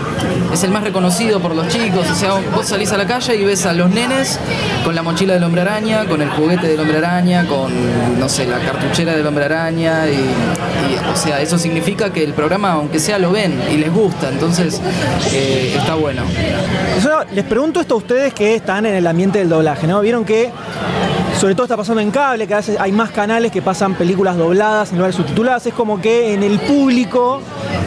es 0.52 0.62
el 0.64 0.70
más 0.70 0.82
reconocido 0.84 1.40
por 1.40 1.54
los 1.54 1.68
chicos. 1.68 2.06
O 2.10 2.14
sea, 2.14 2.34
vos 2.54 2.66
salís 2.66 2.90
a 2.92 2.96
la 2.96 3.06
calle 3.06 3.36
y 3.36 3.44
ves 3.44 3.66
a 3.66 3.72
los 3.72 3.90
nenes 3.90 4.38
con 4.84 4.94
la 4.94 5.02
mochila 5.02 5.34
del 5.34 5.44
hombre 5.44 5.60
araña, 5.62 6.04
con 6.06 6.20
el 6.22 6.30
juguete 6.30 6.66
del 6.68 6.80
hombre 6.80 6.98
araña, 6.98 7.46
con, 7.46 7.72
no 8.18 8.28
sé, 8.28 8.46
la 8.46 8.58
cartuchera 8.58 9.14
del 9.16 9.26
hombre 9.26 9.44
araña. 9.46 10.06
Y, 10.08 10.18
o 11.12 11.16
sea, 11.16 11.40
eso 11.40 11.58
significa 11.58 12.10
que 12.12 12.22
el 12.24 12.32
programa, 12.34 12.72
aunque 12.72 12.98
sea, 12.98 13.18
lo 13.18 13.30
ven 13.32 13.60
y 13.72 13.76
les 13.76 13.92
gusta. 13.92 14.28
Entonces, 14.28 14.80
eh, 15.32 15.74
está 15.78 15.94
bueno. 15.94 16.22
Les 17.34 17.44
pregunto 17.44 17.80
esto 17.80 17.94
a 17.94 17.98
ustedes 17.98 18.34
que 18.34 18.54
están 18.54 18.86
en 18.86 18.94
el 18.94 19.06
ambiente 19.06 19.38
del 19.38 19.48
doblaje, 19.48 19.86
¿no? 19.86 20.00
Vieron 20.00 20.24
que 20.24 20.50
sobre 21.38 21.54
todo 21.54 21.64
está 21.64 21.76
pasando 21.76 22.00
en 22.00 22.10
cable, 22.10 22.46
que 22.48 22.54
a 22.54 22.56
veces 22.58 22.76
hay 22.80 22.90
más 22.90 23.10
canales 23.10 23.52
que 23.52 23.62
pasan 23.62 23.94
películas 23.94 24.36
dobladas 24.36 24.90
en 24.90 24.96
lugar 24.98 25.12
de 25.12 25.16
subtituladas. 25.16 25.64
Es 25.66 25.74
como 25.74 26.00
que 26.00 26.34
en 26.34 26.42
el 26.42 26.58
público 26.58 27.40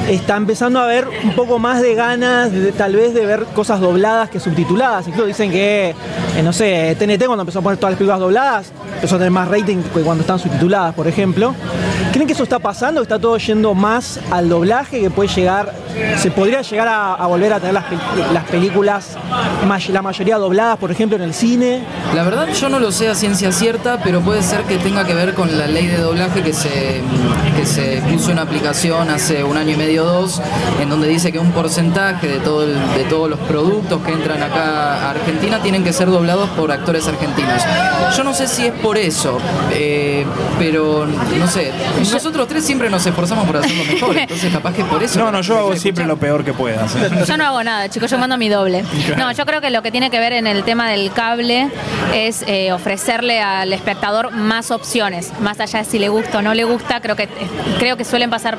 está 0.10 0.38
empezando 0.38 0.80
a 0.80 0.86
haber 0.86 1.08
un 1.24 1.34
poco 1.36 1.60
más 1.60 1.82
de 1.82 1.94
ganas, 1.94 2.52
de- 2.52 2.72
tal 2.72 2.96
vez, 2.96 3.14
de 3.14 3.26
ver 3.26 3.44
cosas 3.54 3.82
dobladas 3.82 4.30
que 4.30 4.40
subtituladas. 4.40 5.06
Incluso 5.08 5.28
dicen 5.28 5.52
que, 5.52 5.90
eh, 6.38 6.44
no 6.44 6.54
sé, 6.54 6.96
TNT 6.98 7.26
cuando 7.26 7.42
empezó 7.42 7.60
a 7.60 7.62
poner 7.62 7.78
todas 7.78 7.92
las 7.92 7.98
películas 7.98 8.20
dobladas, 8.22 8.72
empezó 8.96 9.16
a 9.16 9.18
tener 9.18 9.32
más 9.32 9.48
rating 9.50 9.78
que 9.94 10.00
cuando 10.02 10.22
están 10.22 10.40
subtituladas, 10.40 10.96
por 10.96 11.08
ejemplo. 11.08 11.54
¿Creen 12.12 12.28
que 12.28 12.34
eso 12.34 12.44
está 12.44 12.60
pasando? 12.60 13.02
¿Está 13.02 13.18
todo 13.18 13.38
yendo 13.38 13.74
más 13.74 14.20
al 14.32 14.50
doblaje? 14.50 15.00
Que 15.00 15.10
puede 15.10 15.30
llegar, 15.30 15.74
se 16.18 16.30
podría 16.30 16.62
llegar 16.62 16.88
a, 16.90 17.26
volver 17.28 17.54
a 17.54 17.60
tener 17.60 17.74
las, 17.74 17.86
pel- 17.86 18.32
las 18.34 18.44
películas, 18.46 19.18
la 19.90 20.02
mayoría 20.02 20.38
dobladas, 20.38 20.78
por 20.78 20.92
ejemplo, 20.92 21.16
en 21.16 21.24
el 21.24 21.34
cine. 21.34 21.84
La 22.14 22.24
verdad 22.24 22.48
yo 22.50 22.68
no 22.68 22.80
lo 22.80 22.92
sé 22.92 23.08
a 23.08 23.16
ciencia 23.16 23.54
cierta, 23.54 24.02
pero 24.04 24.20
puede 24.20 24.44
ser 24.44 24.64
que 24.64 24.78
tenga 24.78 25.06
que 25.06 25.14
ver 25.14 25.34
con 25.36 25.58
la 25.58 25.68
ley 25.68 25.88
de 25.88 25.98
doblaje 26.00 26.44
que 26.44 26.52
se, 26.52 27.02
que 27.56 27.66
se 27.66 28.02
puso 28.12 28.32
en 28.32 28.40
aplicación 28.40 29.10
hace 29.10 29.46
un 29.46 29.56
año 29.56 29.72
y 29.72 29.78
medio 29.78 30.04
o 30.04 30.08
dos, 30.22 30.42
en 30.82 30.90
donde 30.90 31.08
dice 31.08 31.32
que 31.32 31.40
un 31.40 31.52
porcentaje 31.54 32.28
de, 32.28 32.40
todo 32.40 32.62
de 32.68 33.06
todos 33.10 33.30
los 33.30 33.40
productos 33.40 34.02
que 34.02 34.12
entran 34.12 34.44
acá 34.44 34.96
a 35.08 35.10
Argentina 35.12 35.60
tienen 35.64 35.84
que 35.86 35.94
ser 35.94 36.10
doblados 36.10 36.50
por 36.52 36.74
actores 36.74 37.08
argentinos. 37.08 37.62
Yo 38.18 38.24
no 38.26 38.34
sé 38.34 38.50
si 38.50 38.66
es 38.66 38.74
por 38.74 38.98
eso, 38.98 39.38
eh, 39.74 40.26
pero 40.60 41.06
no 41.40 41.48
sé. 41.48 41.72
Nosotros 42.10 42.48
tres 42.48 42.66
siempre 42.66 42.90
nos 42.90 43.06
esforzamos 43.06 43.46
por 43.46 43.58
hacerlo 43.58 43.84
mejor, 43.86 44.18
entonces 44.18 44.52
capaz 44.52 44.74
que 44.74 44.84
por 44.84 45.04
eso... 45.04 45.20
No, 45.20 45.32
no, 45.32 45.42
yo 45.42 45.58
hago 45.58 45.76
siempre 45.76 46.06
lo 46.06 46.18
peor 46.18 46.44
que 46.44 46.54
pueda. 46.54 46.88
¿sí? 46.88 46.98
Yo 47.28 47.38
no 47.38 47.46
hago 47.46 47.64
nada, 47.64 47.90
chicos, 47.90 48.10
yo 48.10 48.18
mando 48.18 48.38
mi 48.38 48.50
doble. 48.50 48.84
No, 49.18 49.32
yo 49.32 49.46
creo 49.46 49.62
que 49.62 49.70
lo 49.70 49.82
que 49.84 49.92
tiene 49.92 50.10
que 50.10 50.20
ver 50.20 50.34
en 50.34 50.48
el 50.48 50.64
tema 50.64 50.90
del 50.90 51.12
cable 51.12 51.70
es 52.14 52.44
eh, 52.48 52.72
ofrecerle 52.72 53.42
al 53.42 53.72
espectador 53.74 54.32
más 54.32 54.72
opciones, 54.72 55.32
más 55.42 55.60
allá 55.60 55.80
de 55.80 55.86
si 55.86 56.00
le 56.00 56.10
gusta 56.10 56.40
o 56.40 56.42
no 56.42 56.54
le 56.54 56.64
gusta, 56.64 57.02
creo 57.02 57.16
que 57.16 57.28
creo 57.78 57.98
que 57.98 58.06
suelen 58.06 58.30
pasar 58.30 58.58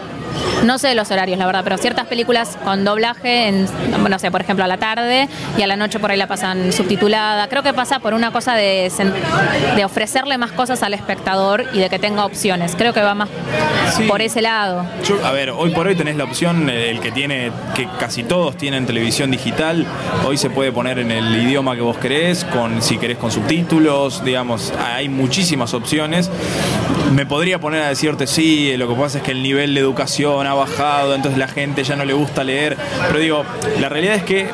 no 0.64 0.78
sé 0.78 0.94
los 0.94 1.10
horarios, 1.10 1.38
la 1.38 1.46
verdad, 1.46 1.62
pero 1.64 1.78
ciertas 1.78 2.06
películas 2.06 2.56
con 2.64 2.84
doblaje, 2.84 3.48
en, 3.48 3.66
no 4.08 4.18
sé, 4.18 4.30
por 4.30 4.40
ejemplo, 4.40 4.64
a 4.64 4.68
la 4.68 4.76
tarde 4.76 5.28
y 5.56 5.62
a 5.62 5.66
la 5.66 5.76
noche 5.76 5.98
por 5.98 6.10
ahí 6.10 6.16
la 6.16 6.26
pasan 6.26 6.72
subtitulada. 6.72 7.48
Creo 7.48 7.62
que 7.62 7.72
pasa 7.72 7.98
por 7.98 8.14
una 8.14 8.30
cosa 8.32 8.54
de, 8.54 8.90
ofrecerle 9.84 10.38
más 10.38 10.52
cosas 10.52 10.82
al 10.82 10.94
espectador 10.94 11.66
y 11.72 11.78
de 11.80 11.88
que 11.90 11.98
tenga 11.98 12.24
opciones. 12.24 12.74
Creo 12.76 12.92
que 12.92 13.00
va 13.00 13.14
más 13.14 13.28
Sí. 13.96 14.04
por 14.04 14.22
ese 14.22 14.40
lado. 14.40 14.86
Yo, 15.04 15.24
a 15.24 15.32
ver, 15.32 15.50
hoy 15.50 15.70
por 15.70 15.86
hoy 15.86 15.94
tenés 15.94 16.16
la 16.16 16.24
opción, 16.24 16.70
eh, 16.70 16.90
el 16.90 17.00
que 17.00 17.10
tiene, 17.10 17.50
que 17.74 17.86
casi 17.98 18.22
todos 18.22 18.56
tienen 18.56 18.86
televisión 18.86 19.30
digital, 19.30 19.84
hoy 20.24 20.38
se 20.38 20.48
puede 20.48 20.72
poner 20.72 20.98
en 20.98 21.10
el 21.10 21.34
idioma 21.36 21.74
que 21.74 21.82
vos 21.82 21.98
querés, 21.98 22.44
con, 22.44 22.80
si 22.80 22.96
querés 22.96 23.18
con 23.18 23.30
subtítulos, 23.30 24.24
digamos, 24.24 24.72
hay 24.78 25.08
muchísimas 25.08 25.74
opciones. 25.74 26.30
Me 27.14 27.26
podría 27.26 27.58
poner 27.58 27.82
a 27.82 27.88
decirte, 27.88 28.26
sí, 28.26 28.76
lo 28.76 28.88
que 28.88 28.94
pasa 28.94 29.18
es 29.18 29.24
que 29.24 29.32
el 29.32 29.42
nivel 29.42 29.74
de 29.74 29.80
educación 29.80 30.46
ha 30.46 30.54
bajado, 30.54 31.14
entonces 31.14 31.38
la 31.38 31.48
gente 31.48 31.84
ya 31.84 31.96
no 31.96 32.04
le 32.04 32.12
gusta 32.12 32.44
leer. 32.44 32.76
Pero 33.06 33.18
digo, 33.18 33.44
la 33.80 33.88
realidad 33.88 34.14
es 34.16 34.22
que 34.22 34.48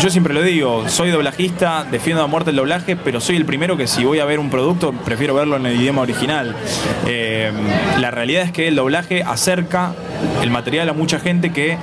yo 0.00 0.10
siempre 0.10 0.34
lo 0.34 0.42
digo, 0.42 0.88
soy 0.88 1.10
doblajista, 1.10 1.86
defiendo 1.90 2.22
a 2.22 2.26
muerte 2.26 2.50
el 2.50 2.56
doblaje, 2.56 2.96
pero 2.96 3.20
soy 3.20 3.36
el 3.36 3.44
primero 3.44 3.76
que 3.76 3.86
si 3.86 4.04
voy 4.04 4.18
a 4.18 4.24
ver 4.24 4.38
un 4.38 4.50
producto, 4.50 4.92
prefiero 4.92 5.34
verlo 5.34 5.56
en 5.56 5.66
el 5.66 5.80
idioma 5.80 6.02
original. 6.02 6.54
Eh, 7.06 7.52
la 7.98 8.10
realidad 8.10 8.42
es 8.42 8.52
que 8.52 8.68
el 8.68 8.76
doblaje 8.76 9.22
acerca 9.22 9.94
el 10.42 10.50
material 10.50 10.88
a 10.88 10.92
mucha 10.92 11.18
gente 11.18 11.52
que 11.52 11.76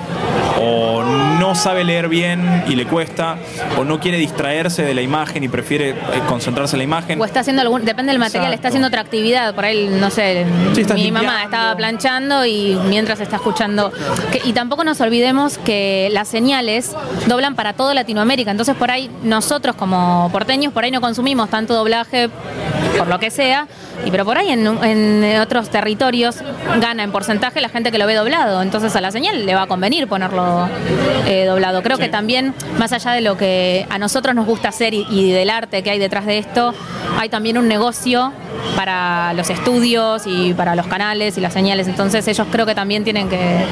o 0.62 1.04
no 1.40 1.56
sabe 1.56 1.84
leer 1.84 2.08
bien 2.08 2.64
y 2.68 2.76
le 2.76 2.86
cuesta, 2.86 3.38
o 3.78 3.84
no 3.84 4.00
quiere 4.00 4.18
distraerse 4.18 4.84
de 4.84 4.94
la 4.94 5.02
imagen 5.02 5.44
y 5.44 5.48
prefiere 5.50 5.90
eh, 5.90 5.96
concentrarse 6.28 6.76
en 6.76 6.80
la 6.80 6.84
imagen. 6.84 7.20
O 7.20 7.26
está 7.26 7.42
haciendo 7.42 7.62
algún, 7.62 7.84
depende 7.86 8.12
del 8.12 8.20
material, 8.20 8.54
está 8.54 8.68
haciendo 8.70 8.88
otra 8.88 9.02
actividad. 9.02 9.54
Por 9.56 9.66
ahí, 9.66 9.90
no 10.00 10.10
sé, 10.10 10.46
Sí, 10.74 10.84
mi 10.94 11.12
mamá 11.12 11.44
estaba 11.44 11.76
planchando 11.76 12.46
y 12.46 12.78
mientras 12.88 13.20
está 13.20 13.38
escuchando. 13.38 13.92
que- 14.32 14.42
y 14.46 14.54
tampoco 14.54 14.84
nos 14.84 15.02
olvidemos 15.02 15.58
que 15.58 16.10
las 16.12 16.28
señales 16.28 16.96
doblan 17.28 17.56
para 17.56 17.74
toda 17.74 17.94
Latinoamérica. 17.94 18.52
Entonces, 18.52 18.76
por 18.76 18.92
ahí, 18.92 19.10
nosotros 19.24 19.76
como 19.76 20.30
porteños, 20.32 20.72
por 20.74 20.84
ahí 20.84 20.92
no 20.92 21.02
consumimos 21.02 21.50
tanto 21.50 21.74
doblaje 21.74 22.30
por 22.98 23.08
lo 23.08 23.20
que 23.20 23.32
sea. 23.32 23.68
Y 24.06 24.12
pero 24.12 24.26
por 24.26 24.38
ahí 24.38 24.50
en, 24.50 24.66
en 24.84 25.40
otros 25.42 25.70
territorios 25.70 26.38
gana 26.80 27.04
en 27.04 27.12
porcentaje 27.12 27.62
la 27.62 27.70
gente 27.70 27.92
que 27.92 27.98
lo 27.98 28.06
ve 28.08 28.16
doblado. 28.16 28.62
Entonces 28.62 28.96
a 28.96 29.02
la 29.02 29.12
señal 29.12 29.46
le 29.46 29.56
va 29.56 29.64
a 29.64 29.68
convenir 29.68 30.08
ponerlo 30.08 30.68
eh, 31.28 31.46
doblado. 31.46 31.82
Creo 31.84 31.98
que 31.98 32.10
también, 32.10 32.54
más 32.78 32.92
allá 32.94 33.12
de 33.12 33.22
lo 33.22 33.38
que 33.38 33.86
a 33.90 33.98
nosotros 33.98 34.36
nos 34.36 34.46
gusta 34.46 34.70
hacer 34.70 34.94
y, 34.94 35.06
y 35.10 35.32
del 35.32 35.50
arte 35.50 35.84
que 35.84 35.92
hay 35.92 36.00
detrás 36.00 36.26
de 36.26 36.38
esto, 36.38 36.74
hay 37.20 37.30
también 37.30 37.58
un 37.58 37.68
negocio 37.68 38.32
para 38.76 39.34
los 39.34 39.50
estudios 39.50 40.24
y 40.26 40.54
para 40.54 40.76
los 40.76 40.88
canales 40.88 41.38
y 41.38 41.42
las 41.42 41.54
señales. 41.54 41.88
Entonces 41.88 42.28
ellos 42.28 42.48
creo 42.52 42.66
que 42.66 42.76
también 42.76 43.04
tienen 43.04 43.30
que, 43.30 43.66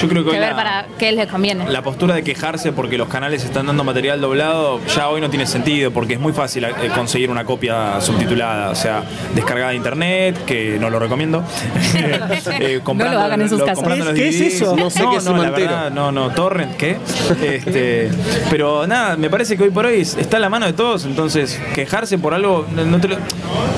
Yo 0.00 0.08
creo 0.08 0.24
que, 0.24 0.30
que 0.30 0.36
hoy 0.36 0.40
ver 0.40 0.50
la- 0.50 0.56
para 0.56 0.86
qué 0.98 1.12
les 1.12 1.26
conviene. 1.26 1.68
La 1.70 1.82
postura 1.82 2.14
de 2.14 2.22
quejarse 2.22 2.72
porque 2.72 2.96
los 2.98 3.08
canales 3.08 3.44
están 3.44 3.66
dando 3.66 3.84
material 3.84 4.20
doblado 4.20 4.80
ya 4.94 5.08
hoy 5.08 5.20
no 5.20 5.30
tiene 5.30 5.46
sentido 5.46 5.90
porque 5.90 6.14
es 6.14 6.20
muy 6.20 6.32
fácil 6.32 6.64
eh, 6.64 6.72
conseguir 6.94 7.30
una 7.30 7.44
copia 7.44 8.00
subtitulada, 8.00 8.63
o 8.70 8.74
sea, 8.74 9.02
descargada 9.34 9.70
de 9.70 9.76
internet, 9.76 10.44
que 10.46 10.78
no 10.80 10.90
lo 10.90 10.98
recomiendo. 10.98 11.42
Eh, 12.60 12.80
comprando- 12.82 13.20
hagan 13.20 13.40
en 13.42 13.48
sus 13.48 13.62
casas. 13.62 13.84
¿Qué- 14.14 14.28
es 14.28 14.40
eso? 14.40 14.76
No 14.76 14.90
sé 14.90 15.02
no, 15.02 15.10
qué 15.10 15.16
es 15.16 15.24
no, 15.24 15.36
la 15.42 15.50
verdad, 15.50 15.90
no, 15.90 16.12
no, 16.12 16.30
torrent, 16.30 16.76
¿qué? 16.76 16.96
Este, 17.42 18.10
pero 18.50 18.86
nada, 18.86 19.16
me 19.16 19.28
parece 19.30 19.56
que 19.56 19.64
hoy 19.64 19.70
por 19.70 19.86
hoy 19.86 20.00
está 20.00 20.36
a 20.36 20.40
la 20.40 20.48
mano 20.48 20.66
de 20.66 20.72
todos, 20.72 21.04
entonces 21.04 21.60
quejarse 21.74 22.18
por 22.18 22.34
algo, 22.34 22.66
no- 22.74 22.84
no 22.84 22.98
te 23.00 23.08
lo- 23.08 23.16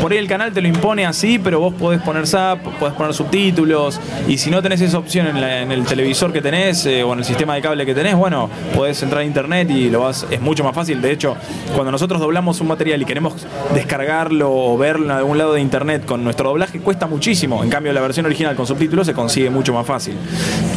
por 0.00 0.12
ahí 0.12 0.18
el 0.18 0.28
canal 0.28 0.52
te 0.52 0.60
lo 0.60 0.68
impone 0.68 1.06
así, 1.06 1.38
pero 1.38 1.60
vos 1.60 1.74
podés 1.74 2.00
poner 2.02 2.26
zap, 2.26 2.60
podés 2.78 2.94
poner 2.94 3.14
subtítulos, 3.14 4.00
y 4.28 4.38
si 4.38 4.50
no 4.50 4.62
tenés 4.62 4.80
esa 4.80 4.98
opción 4.98 5.26
en, 5.26 5.40
la- 5.40 5.62
en 5.62 5.72
el 5.72 5.84
televisor 5.84 6.32
que 6.32 6.40
tenés 6.42 6.84
eh, 6.86 7.02
o 7.02 7.12
en 7.12 7.20
el 7.20 7.24
sistema 7.24 7.54
de 7.54 7.62
cable 7.62 7.86
que 7.86 7.94
tenés, 7.94 8.14
bueno, 8.14 8.48
podés 8.74 9.02
entrar 9.02 9.22
a 9.22 9.24
internet 9.24 9.70
y 9.70 9.90
lo 9.90 10.00
vas, 10.00 10.26
es 10.30 10.40
mucho 10.40 10.64
más 10.64 10.74
fácil. 10.74 11.00
De 11.00 11.12
hecho, 11.12 11.36
cuando 11.74 11.90
nosotros 11.92 12.20
doblamos 12.20 12.60
un 12.60 12.68
material 12.68 13.00
y 13.02 13.04
queremos 13.04 13.34
descargarlo 13.74 14.75
o 14.76 14.78
verlo 14.78 15.06
en 15.06 15.10
algún 15.10 15.38
lado 15.38 15.54
de 15.54 15.60
internet 15.60 16.04
con 16.04 16.22
nuestro 16.22 16.50
doblaje, 16.50 16.80
cuesta 16.80 17.06
muchísimo. 17.06 17.64
En 17.64 17.70
cambio, 17.70 17.92
la 17.92 18.00
versión 18.00 18.26
original 18.26 18.54
con 18.54 18.66
subtítulos 18.66 19.06
se 19.06 19.14
consigue 19.14 19.48
mucho 19.50 19.72
más 19.72 19.86
fácil. 19.86 20.14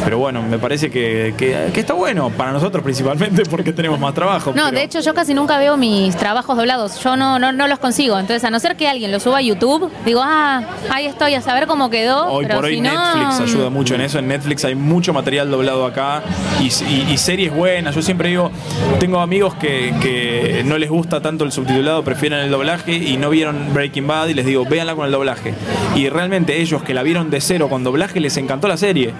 Pero 0.04 0.18
bueno, 0.18 0.42
me 0.42 0.58
parece 0.58 0.90
que, 0.90 1.34
que- 1.36 1.70
que 1.72 1.80
está 1.80 1.92
bueno, 1.94 2.30
para 2.30 2.52
nosotros 2.52 2.82
principalmente, 2.82 3.42
porque 3.50 3.72
tenemos 3.72 4.00
más 4.00 4.14
trabajo. 4.14 4.52
No, 4.54 4.64
pero- 4.66 4.78
de 4.78 4.82
hecho 4.84 5.00
yo 5.00 5.12
casi 5.14 5.34
nunca 5.34 5.58
veo 5.58 5.76
mis 5.76 6.16
trabajos 6.16 6.56
doblados. 6.56 6.98
Yo 7.02 7.16
no, 7.16 7.38
no, 7.38 7.52
no 7.52 7.66
los 7.68 7.78
consigo. 7.78 8.18
Entonces, 8.18 8.42
a 8.44 8.50
no 8.50 8.58
ser 8.60 8.76
que 8.76 8.88
alguien 8.88 9.12
lo 9.12 9.20
suba 9.20 9.38
a 9.38 9.42
YouTube, 9.42 9.90
digo, 10.04 10.20
ah, 10.24 10.62
ahí 10.90 11.06
estoy, 11.06 11.34
a 11.34 11.40
saber 11.42 11.66
cómo 11.66 11.90
quedó. 11.90 12.26
Hoy 12.32 12.44
pero 12.46 12.56
por 12.56 12.64
hoy 12.66 12.76
si 12.76 12.80
no, 12.80 12.90
Netflix 12.92 13.40
ayuda 13.40 13.70
mucho 13.70 13.94
en 13.94 14.00
eso. 14.00 14.18
En 14.18 14.28
Netflix 14.28 14.64
hay 14.64 14.74
mucho 14.74 15.12
material 15.12 15.50
doblado 15.50 15.84
acá 15.84 16.22
y, 16.60 16.66
y- 16.84 17.12
y 17.12 17.16
series 17.18 17.52
buenas. 17.54 17.94
Yo 17.94 18.02
siempre 18.02 18.28
digo, 18.30 18.50
tengo 18.98 19.20
amigos 19.20 19.54
que, 19.56 19.94
que 20.00 20.62
no 20.64 20.78
les 20.78 20.88
gusta 20.88 21.20
tanto 21.20 21.44
el 21.44 21.52
subtitulado, 21.52 22.02
prefieren 22.02 22.38
el 22.40 22.50
doblaje 22.50 22.92
y 22.94 23.16
no 23.16 23.30
vieron 23.30 23.72
Breaking 23.74 23.89
Bad 24.06 24.28
y 24.28 24.34
les 24.34 24.46
digo, 24.46 24.64
véanla 24.64 24.94
con 24.94 25.06
el 25.06 25.12
doblaje. 25.12 25.54
Y 25.94 26.08
realmente 26.08 26.60
ellos 26.60 26.82
que 26.82 26.94
la 26.94 27.02
vieron 27.02 27.30
de 27.30 27.40
cero 27.40 27.68
con 27.68 27.84
doblaje 27.84 28.20
les 28.20 28.36
encantó 28.36 28.68
la 28.68 28.76
serie. 28.76 29.12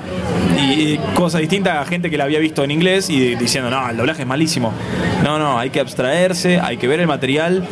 Y, 0.59 0.72
y 0.72 1.00
cosa 1.14 1.38
distinta 1.38 1.80
a 1.80 1.85
gente 1.85 2.11
que 2.11 2.16
la 2.16 2.24
había 2.24 2.38
visto 2.38 2.64
en 2.64 2.70
inglés 2.70 3.11
y 3.11 3.35
diciendo, 3.35 3.70
no, 3.70 3.88
el 3.88 3.96
doblaje 3.96 4.22
es 4.22 4.28
malísimo. 4.28 4.72
No, 5.24 5.38
no, 5.38 5.59
hay 5.59 5.70
que 5.70 5.80
abstraerse, 5.80 6.61
hay 6.61 6.76
que 6.76 6.88
ver 6.88 7.00
el 7.00 7.06
material 7.06 7.64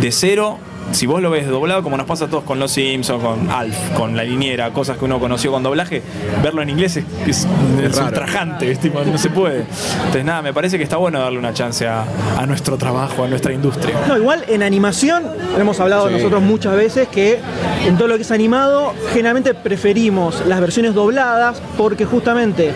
de 0.00 0.12
cero 0.12 0.58
si 0.92 1.06
vos 1.06 1.20
lo 1.22 1.30
ves 1.30 1.48
doblado, 1.48 1.82
como 1.82 1.96
nos 1.96 2.06
pasa 2.06 2.26
a 2.26 2.28
todos 2.28 2.44
con 2.44 2.58
Los 2.58 2.70
Simpsons, 2.72 3.22
con 3.22 3.50
Alf, 3.50 3.76
con 3.96 4.16
La 4.16 4.24
Liniera, 4.24 4.70
cosas 4.70 4.96
que 4.98 5.04
uno 5.04 5.18
conoció 5.18 5.50
con 5.52 5.62
doblaje, 5.62 6.02
verlo 6.42 6.62
en 6.62 6.70
inglés 6.70 6.96
es, 6.96 7.04
es, 7.26 7.46
es 7.82 7.98
ultrajante, 7.98 8.78
no 9.10 9.18
se 9.18 9.30
puede. 9.30 9.64
Entonces, 9.96 10.24
nada, 10.24 10.42
me 10.42 10.52
parece 10.52 10.78
que 10.78 10.84
está 10.84 10.96
bueno 10.96 11.18
darle 11.20 11.38
una 11.38 11.52
chance 11.54 11.86
a, 11.86 12.04
a 12.38 12.46
nuestro 12.46 12.76
trabajo, 12.76 13.24
a 13.24 13.28
nuestra 13.28 13.52
industria. 13.52 13.94
No, 14.08 14.16
igual 14.16 14.44
en 14.48 14.62
animación, 14.62 15.24
hemos 15.58 15.80
hablado 15.80 16.08
Sí. 16.08 16.14
nosotros 16.14 16.42
muchas 16.42 16.76
veces 16.76 17.08
que 17.08 17.38
en 17.86 17.96
todo 17.96 18.08
lo 18.08 18.16
que 18.16 18.22
es 18.22 18.30
animado, 18.30 18.92
generalmente 19.12 19.54
preferimos 19.54 20.44
las 20.46 20.60
versiones 20.60 20.94
dobladas 20.94 21.60
porque 21.78 22.04
justamente 22.04 22.72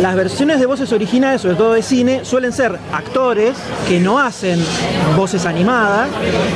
las 0.00 0.16
versiones 0.16 0.60
de 0.60 0.66
voces 0.66 0.92
originales, 0.92 1.42
sobre 1.42 1.56
todo 1.56 1.72
de 1.74 1.82
cine, 1.82 2.24
suelen 2.24 2.52
ser 2.52 2.78
actores 2.92 3.56
que 3.88 4.00
no 4.00 4.18
hacen 4.18 4.58
voces 5.16 5.46
animadas 5.46 6.08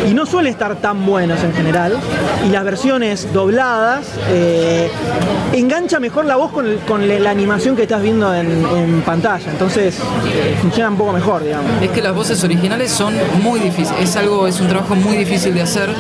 y 0.09 0.15
no 0.15 0.25
suelen 0.27 0.53
estar 0.53 0.77
tan 0.77 0.94
buenos 0.95 1.43
en 1.43 1.53
general. 1.53 1.99
Y 2.47 2.51
las 2.51 2.65
versiones 2.65 3.33
dobladas 3.33 4.07
eh, 4.29 4.91
engancha 5.53 6.01
mejor 6.01 6.25
la 6.25 6.37
voz 6.37 6.53
con, 6.53 6.65
la 7.09 7.31
animación 7.31 7.77
que 7.77 7.83
estás 7.83 8.03
viendo 8.03 8.35
en, 8.35 9.03
pantalla. 9.03 9.51
Entonces 9.51 9.99
eh, 9.99 10.57
funciona 10.61 10.91
un 10.91 10.97
poco 10.97 11.13
mejor, 11.13 11.45
digamos. 11.45 11.71
Es 11.83 11.91
que 11.91 12.03
las 12.03 12.15
voces 12.15 12.43
originales 12.45 12.91
son 12.91 13.15
muy 13.43 13.61
difíciles, 13.61 14.01
es 14.01 14.17
algo, 14.17 14.47
es 14.47 14.61
un 14.61 14.69
trabajo 14.69 14.95
muy 14.95 15.17
difícil 15.17 15.55
de 15.55 15.63
hacer, 15.63 15.91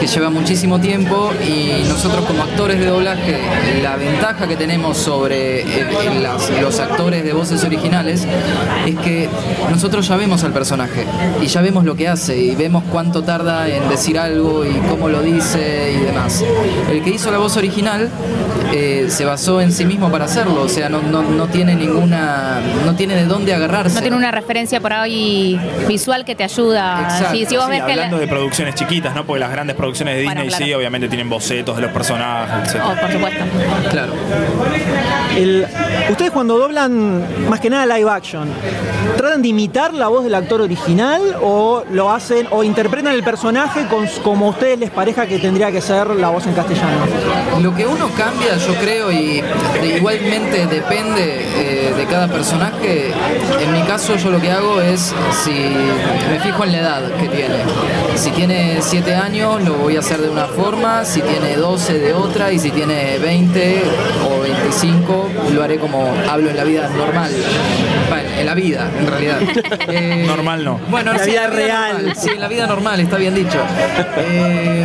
que 0.00 0.06
lleva 0.06 0.30
muchísimo 0.30 0.80
tiempo 0.80 1.30
y 1.44 1.88
nosotros 1.88 2.24
como 2.24 2.42
actores 2.42 2.78
de 2.78 2.86
doblaje, 2.86 3.38
la 3.82 3.96
ventaja 3.96 4.46
que 4.46 4.56
tenemos 4.56 4.96
sobre 4.96 5.62
eh, 5.62 5.86
los 6.60 6.78
actores 6.78 7.24
de 7.24 7.32
voces 7.32 7.64
originales 7.64 8.26
es 8.86 8.96
que 8.96 9.28
nosotros 9.70 10.06
ya 10.08 10.16
vemos 10.16 10.44
al 10.44 10.52
personaje 10.52 11.06
y 11.40 11.46
ya 11.46 11.60
vemos 11.62 11.84
lo 11.84 11.94
que 11.94 12.08
hace 12.08 12.38
y 12.38 12.54
vemos 12.54 12.84
cuánto 12.90 13.22
tarda 13.22 13.68
en 13.68 13.88
decir 13.88 14.18
algo 14.18 14.41
y 14.64 14.74
cómo 14.88 15.08
lo 15.08 15.22
dice 15.22 15.92
y 16.00 16.04
demás. 16.04 16.42
El 16.90 17.02
que 17.02 17.10
hizo 17.10 17.30
la 17.30 17.38
voz 17.38 17.56
original 17.56 18.08
eh, 18.72 19.06
se 19.08 19.24
basó 19.24 19.60
en 19.60 19.72
sí 19.72 19.84
mismo 19.84 20.10
para 20.10 20.24
hacerlo, 20.24 20.62
o 20.62 20.68
sea, 20.68 20.88
no, 20.88 21.00
no, 21.02 21.22
no 21.22 21.46
tiene 21.48 21.74
ninguna, 21.74 22.60
no 22.84 22.94
tiene 22.94 23.14
de 23.16 23.26
dónde 23.26 23.54
agarrarse. 23.54 23.94
No 23.96 24.00
tiene 24.00 24.16
una 24.16 24.30
referencia 24.30 24.80
por 24.80 24.92
ahí 24.92 25.60
visual 25.88 26.24
que 26.24 26.34
te 26.34 26.44
ayuda. 26.44 27.02
Exacto. 27.02 27.36
Si, 27.48 27.56
vos 27.56 27.64
Sí, 27.66 27.70
ves 27.70 27.80
que 27.82 27.86
la- 27.88 27.92
hablando 28.04 28.18
de 28.18 28.26
producciones 28.28 28.74
chiquitas, 28.74 29.14
¿no? 29.14 29.24
Porque 29.24 29.40
las 29.40 29.50
grandes 29.50 29.76
producciones 29.76 30.16
de 30.16 30.24
Bueno, 30.24 30.42
Disney 30.42 30.68
sí, 30.68 30.74
obviamente 30.74 31.08
tienen 31.08 31.28
bocetos 31.28 31.76
de 31.76 31.82
los 31.82 31.90
personajes, 31.92 32.74
etc. 32.74 32.82
Oh, 32.84 33.00
por 33.00 33.12
supuesto. 33.12 33.44
Claro. 33.90 34.12
El- 35.36 35.66
ustedes 36.10 36.30
cuando 36.30 36.58
doblan 36.58 37.48
más 37.48 37.60
que 37.60 37.70
nada 37.70 37.86
live 37.96 38.10
action, 38.10 38.48
¿tratan 39.16 39.42
de 39.42 39.48
imitar 39.48 39.94
la 39.94 40.08
voz 40.08 40.24
del 40.24 40.34
actor 40.34 40.60
original 40.60 41.20
o 41.42 41.84
lo 41.90 42.10
hacen 42.10 42.46
o 42.50 42.62
interpretan 42.64 43.14
el 43.14 43.22
personaje 43.22 43.86
con- 43.86 44.06
como 44.32 44.46
a 44.46 44.48
ustedes 44.48 44.78
les 44.78 44.88
parezca 44.88 45.26
que 45.26 45.38
tendría 45.38 45.70
que 45.70 45.82
ser 45.82 46.06
la 46.06 46.30
voz 46.30 46.46
en 46.46 46.54
castellano? 46.54 47.04
Lo 47.60 47.74
que 47.74 47.86
uno 47.86 48.08
cambia, 48.16 48.56
yo 48.56 48.74
creo, 48.76 49.12
y 49.12 49.44
igualmente 49.94 50.66
depende 50.66 51.44
eh, 51.54 51.92
de 51.94 52.06
cada 52.06 52.28
personaje. 52.28 53.12
En 53.60 53.72
mi 53.74 53.82
caso, 53.82 54.16
yo 54.16 54.30
lo 54.30 54.40
que 54.40 54.50
hago 54.50 54.80
es, 54.80 55.12
si 55.44 55.50
me 56.30 56.40
fijo 56.40 56.64
en 56.64 56.72
la 56.72 56.78
edad 56.78 57.02
que 57.20 57.28
tiene. 57.28 57.56
Si 58.14 58.30
tiene 58.30 58.78
7 58.80 59.14
años, 59.14 59.62
lo 59.64 59.74
voy 59.74 59.96
a 59.96 59.98
hacer 59.98 60.18
de 60.22 60.30
una 60.30 60.46
forma. 60.46 61.04
Si 61.04 61.20
tiene 61.20 61.56
12, 61.56 61.98
de 61.98 62.14
otra. 62.14 62.52
Y 62.52 62.58
si 62.58 62.70
tiene 62.70 63.18
20 63.18 63.82
o 64.30 64.31
25, 64.54 65.28
lo 65.54 65.62
haré 65.62 65.78
como 65.78 66.12
hablo 66.30 66.50
en 66.50 66.56
la 66.56 66.64
vida 66.64 66.88
normal. 66.88 67.30
Bueno, 68.08 68.28
en 68.38 68.46
la 68.46 68.54
vida, 68.54 68.90
en 68.98 69.06
realidad. 69.06 69.38
Eh, 69.88 70.24
Normal 70.26 70.64
no. 70.64 70.80
Bueno, 70.88 71.12
La 71.12 71.18
sí, 71.18 71.30
vida 71.32 71.44
en 71.46 71.52
real. 71.52 71.92
normal. 71.96 72.16
Sí, 72.16 72.30
en 72.30 72.40
la 72.40 72.48
vida 72.48 72.66
normal, 72.66 73.00
está 73.00 73.16
bien 73.16 73.34
dicho. 73.34 73.58
Eh, 74.16 74.84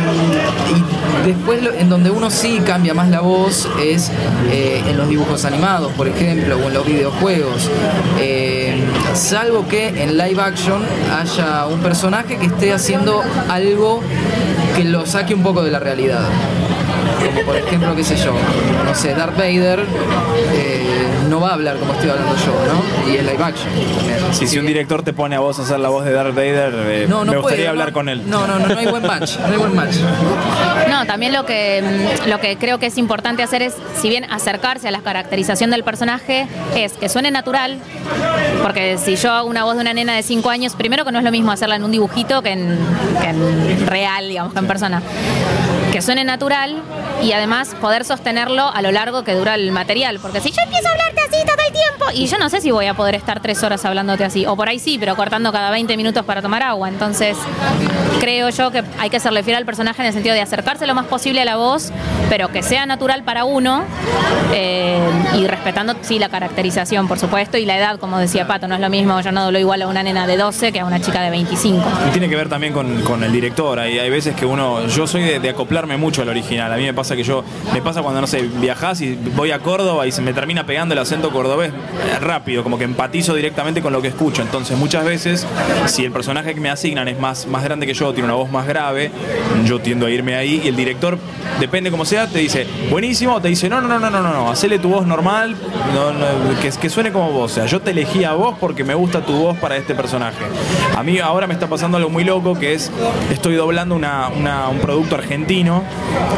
y 1.22 1.26
después 1.26 1.62
lo- 1.62 1.72
en 1.72 1.88
donde 1.88 2.10
uno 2.10 2.30
sí 2.30 2.60
cambia 2.66 2.94
más 2.94 3.08
la 3.08 3.20
voz 3.20 3.68
es 3.82 4.10
eh, 4.50 4.82
en 4.86 4.96
los 4.96 5.08
dibujos 5.08 5.44
animados, 5.44 5.92
por 5.92 6.08
ejemplo, 6.08 6.56
o 6.58 6.68
en 6.68 6.74
los 6.74 6.86
videojuegos. 6.86 7.70
Eh, 8.18 8.82
salvo 9.14 9.66
que 9.68 9.88
en 10.02 10.18
live 10.18 10.40
action 10.42 10.82
haya 11.18 11.66
un 11.66 11.80
personaje 11.80 12.36
que 12.36 12.46
esté 12.46 12.72
haciendo 12.72 13.22
algo 13.48 14.02
que 14.76 14.84
lo 14.84 15.06
saque 15.06 15.34
un 15.34 15.42
poco 15.42 15.62
de 15.62 15.70
la 15.70 15.78
realidad. 15.78 16.20
Como 17.24 17.42
por 17.42 17.56
ejemplo, 17.56 17.94
qué 17.96 18.04
sé 18.04 18.16
yo, 18.16 18.32
no 18.84 18.94
sé, 18.94 19.14
Darth 19.14 19.36
Vader 19.36 19.84
eh, 20.52 21.06
no 21.28 21.40
va 21.40 21.50
a 21.50 21.54
hablar 21.54 21.76
como 21.76 21.92
estoy 21.92 22.10
hablando 22.10 22.34
yo, 22.36 22.52
¿no? 23.04 23.12
Y 23.12 23.16
el 23.16 23.26
live 23.26 23.42
action. 23.44 23.68
también. 23.72 24.18
Si, 24.34 24.46
si 24.46 24.58
un 24.58 24.66
director 24.66 25.02
te 25.02 25.12
pone 25.12 25.36
a 25.36 25.40
vos 25.40 25.58
a 25.58 25.62
hacer 25.62 25.78
la 25.78 25.88
voz 25.88 26.04
de 26.04 26.12
Darth 26.12 26.34
Vader, 26.34 26.72
eh, 26.74 27.06
No, 27.08 27.24
no 27.24 27.32
me 27.32 27.38
gustaría 27.38 27.64
puede, 27.64 27.68
hablar 27.68 27.88
no. 27.88 27.92
con 27.94 28.08
él. 28.08 28.22
No, 28.28 28.46
no, 28.46 28.58
no, 28.58 28.68
no 28.68 28.78
hay 28.78 28.86
buen 28.86 29.02
match. 29.06 29.36
No 29.38 29.46
hay 29.46 29.56
buen 29.58 29.74
match. 29.74 29.96
No, 30.90 31.06
también 31.06 31.32
lo 31.32 31.44
que, 31.46 31.82
lo 32.26 32.38
que 32.40 32.56
creo 32.56 32.78
que 32.78 32.86
es 32.86 32.98
importante 32.98 33.42
hacer 33.42 33.62
es, 33.62 33.74
si 34.00 34.08
bien 34.08 34.24
acercarse 34.30 34.88
a 34.88 34.90
la 34.90 35.00
caracterización 35.00 35.70
del 35.70 35.84
personaje, 35.84 36.46
es 36.74 36.92
que 36.94 37.08
suene 37.08 37.30
natural, 37.30 37.78
porque 38.62 38.98
si 38.98 39.16
yo 39.16 39.32
hago 39.32 39.48
una 39.48 39.64
voz 39.64 39.74
de 39.76 39.80
una 39.82 39.94
nena 39.94 40.14
de 40.14 40.22
5 40.22 40.50
años, 40.50 40.74
primero 40.74 41.04
que 41.04 41.12
no 41.12 41.18
es 41.18 41.24
lo 41.24 41.30
mismo 41.30 41.52
hacerla 41.52 41.76
en 41.76 41.84
un 41.84 41.90
dibujito 41.92 42.42
que 42.42 42.50
en, 42.52 42.78
que 43.20 43.28
en 43.28 43.86
real, 43.86 44.28
digamos, 44.28 44.52
que 44.52 44.58
en 44.58 44.66
persona. 44.66 45.02
Que 45.92 46.02
suene 46.02 46.22
natural 46.24 46.76
y 47.22 47.32
además 47.32 47.74
poder 47.80 48.04
sostenerlo 48.04 48.68
a 48.68 48.82
lo 48.82 48.92
largo 48.92 49.24
que 49.24 49.34
dura 49.34 49.54
el 49.54 49.72
material, 49.72 50.18
porque 50.20 50.40
si 50.40 50.50
yo 50.50 50.62
empiezo 50.62 50.88
a 50.88 50.92
hablarte 51.18 51.36
así 51.36 51.46
todo 51.46 51.58
tiempo, 51.72 52.06
y 52.14 52.26
yo 52.26 52.38
no 52.38 52.48
sé 52.48 52.60
si 52.60 52.70
voy 52.70 52.86
a 52.86 52.94
poder 52.94 53.14
estar 53.14 53.40
tres 53.40 53.62
horas 53.62 53.84
hablándote 53.84 54.24
así, 54.24 54.46
o 54.46 54.56
por 54.56 54.68
ahí 54.68 54.78
sí, 54.78 54.96
pero 54.98 55.16
cortando 55.16 55.52
cada 55.52 55.70
20 55.70 55.96
minutos 55.96 56.24
para 56.24 56.42
tomar 56.42 56.62
agua, 56.62 56.88
entonces 56.88 57.36
creo 58.20 58.50
yo 58.50 58.70
que 58.70 58.82
hay 58.98 59.10
que 59.10 59.20
serle 59.20 59.42
fiel 59.42 59.56
al 59.56 59.64
personaje 59.64 60.02
en 60.02 60.08
el 60.08 60.12
sentido 60.12 60.34
de 60.34 60.40
acercarse 60.40 60.86
lo 60.86 60.94
más 60.94 61.06
posible 61.06 61.40
a 61.40 61.44
la 61.44 61.56
voz, 61.56 61.92
pero 62.28 62.48
que 62.48 62.62
sea 62.62 62.86
natural 62.86 63.22
para 63.22 63.44
uno 63.44 63.84
eh, 64.52 64.98
y 65.36 65.46
respetando, 65.46 65.94
sí, 66.02 66.18
la 66.18 66.28
caracterización, 66.28 67.08
por 67.08 67.18
supuesto, 67.18 67.58
y 67.58 67.64
la 67.64 67.76
edad, 67.76 67.98
como 67.98 68.18
decía 68.18 68.46
Pato, 68.46 68.68
no 68.68 68.74
es 68.74 68.80
lo 68.80 68.90
mismo, 68.90 69.20
yo 69.20 69.32
no 69.32 69.44
doblo 69.44 69.58
igual 69.58 69.82
a 69.82 69.86
una 69.86 70.02
nena 70.02 70.26
de 70.26 70.36
12 70.36 70.72
que 70.72 70.80
a 70.80 70.84
una 70.84 71.00
chica 71.00 71.22
de 71.22 71.30
25. 71.30 71.84
Y 72.08 72.10
tiene 72.10 72.28
que 72.28 72.36
ver 72.36 72.48
también 72.48 72.72
con, 72.72 73.22
el 73.22 73.32
director. 73.32 73.78
Hay, 73.78 73.98
hay 73.98 74.10
veces 74.10 74.34
que 74.36 74.46
uno. 74.46 74.86
Yo 74.86 75.06
soy 75.06 75.22
de, 75.22 75.40
de 75.40 75.50
acoplarme 75.50 75.96
mucho 75.96 76.22
al 76.22 76.28
original. 76.28 76.72
A 76.72 76.76
mí 76.76 76.84
me 76.84 76.94
pasa 76.94 77.16
que 77.16 77.24
yo. 77.24 77.44
Me 77.72 77.82
pasa 77.82 78.00
cuando, 78.02 78.20
no 78.20 78.26
sé, 78.26 78.42
viajás 78.42 79.00
y 79.00 79.14
voy 79.34 79.50
a 79.50 79.58
Córdoba 79.58 80.06
y 80.06 80.12
se 80.12 80.22
me 80.22 80.32
termina 80.32 80.64
pegando 80.64 80.94
el 80.94 80.98
acento 81.08 81.30
cordobés 81.30 81.70
eh, 81.72 82.18
rápido, 82.20 82.62
como 82.62 82.78
que 82.78 82.84
empatizo 82.84 83.34
directamente 83.34 83.82
con 83.82 83.92
lo 83.92 84.00
que 84.02 84.08
escucho. 84.08 84.42
Entonces, 84.42 84.76
muchas 84.78 85.04
veces, 85.04 85.46
si 85.86 86.04
el 86.04 86.12
personaje 86.12 86.54
que 86.54 86.60
me 86.60 86.70
asignan 86.70 87.08
es 87.08 87.18
más, 87.18 87.46
más 87.46 87.64
grande 87.64 87.86
que 87.86 87.94
yo, 87.94 88.12
tiene 88.12 88.26
una 88.26 88.34
voz 88.36 88.50
más 88.50 88.66
grave, 88.66 89.10
yo 89.64 89.80
tiendo 89.80 90.06
a 90.06 90.10
irme 90.10 90.34
ahí 90.36 90.60
y 90.64 90.68
el 90.68 90.76
director, 90.76 91.18
depende 91.60 91.90
como 91.90 92.04
sea, 92.04 92.26
te 92.26 92.38
dice, 92.38 92.66
buenísimo, 92.90 93.34
o 93.34 93.40
te 93.40 93.48
dice, 93.48 93.68
no, 93.68 93.80
no, 93.80 93.88
no, 93.88 93.98
no, 93.98 94.10
no, 94.10 94.22
no, 94.22 94.32
no, 94.32 94.50
hacele 94.50 94.78
tu 94.78 94.88
voz 94.90 95.06
normal, 95.06 95.56
no, 95.94 96.12
no, 96.12 96.60
que, 96.60 96.70
que 96.70 96.88
suene 96.90 97.10
como 97.12 97.30
vos. 97.32 97.52
O 97.52 97.54
sea, 97.54 97.66
yo 97.66 97.80
te 97.80 97.90
elegí 97.92 98.24
a 98.24 98.32
vos 98.34 98.56
porque 98.60 98.84
me 98.84 98.94
gusta 98.94 99.20
tu 99.22 99.32
voz 99.32 99.56
para 99.58 99.76
este 99.76 99.94
personaje. 99.94 100.36
A 100.96 101.02
mí 101.02 101.18
ahora 101.18 101.46
me 101.46 101.54
está 101.54 101.66
pasando 101.68 101.96
algo 101.96 102.10
muy 102.10 102.24
loco 102.24 102.54
que 102.58 102.74
es, 102.74 102.90
estoy 103.32 103.54
doblando 103.54 103.94
una- 103.94 104.28
una- 104.28 104.68
un 104.68 104.78
producto 104.78 105.14
argentino 105.14 105.82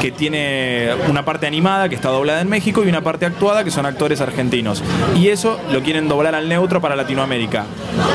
que 0.01 0.11
tiene 0.13 0.91
una 1.09 1.25
parte 1.25 1.47
animada 1.47 1.89
que 1.89 1.95
está 1.95 2.09
doblada 2.11 2.41
en 2.41 2.49
México 2.49 2.83
y 2.85 2.89
una 2.89 3.01
parte 3.03 3.27
actuada 3.27 3.65
que 3.65 3.71
son 3.71 3.87
actores 3.87 4.21
argentinos. 4.21 4.60
Y 5.17 5.29
eso 5.29 5.59
lo 5.73 5.83
quieren 5.83 6.09
doblar 6.09 6.35
al 6.35 6.49
neutro 6.49 6.81
para 6.81 6.97
Latinoamérica. 6.97 7.65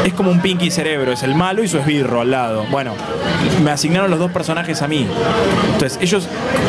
Es 0.06 0.14
como 0.14 0.32
un 0.32 0.42
Pinky 0.42 0.72
Cerebro, 0.72 1.12
es 1.12 1.24
el 1.24 1.36
malo 1.36 1.64
y 1.64 1.68
su 1.68 1.78
esbirro 1.78 2.22
al 2.22 2.32
lado. 2.32 2.66
Bueno, 2.72 2.94
me 3.64 3.72
asignaron 3.72 4.10
los 4.10 4.20
dos 4.20 4.32
personajes 4.32 4.82
a 4.82 4.88
mí. 4.88 5.08
Entonces 5.74 5.98
ellos 6.02 6.28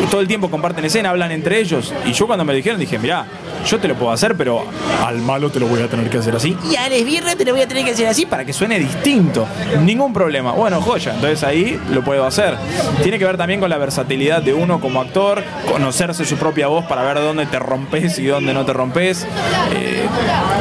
todo 0.09 0.21
el 0.21 0.27
tiempo 0.27 0.49
comparten 0.49 0.85
escena, 0.85 1.09
hablan 1.09 1.31
entre 1.31 1.59
ellos. 1.59 1.93
Y 2.05 2.13
yo 2.13 2.27
cuando 2.27 2.45
me 2.45 2.53
dijeron 2.53 2.79
dije, 2.79 2.97
mirá, 2.99 3.25
yo 3.67 3.79
te 3.79 3.87
lo 3.87 3.95
puedo 3.95 4.11
hacer, 4.11 4.35
pero 4.35 4.63
al 5.05 5.19
malo 5.19 5.49
te 5.49 5.59
lo 5.59 5.67
voy 5.67 5.81
a 5.81 5.87
tener 5.87 6.09
que 6.09 6.17
hacer 6.17 6.35
así. 6.35 6.57
Y 6.71 6.75
al 6.77 6.91
esbirro 6.93 7.35
te 7.35 7.43
lo 7.43 7.51
voy 7.51 7.61
a 7.61 7.67
tener 7.67 7.83
que 7.83 7.91
hacer 7.91 8.07
así 8.07 8.25
para 8.25 8.45
que 8.45 8.53
suene 8.53 8.79
distinto. 8.79 9.45
Ningún 9.81 10.13
problema. 10.13 10.51
Bueno, 10.53 10.81
joya. 10.81 11.13
Entonces 11.13 11.43
ahí 11.43 11.79
lo 11.91 12.03
puedo 12.03 12.25
hacer. 12.25 12.55
Tiene 13.03 13.19
que 13.19 13.25
ver 13.25 13.37
también 13.37 13.59
con 13.59 13.69
la 13.69 13.77
versatilidad 13.77 14.41
de 14.41 14.53
uno 14.53 14.79
como 14.79 15.01
actor, 15.01 15.43
conocerse 15.69 16.25
su 16.25 16.37
propia 16.37 16.67
voz 16.67 16.85
para 16.85 17.03
ver 17.03 17.17
dónde 17.19 17.45
te 17.45 17.59
rompes 17.59 18.17
y 18.19 18.25
dónde 18.25 18.53
no 18.53 18.65
te 18.65 18.71
rompes. 18.71 19.27
Eh, 19.75 20.05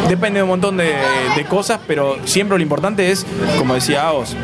depende 0.09 0.40
de 0.40 0.42
un 0.42 0.48
montón 0.48 0.76
de, 0.76 0.94
de 1.36 1.44
cosas, 1.44 1.78
pero 1.86 2.16
siempre 2.24 2.59
lo 2.59 2.62
importante 2.62 3.12
es, 3.12 3.24
como 3.59 3.74
decía 3.74 4.09
Agos, 4.09 4.36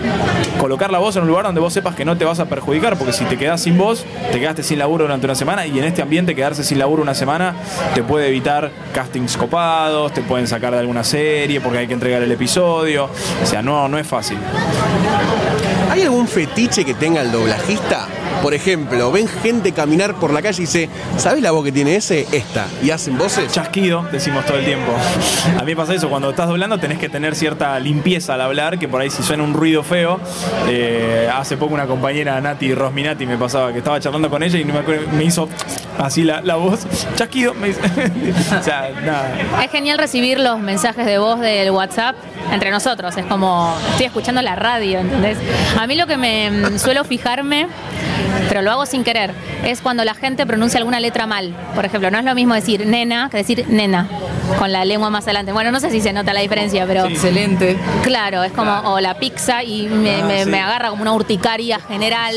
colocar 0.60 0.92
la 0.92 0.98
voz 0.98 1.16
en 1.16 1.22
un 1.22 1.28
lugar 1.28 1.44
donde 1.44 1.60
vos 1.60 1.72
sepas 1.72 1.96
que 1.96 2.04
no 2.04 2.16
te 2.16 2.24
vas 2.24 2.38
a 2.38 2.44
perjudicar, 2.44 2.96
porque 2.96 3.12
si 3.12 3.24
te 3.24 3.36
quedás 3.36 3.62
sin 3.62 3.76
voz, 3.76 4.04
te 4.30 4.38
quedaste 4.38 4.62
sin 4.62 4.78
laburo 4.78 5.04
durante 5.04 5.26
una 5.26 5.34
semana 5.34 5.66
y 5.66 5.78
en 5.78 5.84
este 5.84 6.02
ambiente 6.02 6.34
quedarse 6.34 6.62
sin 6.62 6.78
laburo 6.78 7.02
una 7.02 7.14
semana 7.14 7.54
te 7.94 8.02
puede 8.02 8.28
evitar 8.28 8.51
castings 8.92 9.36
copados, 9.36 10.12
te 10.12 10.22
pueden 10.22 10.46
sacar 10.46 10.72
de 10.72 10.80
alguna 10.80 11.05
serie 11.05 11.61
porque 11.61 11.78
hay 11.78 11.86
que 11.86 11.94
entregar 11.94 12.22
el 12.22 12.32
episodio. 12.32 13.09
O 13.42 13.46
sea, 13.46 13.62
no, 13.62 13.88
no 13.88 13.98
es 13.98 14.07
fácil. 14.07 14.38
¿Hay 15.90 16.03
algún 16.03 16.28
fetiche 16.28 16.84
que 16.84 16.94
tenga 16.94 17.20
el 17.22 17.30
doblajista? 17.30 18.07
Por 18.43 18.55
ejemplo, 18.55 19.12
ven 19.12 19.28
gente 19.28 19.70
caminar 19.72 20.14
por 20.14 20.32
la 20.32 20.43
calle 20.43 20.59
y 20.62 20.66
dice, 20.66 20.88
¿sabes 21.16 21.43
la 21.43 21.53
voz 21.53 21.64
que 21.64 21.70
tiene 21.72 21.95
ese? 21.95 22.26
Esta. 22.32 22.66
Y 22.82 22.90
hacen 22.90 23.16
voces. 23.16 23.53
Chasquido, 23.53 24.03
decimos 24.11 24.45
todo 24.45 24.59
el 24.59 24.64
tiempo. 24.64 24.93
A 25.59 25.61
mí 25.61 25.66
me 25.72 25.76
pasa 25.76 25.95
eso, 25.95 26.09
cuando 26.11 26.30
estás 26.30 26.49
doblando 26.49 26.78
tenés 26.78 26.99
que 26.99 27.09
tener 27.09 27.34
cierta 27.36 27.78
limpieza 27.78 28.34
al 28.34 28.40
hablar, 28.40 28.78
que 28.80 28.88
por 28.88 29.01
ahí 29.01 29.11
si 29.11 29.22
suena 29.22 29.45
un 29.45 29.55
ruido 29.55 29.82
feo. 29.84 30.18
eh, 30.68 31.30
hace 31.32 31.57
poco 31.57 31.72
una 31.74 31.86
compañera, 31.86 32.40
Nati 32.40 32.74
Rosminati, 32.74 33.26
me 33.26 33.36
pasaba 33.38 33.72
que 33.72 33.78
estaba 33.78 34.01
charlando 34.01 34.28
con 34.28 34.43
ella 34.43 34.59
y 34.59 34.64
no 34.64 34.74
me, 34.74 34.80
acuerdo- 34.80 35.07
me 35.12 35.24
hizo 35.24 35.49
así 35.99 36.24
la, 36.24 36.40
la 36.40 36.57
voz. 36.57 36.80
Chasquido, 37.14 37.55
me 37.55 37.68
dice. 37.68 37.80
o 38.59 38.62
sea, 38.62 38.90
nada. 39.05 39.62
Es 39.64 39.70
genial 39.70 39.99
recibir 39.99 40.40
los 40.40 40.59
mensajes 40.59 41.07
de 41.07 41.18
voz 41.18 41.38
del 41.38 41.70
WhatsApp 41.70 42.16
entre 42.53 42.70
nosotros. 42.72 43.16
Es 43.16 43.24
como, 43.26 43.74
estoy 43.90 44.07
escuchando 44.07 44.43
la 44.43 44.57
radio, 44.57 44.99
¿entendés? 44.99 45.38
A 45.78 45.86
mí 45.86 45.95
lo 45.95 46.07
que 46.09 46.16
me 46.16 46.51
mm, 46.51 46.78
suelo 46.78 47.05
fijarme, 47.05 47.68
pero 48.49 48.62
lo 48.62 48.70
hago 48.70 48.87
sin 48.87 49.05
querer, 49.05 49.33
es 49.64 49.80
cuando 49.80 50.05
la 50.05 50.14
gente 50.14 50.47
pronuncia 50.47 50.78
alguna 50.78 51.01
letra 51.01 51.26
mal. 51.26 51.55
Por 51.74 51.85
ejemplo, 51.85 52.11
no 52.11 52.18
es 52.18 52.24
lo 52.24 52.35
mismo 52.35 52.55
decir 52.55 52.87
nena 52.87 53.28
que 53.30 53.39
decir 53.39 53.66
nena, 53.68 54.09
con 54.59 54.72
la 54.72 54.85
lengua 54.85 55.11
más 55.11 55.24
adelante. 55.24 55.53
Bueno, 55.53 55.70
no 55.72 55.80
sé 55.80 55.91
si 55.91 56.01
se 56.01 56.12
nota 56.12 56.33
la 56.33 56.41
diferencia, 56.41 56.85
pero... 56.87 57.07
Excelente. 57.07 57.76
Claro, 58.03 58.43
es 58.43 58.53
como 58.53 58.72
o 58.93 59.01
la 59.01 59.14
pizza 59.18 59.62
y 59.62 59.89
me, 59.89 60.22
Ah, 60.22 60.24
me- 60.26 60.45
sí. 60.45 60.51
me 60.51 60.61
agarra 60.61 60.91
como 60.91 61.03
una 61.03 61.12
urticaria 61.12 61.78
general. 61.80 62.35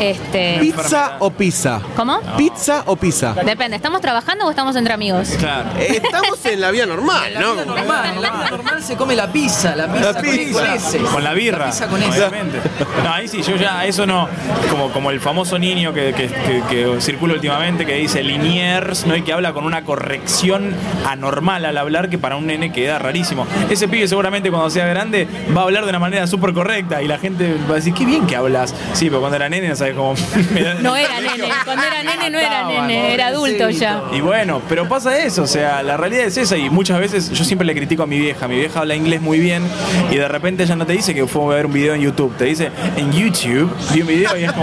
Este, 0.00 0.58
¿Pizza 0.60 1.16
o 1.18 1.30
pizza? 1.30 1.80
¿Cómo? 1.96 2.20
¿Pizza 2.36 2.82
o 2.86 2.96
pizza? 2.96 3.34
Depende, 3.44 3.76
¿estamos 3.76 4.00
trabajando 4.00 4.46
o 4.46 4.50
estamos 4.50 4.74
entre 4.76 4.92
amigos? 4.94 5.30
Claro. 5.38 5.70
Estamos 5.78 6.44
en 6.46 6.60
la 6.60 6.70
vida 6.70 6.86
normal, 6.86 7.34
La 7.34 7.40
¿no? 7.40 7.52
vida 7.54 7.64
normal, 7.64 8.10
en 8.16 8.22
la 8.22 8.30
vida 8.30 8.50
normal 8.50 8.82
se 8.82 8.96
come 8.96 9.14
la 9.16 9.30
pizza, 9.32 9.74
la 9.76 9.86
pizza, 9.92 10.12
La 10.12 10.14
con- 10.14 10.22
pizza. 10.22 10.52
con 10.60 10.66
ese. 10.74 10.98
Con 10.98 11.24
la 11.24 11.32
birra, 11.34 11.66
pizza 11.66 11.86
con. 11.86 12.00
No, 12.00 13.12
ahí 13.12 13.28
sí, 13.28 13.42
yo 13.42 13.56
ya, 13.56 13.84
eso 13.84 14.06
no, 14.06 14.28
como, 14.72 14.90
como 14.90 15.10
el 15.10 15.20
famoso 15.20 15.58
niño 15.58 15.92
que, 15.92 16.12
que- 16.14 16.26
que- 16.28 16.62
que 16.70 17.00
circula 17.00 17.34
últimamente 17.34 17.84
que 17.86 17.94
dice 17.94 18.22
Liniers, 18.22 19.06
¿no? 19.06 19.14
Y 19.16 19.22
que 19.22 19.32
habla 19.32 19.52
con 19.52 19.64
una 19.64 19.82
corrección 19.84 20.74
anormal 21.08 21.64
al 21.64 21.76
hablar 21.78 22.08
que 22.10 22.18
para 22.18 22.36
un 22.36 22.46
nene 22.46 22.72
queda 22.72 22.98
rarísimo. 22.98 23.46
Ese 23.70 23.86
pibe 23.88 24.08
seguramente 24.08 24.50
cuando 24.50 24.70
sea 24.70 24.86
grande 24.86 25.28
va 25.56 25.60
a 25.60 25.64
hablar 25.64 25.84
de 25.84 25.90
una 25.90 25.98
manera 25.98 26.26
súper 26.26 26.52
correcta 26.52 27.02
y 27.02 27.08
la 27.08 27.18
gente 27.18 27.54
va 27.68 27.72
a 27.72 27.76
decir, 27.76 27.92
qué 27.94 28.04
bien 28.06 28.26
que 28.26 28.34
hablas. 28.36 28.74
Sí, 28.94 29.06
pero 29.06 29.20
cuando 29.20 29.36
era 29.36 29.48
nene 29.48 29.68
no 29.68 29.76
sabes 29.76 29.94
cómo... 29.94 30.14
No 30.82 30.96
era 30.96 31.20
nene, 31.20 31.48
cuando 31.64 31.82
era 31.84 32.02
nene 32.02 32.30
no 32.30 32.38
era 32.38 32.64
nene, 32.66 33.14
era 33.14 33.26
adulto 33.28 33.68
ya. 33.70 34.02
y 34.12 34.20
bueno, 34.20 34.62
pero 34.68 34.88
pasa 34.88 35.18
eso, 35.18 35.42
o 35.42 35.46
sea, 35.46 35.82
la 35.82 35.96
realidad 35.96 36.24
es 36.26 36.36
esa 36.36 36.56
y 36.56 36.70
muchas 36.70 36.98
veces 36.98 37.30
yo 37.30 37.44
siempre 37.44 37.66
le 37.66 37.74
critico 37.74 38.02
a 38.02 38.06
mi 38.06 38.18
vieja, 38.18 38.48
mi 38.48 38.56
vieja 38.56 38.80
habla 38.80 38.94
inglés 38.94 39.20
muy 39.20 39.38
bien 39.38 39.62
y 40.10 40.16
de 40.16 40.28
repente 40.28 40.62
ella 40.64 40.76
no 40.76 40.86
te 40.86 40.92
dice 40.94 41.14
que 41.14 41.26
fue 41.26 41.42
a 41.44 41.56
ver 41.56 41.66
un 41.66 41.72
video 41.72 41.94
en 41.94 42.00
YouTube, 42.00 42.34
te 42.36 42.44
dice 42.44 42.70
en 42.96 43.12
YouTube, 43.12 43.70
vi 43.92 44.00
un 44.02 44.06
video 44.06 44.36
y 44.38 44.44
es 44.44 44.52
como, 44.52 44.61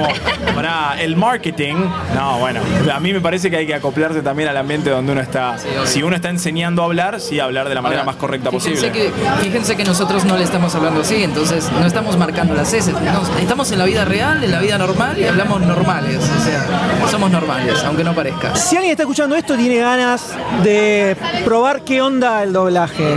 para 0.55 0.99
el 1.01 1.15
marketing, 1.15 1.75
no, 2.15 2.39
bueno, 2.39 2.59
a 2.93 2.99
mí 2.99 3.13
me 3.13 3.21
parece 3.21 3.49
que 3.49 3.57
hay 3.57 3.67
que 3.67 3.75
acoplarse 3.75 4.21
también 4.21 4.49
al 4.49 4.57
ambiente 4.57 4.89
donde 4.89 5.11
uno 5.11 5.21
está, 5.21 5.55
si 5.85 6.03
uno 6.03 6.15
está 6.15 6.29
enseñando 6.29 6.81
a 6.81 6.85
hablar, 6.85 7.19
sí, 7.19 7.39
hablar 7.39 7.69
de 7.69 7.75
la 7.75 7.81
manera 7.81 8.01
Ahora, 8.01 8.11
más 8.13 8.19
correcta 8.19 8.49
fíjense 8.51 8.87
posible. 8.87 8.91
Que, 8.91 9.11
fíjense 9.41 9.75
que 9.77 9.83
nosotros 9.83 10.25
no 10.25 10.37
le 10.37 10.43
estamos 10.43 10.73
hablando 10.75 11.01
así, 11.01 11.23
entonces 11.23 11.69
no 11.71 11.85
estamos 11.85 12.17
marcando 12.17 12.53
las 12.53 12.73
S. 12.73 12.91
no, 12.91 13.39
estamos 13.39 13.71
en 13.71 13.79
la 13.79 13.85
vida 13.85 14.05
real, 14.05 14.43
en 14.43 14.51
la 14.51 14.59
vida 14.59 14.77
normal 14.77 15.17
y 15.17 15.23
hablamos 15.25 15.61
normales. 15.61 16.17
O 16.19 16.43
sea, 16.43 16.65
somos 17.09 17.31
normales, 17.31 17.83
aunque 17.85 18.03
no 18.03 18.13
parezca. 18.13 18.55
Si 18.55 18.75
alguien 18.75 18.91
está 18.91 19.03
escuchando 19.03 19.35
esto 19.35 19.55
tiene 19.55 19.77
ganas 19.77 20.33
de 20.63 21.15
probar 21.45 21.81
qué 21.81 22.01
onda 22.01 22.43
el 22.43 22.53
doblaje, 22.53 23.15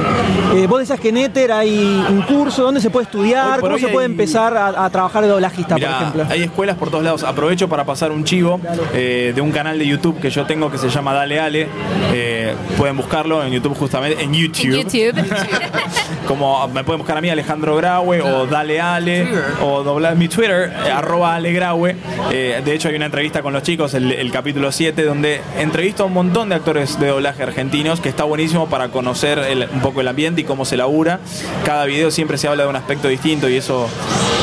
eh, 0.55 0.67
vos 0.67 0.81
decías 0.81 1.01
que 1.01 1.09
en 1.11 1.17
Ether 1.19 1.53
hay 1.53 2.05
un 2.09 2.23
curso, 2.23 2.63
¿dónde 2.63 2.81
se 2.81 2.91
puede 2.91 3.05
estudiar? 3.05 3.61
¿Cómo 3.61 3.79
se 3.79 3.89
puede 3.89 4.07
hay- 4.07 4.13
empezar 4.13 4.57
a, 4.57 4.85
a 4.85 4.91
trabajar 4.91 5.23
de 5.23 5.29
doblajista, 5.29 5.75
Mirá, 5.75 5.89
por 5.89 5.97
ejemplo? 5.99 6.27
hay 6.31 6.43
escuelas 6.43 6.72
por 6.77 6.91
todos 6.91 7.05
lados. 7.05 7.23
Aprovecho 7.25 7.69
para 7.69 7.85
pasar 7.85 8.13
un 8.13 8.25
chivo 8.25 8.61
eh, 8.95 9.33
de 9.35 9.41
un 9.41 9.51
canal 9.53 9.79
de 9.79 9.87
YouTube 9.87 10.21
que 10.21 10.31
yo 10.31 10.45
tengo 10.47 10.71
que 10.71 10.79
se 10.79 10.89
llama 10.89 11.13
Dale 11.13 11.41
Ale. 11.41 11.69
Eh, 12.13 12.55
pueden 12.77 12.97
buscarlo 12.97 13.43
en 13.45 13.53
YouTube 13.53 13.75
justamente, 13.77 14.23
en 14.23 14.33
YouTube. 14.33 14.75
En 14.75 14.89
YouTube. 14.89 15.37
Como 16.27 16.67
me 16.69 16.85
pueden 16.85 16.99
buscar 16.99 17.17
a 17.19 17.21
mí, 17.21 17.29
Alejandro 17.31 17.77
Graue, 17.77 18.21
o 18.23 18.47
Dale 18.47 18.81
Ale, 18.81 19.27
o 19.63 19.83
doblar 19.83 20.17
mi 20.17 20.29
Twitter, 20.29 20.73
eh, 20.87 20.91
arroba 20.91 21.35
Ale 21.35 21.53
Graue. 21.53 21.97
De 22.31 22.73
hecho, 22.75 22.89
hay 22.89 22.95
una 22.97 23.07
entrevista 23.07 23.43
con 23.43 23.53
los 23.53 23.63
chicos, 23.63 23.95
el, 23.95 24.13
el 24.13 24.31
capítulo 24.31 24.71
7, 24.73 25.03
donde 25.05 25.41
entrevisto 25.59 26.05
a 26.05 26.07
un 26.07 26.13
montón 26.13 26.49
de 26.49 26.55
actores 26.55 26.99
de 26.99 27.09
doblaje 27.09 27.43
argentinos, 27.43 28.01
que 28.01 28.09
está 28.09 28.25
buenísimo 28.25 28.69
para 28.69 28.89
conocer 28.89 29.39
el- 29.39 29.69
un 29.73 29.81
poco 29.81 30.01
el 30.01 30.09
ambiente 30.09 30.41
y 30.41 30.45
cómo 30.45 30.65
se 30.65 30.77
labura. 30.77 31.21
Cada 31.65 31.85
video 31.87 32.11
siempre 32.11 32.39
se 32.39 32.49
habla 32.49 32.63
de 32.65 32.69
un 32.69 32.77
aspecto 32.77 33.09
distinto 33.09 33.49
y 33.49 33.57
eso, 33.57 33.89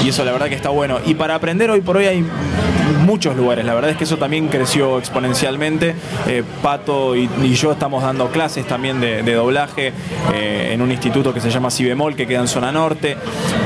y 0.03 0.09
eso 0.09 0.23
la 0.25 0.32
verdad 0.32 0.47
que 0.49 0.55
está 0.55 0.69
bueno. 0.69 0.99
Y 1.05 1.15
para 1.15 1.36
aprender 1.36 1.71
hoy 1.71 1.82
por 1.82 1.97
hoy 1.97 2.05
hay 2.05 2.18
name. 2.22 2.78
Muchos 3.05 3.35
lugares. 3.35 3.65
La 3.65 3.73
verdad 3.73 3.91
es 3.91 3.97
que 3.97 4.03
eso 4.03 4.17
también 4.17 4.47
creció 4.47 4.97
exponencialmente. 4.97 5.95
Eh, 6.27 6.43
Pato 6.61 7.15
y, 7.15 7.29
y 7.43 7.53
yo 7.53 7.71
estamos 7.71 8.03
dando 8.03 8.29
clases 8.29 8.65
también 8.67 8.99
de, 9.01 9.23
de 9.23 9.33
doblaje 9.33 9.93
eh, 10.33 10.71
en 10.73 10.81
un 10.81 10.91
instituto 10.91 11.33
que 11.33 11.41
se 11.41 11.49
llama 11.49 11.71
Cibemol, 11.71 12.15
que 12.15 12.27
queda 12.27 12.39
en 12.39 12.47
zona 12.47 12.71
norte. 12.71 13.17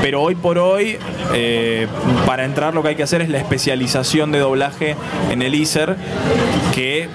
Pero 0.02 0.22
hoy 0.22 0.34
por 0.34 0.58
hoy, 0.58 0.98
eh, 1.32 1.86
para 2.26 2.44
entrar 2.44 2.74
lo 2.74 2.82
que 2.82 2.90
hay 2.90 2.94
que 2.96 3.02
hacer 3.02 3.22
es 3.22 3.28
la 3.28 3.38
especialización 3.38 4.32
de 4.32 4.38
doblaje 4.38 4.96
en 5.30 5.42
el 5.42 5.54
ISER, 5.54 5.96
que 6.74 7.08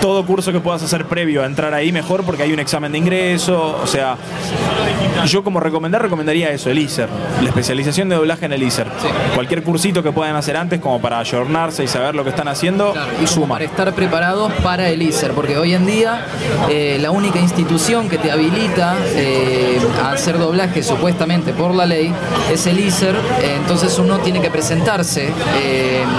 todo 0.00 0.26
curso 0.26 0.52
que 0.52 0.60
puedas 0.60 0.82
hacer 0.82 1.06
previo 1.06 1.42
a 1.42 1.46
entrar 1.46 1.72
ahí 1.74 1.92
mejor 1.92 2.24
porque 2.24 2.42
hay 2.42 2.52
un 2.52 2.58
examen 2.58 2.92
de 2.92 2.98
ingreso, 2.98 3.78
o 3.82 3.86
sea, 3.86 4.16
yo 5.26 5.42
como 5.44 5.60
recomendar 5.60 6.02
recomendaría 6.02 6.50
eso, 6.50 6.70
el 6.70 6.78
ISER, 6.78 7.08
la 7.40 7.48
especialización 7.48 8.08
de 8.08 8.16
doblaje 8.16 8.46
en 8.46 8.52
el 8.52 8.62
ISER. 8.62 8.86
Cualquier 9.34 9.62
cursito 9.62 10.02
que 10.02 10.12
puedan 10.12 10.36
hacer 10.36 10.56
antes 10.56 10.80
como 10.80 11.00
para 11.00 11.20
y 11.54 11.86
saber 11.86 12.16
lo 12.16 12.24
que 12.24 12.30
están 12.30 12.48
haciendo, 12.48 12.92
Claro, 12.92 13.12
y 13.22 13.28
suma. 13.28 13.54
para 13.54 13.64
estar 13.64 13.92
preparados 13.94 14.52
para 14.64 14.88
el 14.88 15.00
ISER, 15.02 15.30
porque 15.34 15.56
hoy 15.56 15.72
en 15.72 15.86
día 15.86 16.26
eh, 16.68 16.98
la 17.00 17.12
única 17.12 17.38
institución 17.38 18.08
que 18.08 18.18
te 18.18 18.32
habilita 18.32 18.96
eh, 19.14 19.78
a 20.02 20.10
hacer 20.10 20.36
doblaje 20.36 20.82
supuestamente 20.82 21.52
por 21.52 21.72
la 21.72 21.86
ley 21.86 22.12
es 22.52 22.66
el 22.66 22.80
ISER, 22.80 23.14
eh, 23.14 23.54
entonces 23.56 23.96
uno 24.00 24.18
tiene 24.18 24.40
que 24.40 24.50
presentarse 24.50 25.28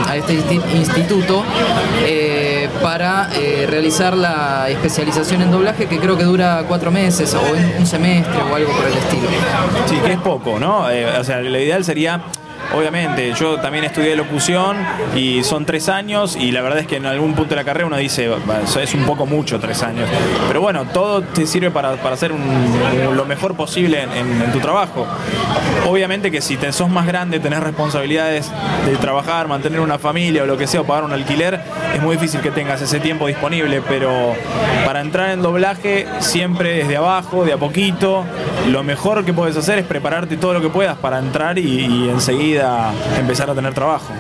a 0.08 0.16
este 0.16 0.40
insti- 0.40 0.62
instituto 0.74 1.44
para 2.82 3.30
realizar 3.68 4.16
la 4.16 4.70
especialización 4.70 5.42
en 5.42 5.52
doblaje 5.52 5.88
que 5.88 6.00
creo 6.00 6.18
que 6.18 6.24
dura 6.24 6.64
cuatro 6.66 6.92
meses 6.92 7.34
o 7.34 7.42
un 7.78 7.86
semestre 7.86 8.38
o 8.50 8.56
algo 8.56 8.72
por 8.72 8.86
el 8.86 8.94
estilo. 8.98 9.28
Sí, 9.88 9.98
que 10.06 10.14
es 10.14 10.20
poco, 10.20 10.58
¿no? 10.60 10.86
O 11.20 11.24
sea, 11.26 11.42
lo 11.42 11.60
ideal 11.60 11.84
sería. 11.84 12.22
Obviamente, 12.74 13.34
yo 13.34 13.60
también 13.60 13.86
estudié 13.86 14.16
locución 14.16 14.78
y 15.16 15.44
son 15.44 15.66
tres 15.66 15.88
años 15.90 16.36
y 16.36 16.52
la 16.52 16.62
verdad 16.62 16.80
es 16.80 16.88
que 16.88 16.98
en 16.98 17.06
algún 17.06 17.34
punto 17.34 17.52
de 17.52 17.56
la 17.58 17.64
carrera 17.64 17.88
uno 17.88 17.98
dice, 17.98 18.28
"Va, 18.28 18.62
eso 18.64 18.80
es 18.80 18.94
un 18.94 19.06
poco 19.06 19.26
mucho 19.26 19.60
tres 19.60 19.84
años. 19.84 20.10
Pero 20.48 20.62
bueno, 20.62 20.86
todo 20.86 21.22
te 21.22 21.46
sirve 21.46 21.72
para, 21.72 21.96
para 21.98 22.16
hacer 22.16 22.32
lo 22.32 23.26
mejor 23.26 23.56
posible 23.56 24.02
en 24.04 24.52
tu 24.52 24.60
trabajo. 24.60 25.06
Obviamente 25.88 26.32
que 26.32 26.42
si 26.42 26.58
te 26.58 26.72
sos 26.74 26.90
más 26.90 27.06
grande, 27.06 27.40
tenés 27.40 27.60
responsabilidades 27.62 28.52
de 28.86 28.96
trabajar, 28.98 29.48
mantener 29.48 29.80
una 29.80 30.00
familia 30.00 30.44
o 30.44 30.46
lo 30.46 30.58
que 30.58 30.66
sea, 30.68 30.82
o 30.82 30.84
pagar 30.84 31.04
un 31.04 31.14
alquiler, 31.14 31.60
es 31.94 32.02
muy 32.02 32.16
difícil 32.16 32.42
que 32.42 32.50
tengas 32.52 32.82
ese 32.82 33.00
tiempo 33.00 33.28
disponible, 33.28 33.82
pero 33.88 34.34
para 34.86 35.02
entrar 35.02 35.30
en 35.30 35.42
doblaje 35.42 36.08
siempre 36.20 36.78
desde 36.78 36.98
abajo, 36.98 37.46
de 37.46 37.54
a 37.54 37.58
poquito, 37.58 38.24
lo 38.68 38.84
mejor 38.84 39.24
que 39.26 39.34
puedes 39.34 39.56
hacer 39.58 39.78
es 39.78 39.86
prepararte 39.86 40.38
todo 40.38 40.54
lo 40.54 40.62
que 40.62 40.70
puedas 40.70 40.98
para 40.98 41.20
entrar 41.20 41.60
y, 41.60 41.62
y 41.86 42.10
enseguida 42.10 42.55
empezar 43.20 43.50
a 43.50 43.54
tener 43.56 43.74
trabajo. 43.74 44.14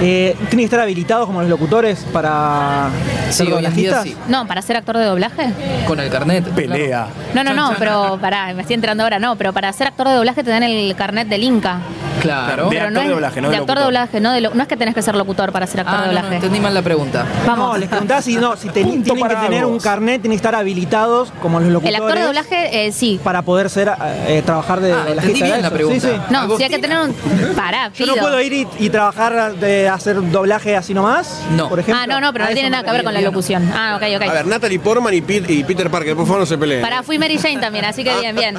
Eh, 0.00 0.34
¿Tienen 0.36 0.58
que 0.58 0.64
estar 0.64 0.78
habilitados 0.80 1.26
como 1.26 1.40
los 1.40 1.50
locutores 1.50 2.06
para 2.12 2.88
Sí, 3.30 3.46
ser 3.46 4.02
sí, 4.04 4.16
No, 4.28 4.46
para 4.46 4.62
ser 4.62 4.76
actor 4.76 4.96
de 4.96 5.04
doblaje. 5.04 5.50
con 5.88 5.98
el 5.98 6.08
carnet. 6.08 6.44
Pelea. 6.50 7.08
No, 7.34 7.42
no, 7.42 7.52
no, 7.52 7.74
pero 7.78 8.16
pará, 8.20 8.54
me 8.54 8.60
estoy 8.62 8.74
enterando 8.74 9.02
ahora, 9.02 9.18
no, 9.18 9.34
pero 9.36 9.52
para 9.52 9.72
ser 9.72 9.88
actor 9.88 10.06
de 10.08 10.14
doblaje 10.14 10.44
te 10.44 10.50
dan 10.50 10.62
el 10.62 10.94
carnet 10.94 11.26
del 11.28 11.42
Inca. 11.42 11.80
Claro. 12.20 12.64
De 12.64 12.76
Pero 12.76 12.86
actor 12.88 12.92
no 12.92 13.00
de 13.08 13.08
doblaje, 13.14 13.40
no 13.40 13.48
de 13.48 13.54
de 13.54 13.60
actor 13.60 13.78
de 13.78 13.84
doblaje, 13.84 14.20
no, 14.20 14.32
de 14.32 14.40
lo- 14.40 14.54
no 14.54 14.62
es 14.62 14.68
que 14.68 14.76
tenés 14.76 14.94
que 14.94 15.02
ser 15.02 15.14
locutor 15.14 15.52
para 15.52 15.66
ser 15.66 15.80
actor 15.80 15.94
Ah, 15.96 16.00
de 16.02 16.06
no, 16.08 16.12
no, 16.12 16.18
doblaje. 16.18 16.36
entendí 16.36 16.60
mal 16.60 16.74
la 16.74 16.82
pregunta. 16.82 17.24
Vamos. 17.46 17.72
No, 17.72 17.78
les 17.78 17.88
preguntaba 17.88 18.22
si, 18.22 18.36
no, 18.36 18.56
si 18.56 18.68
tienen 18.70 19.02
que 19.02 19.14
para 19.14 19.40
tener 19.42 19.64
vos. 19.64 19.72
un 19.72 19.78
carnet, 19.80 20.20
tienen 20.22 20.36
que 20.38 20.40
estar 20.46 20.54
habilitados 20.54 21.32
como 21.42 21.58
los 21.60 21.68
El 21.68 21.74
locutores 21.74 22.00
actor 22.00 22.18
de 22.18 22.24
doblaje, 22.24 22.86
eh, 22.86 22.92
sí. 22.92 23.20
para 23.22 23.42
poder 23.42 23.70
ser 23.70 23.92
eh, 24.26 24.42
trabajar 24.44 24.80
de 24.80 24.92
Ah, 24.92 24.96
doblajista. 25.06 25.20
entendí 25.26 25.42
bien 25.42 25.54
¿era 25.58 25.62
la 25.68 25.70
pregunta. 25.70 26.00
Sí, 26.00 26.08
sí. 26.14 26.20
No, 26.30 26.56
sí 26.56 26.62
hay 26.62 26.70
que 26.70 26.78
tener 26.78 26.98
un. 26.98 27.14
Pará, 27.54 27.90
Yo 27.94 28.06
no 28.06 28.14
puedo 28.16 28.40
ir 28.40 28.52
y, 28.52 28.66
y 28.78 28.90
trabajar 28.90 29.54
de 29.54 29.88
hacer 29.88 30.16
doblaje 30.30 30.76
así 30.76 30.94
nomás. 30.94 31.42
No. 31.56 31.68
Por 31.68 31.80
ejemplo. 31.80 32.02
Ah, 32.02 32.06
no, 32.06 32.20
no, 32.20 32.32
pero 32.32 32.46
no 32.46 32.52
tiene 32.52 32.70
nada 32.70 32.82
que 32.84 32.90
ver 32.92 33.04
con 33.04 33.14
la 33.14 33.20
locución. 33.20 33.70
Ah, 33.74 33.94
ok, 33.96 34.02
ok. 34.16 34.28
A 34.28 34.32
ver, 34.32 34.46
Natalie 34.46 34.78
Portman 34.78 35.14
y, 35.14 35.20
Pete- 35.20 35.52
y 35.52 35.64
Peter 35.64 35.90
Parker, 35.90 36.14
por 36.16 36.26
favor 36.26 36.40
no 36.40 36.46
se 36.46 36.56
peleen. 36.58 36.82
Pará, 36.82 37.02
fui 37.02 37.18
Mary 37.18 37.38
Jane 37.38 37.58
también, 37.58 37.84
así 37.84 38.02
que 38.04 38.14
bien, 38.20 38.34
bien. 38.36 38.58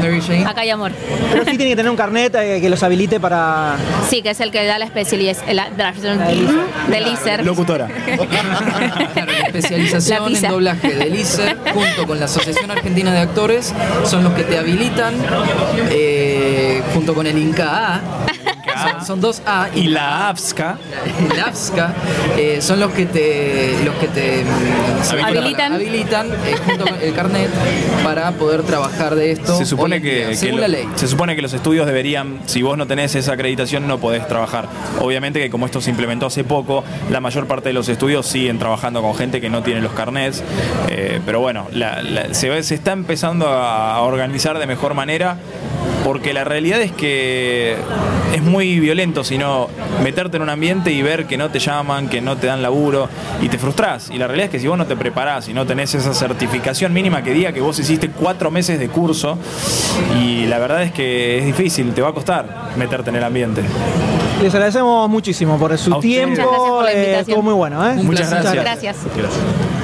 Mary 0.00 0.20
Jane. 0.20 0.44
Acá 0.46 0.60
hay 0.62 0.70
amor. 0.70 0.92
Pero 1.30 1.44
sí 1.44 1.50
tienen 1.56 1.68
que 1.68 1.76
tener 1.76 1.90
un 1.90 1.96
carnet 1.96 2.34
eh, 2.36 2.60
que 2.60 2.68
los 2.70 2.82
habilite 2.86 3.20
para. 3.20 3.76
Sí, 4.08 4.22
que 4.22 4.30
es 4.30 4.40
el 4.40 4.50
que 4.50 4.64
da 4.64 4.78
la 4.78 4.84
especialización 4.84 6.18
del 6.88 7.06
ISER. 7.06 7.44
Locutora. 7.44 7.88
Claro, 9.14 9.32
la 9.32 9.46
especialización 9.46 10.32
La 10.32 10.38
en 10.38 10.48
doblaje 10.48 10.94
del 10.94 11.14
ISER 11.14 11.56
junto 11.72 12.06
con 12.06 12.18
la 12.18 12.24
Asociación 12.24 12.70
Argentina 12.70 13.12
de 13.12 13.18
Actores 13.18 13.72
son 14.04 14.24
los 14.24 14.32
que 14.32 14.42
te 14.42 14.58
habilitan 14.58 15.14
eh, 15.90 16.82
junto 16.92 17.14
con 17.14 17.26
el 17.26 17.38
INCA 17.38 18.00
son, 18.92 19.06
son 19.06 19.20
dos 19.20 19.42
A 19.46 19.68
Y 19.74 19.88
la 19.88 20.28
AFSCA. 20.30 20.78
el 21.32 21.40
AFSCA 21.40 21.94
eh, 22.36 22.58
son 22.60 22.80
los 22.80 22.92
que 22.92 23.06
te 23.06 23.76
los 23.84 23.94
que 23.96 24.08
te 24.08 24.44
mm, 24.44 25.16
la 25.16 25.26
Habilitan. 25.26 26.28
eh, 26.30 26.56
junto 26.64 26.84
con 26.86 26.94
el 27.00 27.14
carnet 27.14 27.50
para 28.02 28.30
poder 28.32 28.62
trabajar 28.62 29.14
de 29.14 29.32
esto 29.32 29.56
Se 29.58 29.64
supone 29.66 30.00
que, 30.00 30.14
día, 30.16 30.28
que 30.30 30.36
según 30.36 30.56
lo- 30.56 30.62
la 30.62 30.68
ley 30.68 30.88
se 30.96 31.08
supone 31.08 31.36
que 31.36 31.42
los 31.42 31.52
estudios 31.52 31.86
deberían, 31.86 32.40
si 32.46 32.62
vos 32.62 32.76
no 32.78 32.86
tenés 32.86 33.14
esa 33.14 33.32
acreditación, 33.32 33.86
no 33.88 33.98
podés 33.98 34.26
trabajar. 34.28 34.68
Obviamente 35.00 35.40
que 35.40 35.50
como 35.50 35.66
esto 35.66 35.80
se 35.80 35.90
implementó 35.90 36.26
hace 36.26 36.44
poco, 36.44 36.84
la 37.10 37.20
mayor 37.20 37.46
parte 37.46 37.68
de 37.70 37.72
los 37.72 37.88
estudios 37.88 38.26
siguen 38.26 38.58
trabajando 38.58 39.02
con 39.02 39.14
gente 39.14 39.40
que 39.40 39.50
no 39.50 39.62
tiene 39.62 39.80
los 39.80 39.92
carnets. 39.92 40.42
eh, 40.88 41.20
pero 41.26 41.40
bueno, 41.40 41.66
la- 41.72 42.02
la- 42.02 42.32
se, 42.34 42.48
ve- 42.48 42.62
se 42.62 42.74
está 42.74 42.92
empezando 42.92 43.48
a 43.48 44.00
organizar 44.02 44.58
de 44.58 44.66
mejor 44.66 44.94
manera. 44.94 45.36
Porque 46.04 46.34
la 46.34 46.44
realidad 46.44 46.82
es 46.82 46.92
que 46.92 47.76
es 48.34 48.42
muy 48.42 48.78
violento 48.78 49.24
si 49.24 49.38
no 49.38 49.68
meterte 50.02 50.36
en 50.36 50.42
un 50.42 50.50
ambiente 50.50 50.92
y 50.92 51.02
ver 51.02 51.26
que 51.26 51.36
no 51.36 51.50
te 51.50 51.58
llaman, 51.58 52.08
que 52.08 52.20
no 52.20 52.36
te 52.36 52.46
dan 52.46 52.62
laburo 52.62 53.08
y 53.40 53.48
te 53.48 53.58
frustras. 53.58 54.10
Y 54.10 54.18
la 54.18 54.26
realidad 54.26 54.46
es 54.46 54.50
que 54.50 54.60
si 54.60 54.68
vos 54.68 54.76
no 54.76 54.86
te 54.86 54.96
preparás 54.96 55.48
y 55.48 55.54
no 55.54 55.66
tenés 55.66 55.94
esa 55.94 56.12
certificación 56.12 56.92
mínima 56.92 57.22
que 57.22 57.32
diga 57.32 57.52
que 57.52 57.60
vos 57.60 57.78
hiciste 57.78 58.10
cuatro 58.10 58.50
meses 58.50 58.78
de 58.78 58.88
curso, 58.88 59.38
y 60.20 60.46
la 60.46 60.58
verdad 60.58 60.82
es 60.82 60.92
que 60.92 61.38
es 61.38 61.46
difícil, 61.46 61.94
te 61.94 62.02
va 62.02 62.10
a 62.10 62.12
costar 62.12 62.72
meterte 62.76 63.10
en 63.10 63.16
el 63.16 63.24
ambiente. 63.24 63.62
Les 64.42 64.52
agradecemos 64.54 65.08
muchísimo 65.08 65.58
por 65.58 65.76
su 65.78 65.98
tiempo. 66.00 66.30
Muchas 66.30 66.46
gracias 66.46 66.68
por 66.68 66.84
la 66.84 66.90
eh, 66.90 66.94
invitación. 66.94 67.20
estuvo 67.20 67.42
muy 67.42 67.54
bueno, 67.54 67.88
¿eh? 67.88 67.94
Muchas 68.02 68.28
placer. 68.28 68.60
gracias. 68.60 68.96
Gracias. 69.16 69.83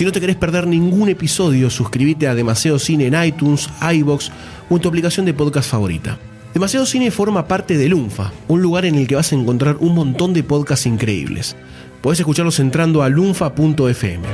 Si 0.00 0.06
no 0.06 0.12
te 0.12 0.20
querés 0.22 0.36
perder 0.36 0.66
ningún 0.66 1.10
episodio, 1.10 1.68
suscríbete 1.68 2.26
a 2.26 2.34
Demasiado 2.34 2.78
Cine 2.78 3.08
en 3.08 3.22
iTunes, 3.22 3.68
iBox 3.82 4.30
o 4.70 4.76
en 4.76 4.80
tu 4.80 4.88
aplicación 4.88 5.26
de 5.26 5.34
podcast 5.34 5.70
favorita. 5.70 6.18
Demasiado 6.54 6.86
Cine 6.86 7.10
forma 7.10 7.46
parte 7.46 7.76
de 7.76 7.86
Lunfa, 7.86 8.32
un 8.48 8.62
lugar 8.62 8.86
en 8.86 8.94
el 8.94 9.06
que 9.06 9.16
vas 9.16 9.30
a 9.30 9.34
encontrar 9.34 9.76
un 9.78 9.94
montón 9.94 10.32
de 10.32 10.42
podcasts 10.42 10.86
increíbles. 10.86 11.54
Podés 12.00 12.18
escucharlos 12.18 12.58
entrando 12.60 13.02
a 13.02 13.10
lunfa.fm. 13.10 14.26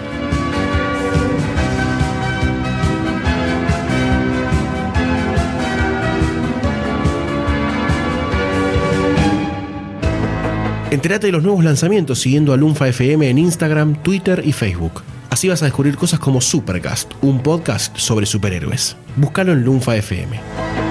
Entérate 10.93 11.27
de 11.27 11.33
los 11.33 11.43
nuevos 11.43 11.65
lanzamientos 11.65 12.21
siguiendo 12.21 12.53
a 12.53 12.57
Lunfa 12.57 12.87
FM 12.87 13.29
en 13.29 13.39
Instagram, 13.39 14.01
Twitter 14.05 14.45
y 14.47 14.53
Facebook. 14.53 15.03
Así 15.37 15.51
vas 15.51 15.61
a 15.61 15.67
descubrir 15.67 15.99
cosas 15.99 16.19
como 16.19 16.41
Supercast, 16.41 17.13
un 17.21 17.43
podcast 17.43 17.95
sobre 17.99 18.25
superhéroes. 18.25 18.97
Búscalo 19.17 19.53
en 19.53 19.67
Lunfa 19.67 19.95
FM. 19.95 20.86